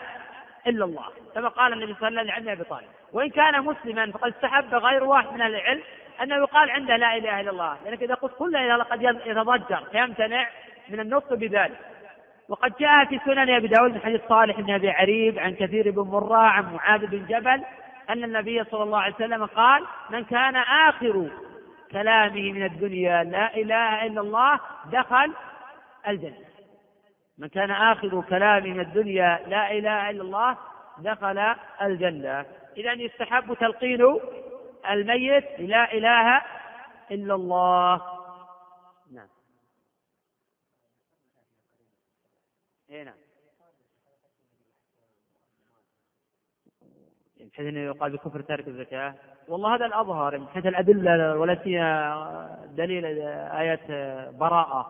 [0.67, 1.05] إلا الله
[1.35, 2.87] كما قال النبي صلى الله عليه وسلم أبي طالب.
[3.13, 5.81] وإن كان مسلما فقد استحب غير واحد من أهل العلم
[6.21, 8.83] أنه يقال عنده لا إله إلا الله لأنك إذا قلت قل لا إله إلا الله
[8.83, 10.47] قد يتضجر فيمتنع
[10.89, 11.77] من النطق بذلك.
[12.49, 16.01] وقد جاء في سنن أبي داود من حديث صالح بن أبي عريب عن كثير بن
[16.01, 17.63] مرة عن معاذ بن جبل
[18.09, 21.29] أن النبي صلى الله عليه وسلم قال من كان آخر
[21.91, 24.59] كلامه من الدنيا لا إله إلا الله
[24.91, 25.33] دخل
[26.07, 26.47] الجنة.
[27.37, 30.57] من كان آخر كلامه من الدنيا لا إله إلا الله
[30.97, 32.45] دخل الجنة.
[32.77, 34.19] اذا يستحب تلقين
[34.89, 36.41] الميت لا إله
[37.11, 38.01] إلا الله.
[39.11, 39.27] نعم.
[42.91, 43.26] اي
[47.53, 49.13] بحيث إنه يقال بكفر تارك الزكاة
[49.47, 54.87] والله هذا الأظهر من حيث الأدلة ولا سيما دليل إيه براءة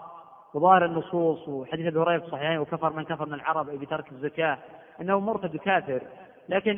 [0.53, 4.57] وظاهر النصوص وحديث أبي هريرة في الصحيحين وكفر من كفر من العرب بترك الزكاة
[5.01, 6.01] أنه مرتد كافر
[6.49, 6.77] لكن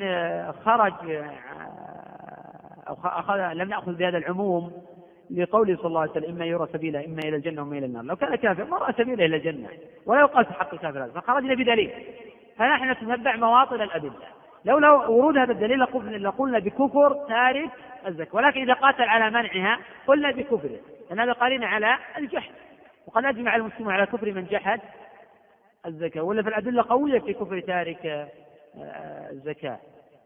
[0.65, 0.93] خرج
[2.87, 4.71] أو أخذ لم ناخذ بهذا العموم
[5.31, 8.15] لقوله صلى الله عليه وسلم إما يرى سبيله إما إلى الجنة وإما إلى النار، لو
[8.15, 9.67] كان كافر ما رأى سبيله إلى الجنة
[10.05, 11.91] ولا يقال في حق الكافر هذا، فخرجنا بدليل.
[12.57, 14.38] فنحن نتتبع مواطن الأدلة.
[14.65, 15.79] لولا ورود هذا الدليل
[16.23, 17.69] لقلنا بكفر تارك
[18.07, 20.79] الزكاة، ولكن إذا قاتل على منعها قلنا بكفره،
[21.09, 22.51] لأن هذا قارين على الجحد.
[23.07, 24.79] وقد أجمع المسلمون على كفر من جحد
[25.85, 29.79] الزكاة، ولا في الأدلة قوية في كفر تارك آه، الزكاة.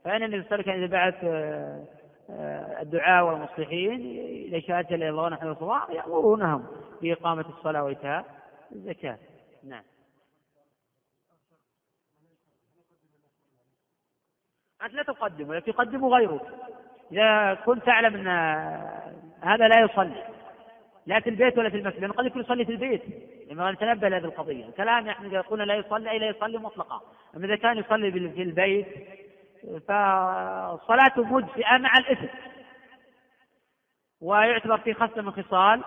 [0.06, 1.84] فان النبي صلى الله عليه وسلم إذا بعث آه،
[2.30, 4.02] آه، الدعاء والمصلحين
[4.48, 5.56] إذا شاءت إلى الله نحن
[5.90, 6.66] يأمرونهم
[7.02, 8.26] بإقامة الصلاة وإيتاء
[8.72, 9.18] الزكاة
[9.64, 9.84] نعم
[14.84, 16.42] أنت لا تقدم ولكن يقدم غيرك.
[17.12, 18.28] إذا كنت تعلم أن
[19.42, 20.24] هذا لا يصلي
[21.06, 23.04] لا في البيت ولا في المسجد لأنه قد يكون يصلي في البيت.
[23.52, 27.02] لما نتنبه لهذه القضية الكلام نحن إذا قلنا لا يصلي أي لا يصلي مطلقا.
[27.36, 28.88] أما إذا كان يصلي في البيت
[29.88, 32.28] فالصلاة مجزئة مع الإثم.
[34.22, 35.84] ويعتبر في خصلة من خصال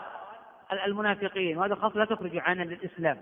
[0.87, 3.19] المنافقين وهذا الخصلة لا تخرج عن الإسلام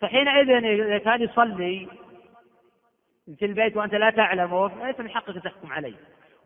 [0.00, 1.88] فحينئذ إذا كان يصلي
[3.26, 5.96] في البيت وأنت لا تعلمه فليس من حقك تحكم عليه.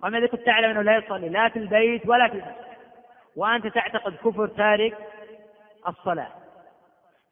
[0.03, 2.67] وأما إذا كنت تعلم أنه لا يصلي لا في البيت ولا في المسجد
[3.37, 4.97] وأنت تعتقد كفر تارك
[5.89, 6.33] الصلاة.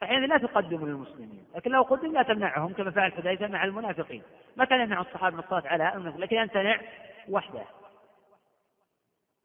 [0.01, 1.47] فحين لا تقدم للمسلمين.
[1.55, 4.23] لكن لو قدم لا تمنعهم كما فعل حذيفة مع المنافقين.
[4.57, 6.81] ما كان يمنع الصحابة من الصلاة على المنافق لكن يمتنع
[7.29, 7.65] وحده.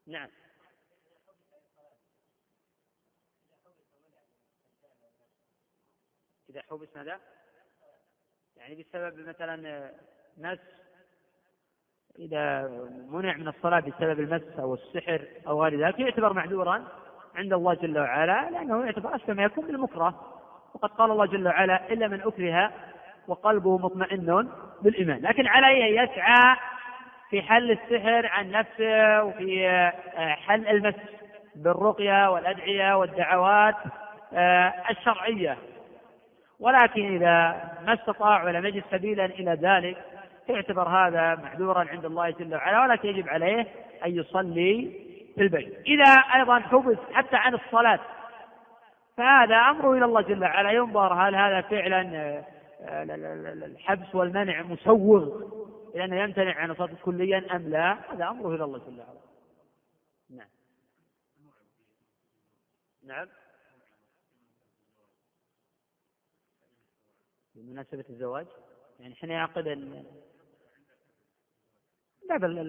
[0.07, 0.29] نعم.
[6.49, 7.19] إذا حبس ماذا؟
[8.69, 9.89] يعني بسبب مثلا
[10.37, 10.59] مس
[12.19, 12.67] إذا
[13.09, 16.83] منع من الصلاة بسبب المس أو السحر أو غير ذلك يعتبر معذورا
[17.35, 20.37] عند الله جل وعلا لأنه يعتبر أشبه ما يكون بالمكره.
[20.73, 22.71] وقد قال الله جل وعلا إلا من أكره
[23.27, 24.49] وقلبه مطمئن
[24.81, 25.21] بالإيمان.
[25.21, 26.57] لكن عليه يسعى
[27.29, 30.95] في حل السحر عن نفسه وفي آه، حل المس
[31.55, 33.75] بالرقية والأدعية والدعوات
[34.33, 35.57] آه، الشرعية.
[36.59, 39.97] ولكن إذا ما استطاع ولم يجد سبيلا إلى ذلك
[40.49, 43.67] يعتبر هذا معذورا عند الله جل وعلا ولكن يجب عليه
[44.05, 44.91] أن يصلي
[45.35, 45.87] في البيت.
[45.87, 47.99] إذا أيضا حبس حتى عن الصلاة
[49.17, 52.01] فهذا أمره إلى الله جل وعلا ينظر هل هذا فعلا
[52.81, 53.03] آه،
[53.65, 55.41] الحبس والمنع مسوغ
[55.95, 59.19] إلى أنه يمتنع عن الصلاة كليا أم لا؟ هذا أمره إلى الله جل وعلا.
[60.29, 60.47] نعم.
[63.07, 63.27] نعم.
[67.69, 68.45] بمناسبة الزواج؟
[68.99, 69.63] يعني حين يعقد
[72.39, 72.59] بل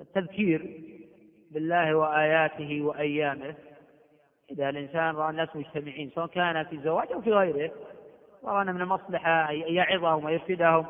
[0.00, 0.80] التذكير
[1.50, 3.54] بالله وآياته وأيامه.
[4.50, 7.72] إذا الإنسان رأى الناس مجتمعين سواء كان في زواج أو في غيره
[8.42, 10.86] ورأى أن من المصلحة أن يعظهم ويرشدهم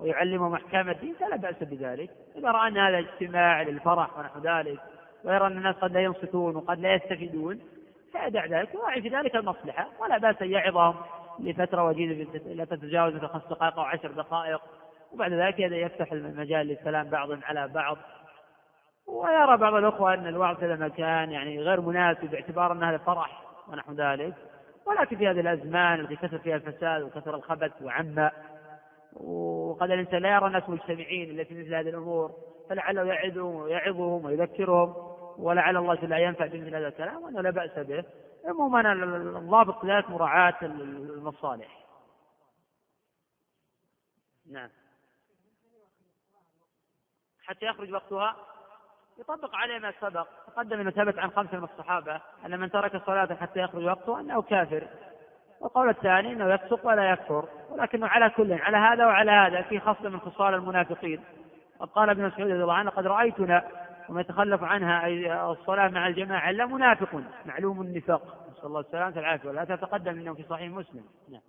[0.00, 2.10] ويعلمهم أحكام الدين فلا بأس بذلك.
[2.36, 4.80] إذا رأى أن هذا اجتماع للفرح ونحو ذلك
[5.24, 7.60] ويرى أن الناس قد لا ينصتون وقد لا يستفيدون
[8.12, 9.88] فيدع ذلك ويراعي في ذلك المصلحة.
[10.00, 10.94] ولا بأس أن يعظهم
[11.40, 14.60] لفترة وجيزة لا تتجاوز مثل خمس دقائق أو عشر دقائق.
[15.12, 17.96] وبعد ذلك يفتح المجال للسلام بعضهم على بعض.
[19.06, 23.42] ويرى بعض الأخوة أن الوعظ في هذا المكان يعني غير مناسب باعتبار أن هذا فرح
[23.68, 24.34] ونحو ذلك.
[24.86, 28.30] ولكن في هذه الأزمان التي كثر فيها الفساد وكثر الخبث وعم
[29.12, 32.30] وقد الإنسان لا يرى الناس مجتمعين إلا في مثل هذه الأمور
[32.70, 34.94] فلعله يعظهم ويعظهم ويذكرهم
[35.38, 38.04] ولعل الله جل ينفع بمثل هذا الكلام وأنه لا بأس به.
[38.44, 41.82] عموما الضابط ذات مراعاة المصالح.
[44.50, 44.68] نعم.
[47.44, 48.36] حتى يخرج وقتها؟
[49.18, 50.28] يطبق عليه ما سبق.
[50.46, 54.42] تقدم إنه ثبت عن خمسة من الصحابة أن من ترك الصلاة حتى يخرج وقته أنه
[54.42, 54.88] كافر.
[55.60, 57.48] والقول الثاني أنه يفسق ولا يكفر.
[57.70, 61.24] ولكنه على كل على هذا وعلى هذا في خصلة من خصال المنافقين.
[61.80, 63.68] وقد قال ابن مسعود رضي الله عنه قد رأيتنا
[64.08, 68.48] وما يتخلف عنها اي الصلاة مع الجماعة إلا منافق معلوم النفاق.
[68.52, 69.48] نسأل الله السلامة والعافية.
[69.48, 71.04] ولا تتقدم إنه في صحيح مسلم.
[71.28, 71.40] نعم.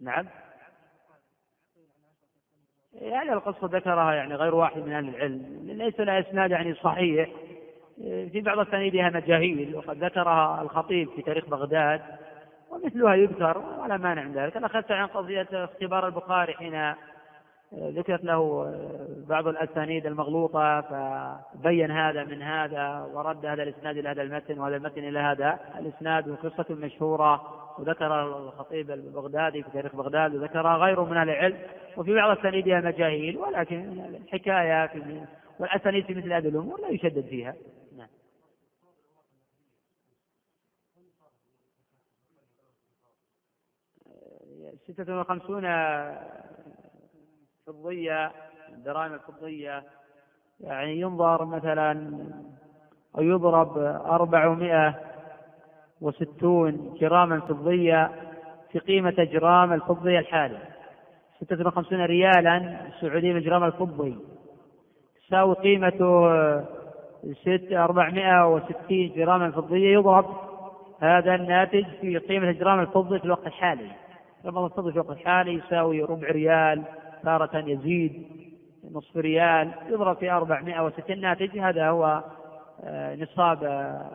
[0.00, 0.26] نعم.
[2.92, 5.60] يعني القصة ذكرها يعني غير واحد من أهل العلم.
[5.62, 7.30] ليس لها إسناد يعني صحيح.
[8.02, 9.76] في بعض أسانيدها مجاهيل.
[9.76, 12.02] وقد ذكرها الخطيب في تاريخ بغداد.
[12.70, 14.56] ومثلها يذكر ولا مانع من ذلك.
[14.56, 16.94] أنا أخذت عن قضية اختبار البخاري حين
[17.78, 18.72] ذكرت له
[19.28, 25.08] بعض الأسانيد المغلوطة فبين هذا من هذا ورد هذا الإسناد إلى هذا المتن وهذا المتن
[25.08, 31.30] إلى هذا الإسناد وقصة مشهورة وذكر الخطيب البغدادي في تاريخ بغداد وذكرها غيره من أهل
[31.30, 31.56] العلم
[31.96, 35.24] وفي بعض أسانيدها مجاهيل ولكن الحكاية في
[35.58, 37.54] والأسانيد في مثل هذه الأمور لا يشدد فيها
[37.96, 38.08] نعم.
[44.88, 45.64] ستة وخمسون
[47.66, 48.32] فضية
[48.72, 49.82] الدراهم الفضية
[50.60, 52.18] يعني ينظر مثلا
[53.18, 54.94] أو يضرب أربعمائة
[56.00, 58.10] وستون جراما فضية
[58.72, 60.58] في قيمة جرام الفضي الحالي
[61.40, 64.16] ستة وخمسون ريالا سعودية بالجرام الفضي.
[65.26, 66.30] تساوي قيمته
[67.32, 70.26] ست أربعمائة وستين جراما فضية يضرب
[71.00, 73.90] هذا الناتج في قيمة الجرام الفضي في الوقت الحالي.
[74.38, 76.82] الجرام الفضي في الوقت الحالي يساوي ربع ريال
[77.24, 78.26] تارة يزيد
[78.92, 82.24] نصف ريال يضرب في أربعمائة وستين ناتج هذا هو
[82.84, 83.64] آه، نصاب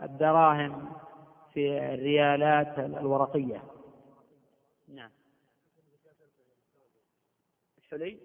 [0.03, 0.89] الدراهم
[1.53, 3.63] في الريالات الورقية.
[4.95, 5.09] نعم.
[7.77, 8.17] الحلي؟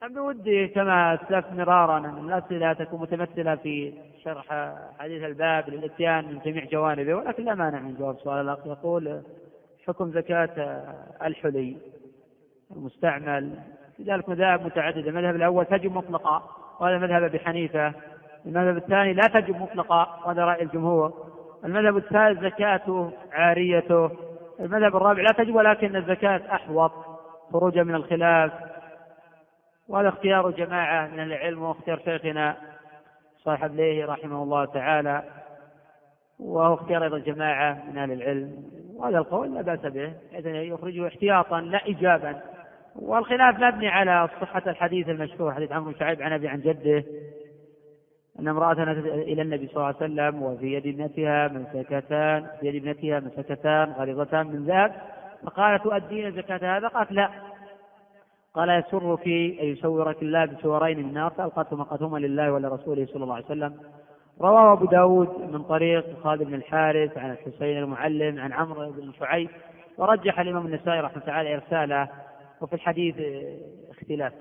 [0.00, 3.92] كان بودي كما أسلفت مرارا أن الأسئلة تكون متمثلة في
[4.24, 8.66] شرح حديث الباب للإتيان من جميع جوانبه ولكن لا مانع من جواب سؤال الأخ.
[8.66, 9.22] يقول
[9.86, 10.54] حكم زكاة
[11.22, 11.76] الحلي.
[12.76, 13.58] المستعمل.
[13.98, 15.10] لذلك مذاهب متعددة.
[15.10, 16.42] المذهب الأول تجب مطلقة
[16.80, 17.92] وهذا مذهب أبي حنيفة.
[18.46, 21.12] المذهب الثاني لا تجب مطلقة وهذا رأي الجمهور.
[21.64, 24.10] المذهب الثالث زكاته عاريته.
[24.60, 26.92] المذهب الرابع لا تجب ولكن الزكاة أحوط
[27.52, 28.52] خروجا من الخلاف
[29.88, 32.56] وهذا اختيار جماعة من العلم واختيار شيخنا
[33.44, 35.22] صاحب ليه رحمه الله تعالى
[36.40, 38.64] وهو اختيار أيضا جماعة من أهل العلم.
[38.96, 42.40] وهذا القول لا بأس به إذن يخرجه احتياطا لا إيجابا.
[42.96, 47.04] والخلاف مبني على صحة الحديث المشهور حديث عمرو شعيب عن أبي عن جده
[48.40, 52.74] أن امرأة أتت إلى النبي صلى الله عليه وسلم وفي يد ابنتها مسكتان في يد
[52.74, 54.92] ابنتها مسكتان غليظتان من ذهب
[55.44, 57.30] فقالت تؤدين زكاة هذا؟ قالت لا
[58.54, 63.44] قال يسرك أن يسورك الله بسورين من النار فألقتهما قتهما لله ولرسوله صلى الله عليه
[63.44, 63.74] وسلم
[64.40, 69.50] رواه أبو داود من طريق خالد بن الحارث عن الحسين المعلم عن عمرو بن شعيب
[69.98, 72.08] ورجح الإمام النسائي رحمة الله تعالى إرساله
[72.60, 73.14] وفي الحديث
[73.90, 74.32] اختلاف.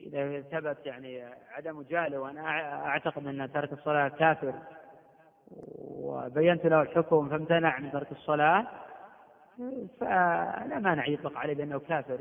[0.00, 2.40] إذا ثبت يعني عدم جهله وأنا
[2.86, 4.54] أعتقد أن ترك الصلاة كافر
[5.78, 8.66] وبينت له الحكم فامتنع من ترك الصلاة
[10.00, 12.18] فلا مانع يطلق عليه بأنه كافر.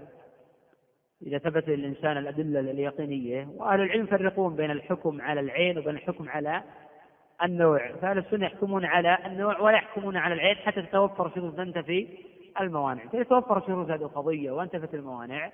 [1.22, 6.64] إذا ثبت للإنسان الأدلة اليقينية وأهل العلم يفرقون بين الحكم على العين وبين الحكم على
[7.44, 7.92] النوع.
[8.02, 12.08] فأهل السنة يحكمون على النوع ولا يحكمون على العين حتى تتوفر شروط تنتفي
[12.62, 13.06] الموانع.
[13.06, 15.52] تتوفر شروط هذه القضية؟ وانتفت الموانع.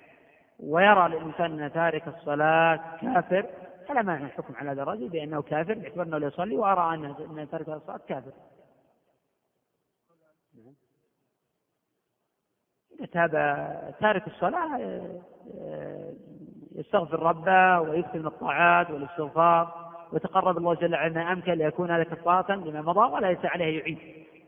[0.60, 3.46] ويرى الإنسان أن تارك الصلاة كافر.
[3.88, 5.74] فلا مانع الحكم على هذا الرجل بأنه كافر.
[5.74, 8.32] باعتبار أنه لا يصلي وأرى أن ترك الصلاة كافر.
[13.00, 13.30] إذا تاب
[14.00, 14.76] تارك الصلاة
[15.60, 16.12] آه،
[16.74, 19.85] يستغفر ربه ويكثر من الطاعات والاستغفار.
[20.12, 23.98] ويتقرب الله جل وعلا ما أمكن ليكون هذا كفارة لما مضى ولا ليس عليه يعيد.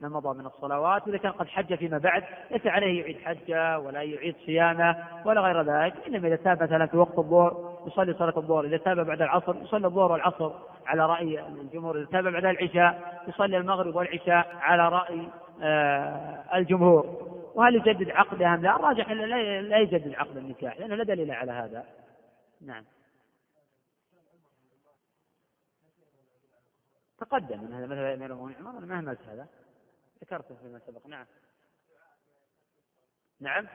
[0.00, 4.02] ما مضى من الصلوات وإذا كان قد حج فيما بعد ليس عليه يعيد حجة ولا
[4.02, 5.94] يعيد صيامة ولا غير ذلك.
[6.06, 9.86] إنما إذا تاب مثلا في وقت الظهر يصلي صلاة الظهر إذا تاب بعد العصر يصلي
[9.86, 10.52] الظهر والعصر
[10.86, 15.28] على رأي الجمهور إذا تاب بعد العشاء يصلي المغرب والعشاء على رأي
[15.62, 17.06] آه، الجمهور.
[17.54, 21.84] وهل يجدد عقده أم لا؟ الراجح لا يجدد عقد النكاح لأنه لا دليل على هذا.
[22.66, 22.84] نعم.
[27.18, 29.46] تقدم أن هذا مثل المؤمنين عمر أنا ما هملت هذا.
[30.22, 31.06] ذكرته فيما سبق.
[31.06, 31.26] نعم.
[33.40, 33.66] نعم.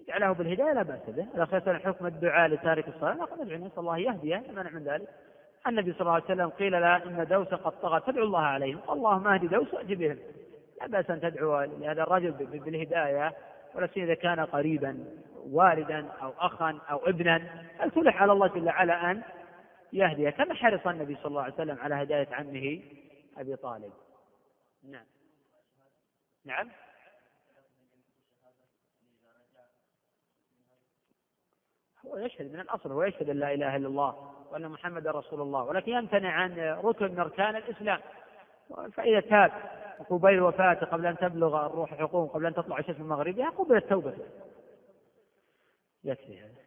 [0.00, 1.26] اجعله بالهداية لا بأس به.
[1.34, 3.14] الأخ حكم الدعاء لتارك الصلاة.
[3.14, 5.08] لقد ندعو نسأل الله يهديه لا مانع من ذلك.
[5.66, 8.80] النبي صلى الله عليه وسلم قيل له إن دوس قد طغى فادعوا الله عليهم.
[8.90, 10.18] اللهم اهد دوس وأجب بهم.
[10.80, 13.34] لا بأس أن تدعو لهذا الرجل بالهداية.
[13.74, 15.04] ولا إذا كان قريبا
[15.50, 17.36] والدا أو أخا أو ابنا
[17.82, 19.22] التلح على الله جل وعلا أن
[19.94, 22.82] يهديه كما حرص النبي صلى الله عليه وسلم على هداية عمه
[23.36, 23.92] أبي طالب؟
[24.82, 25.06] نعم.
[26.44, 26.70] نعم.
[32.06, 35.62] هو يشهد من الأصل هو يشهد أن لا إله إلا الله وأن محمدا رسول الله
[35.64, 38.00] ولكن يمتنع عن ركن من أركان الإسلام.
[38.92, 39.52] فإذا تاب
[40.10, 44.26] قبيل وفاته قبل أن تبلغ الروح حقوق قبل أن تطلع الشمس من مغربها قبلت توبته.
[46.04, 46.63] يكفي هذا.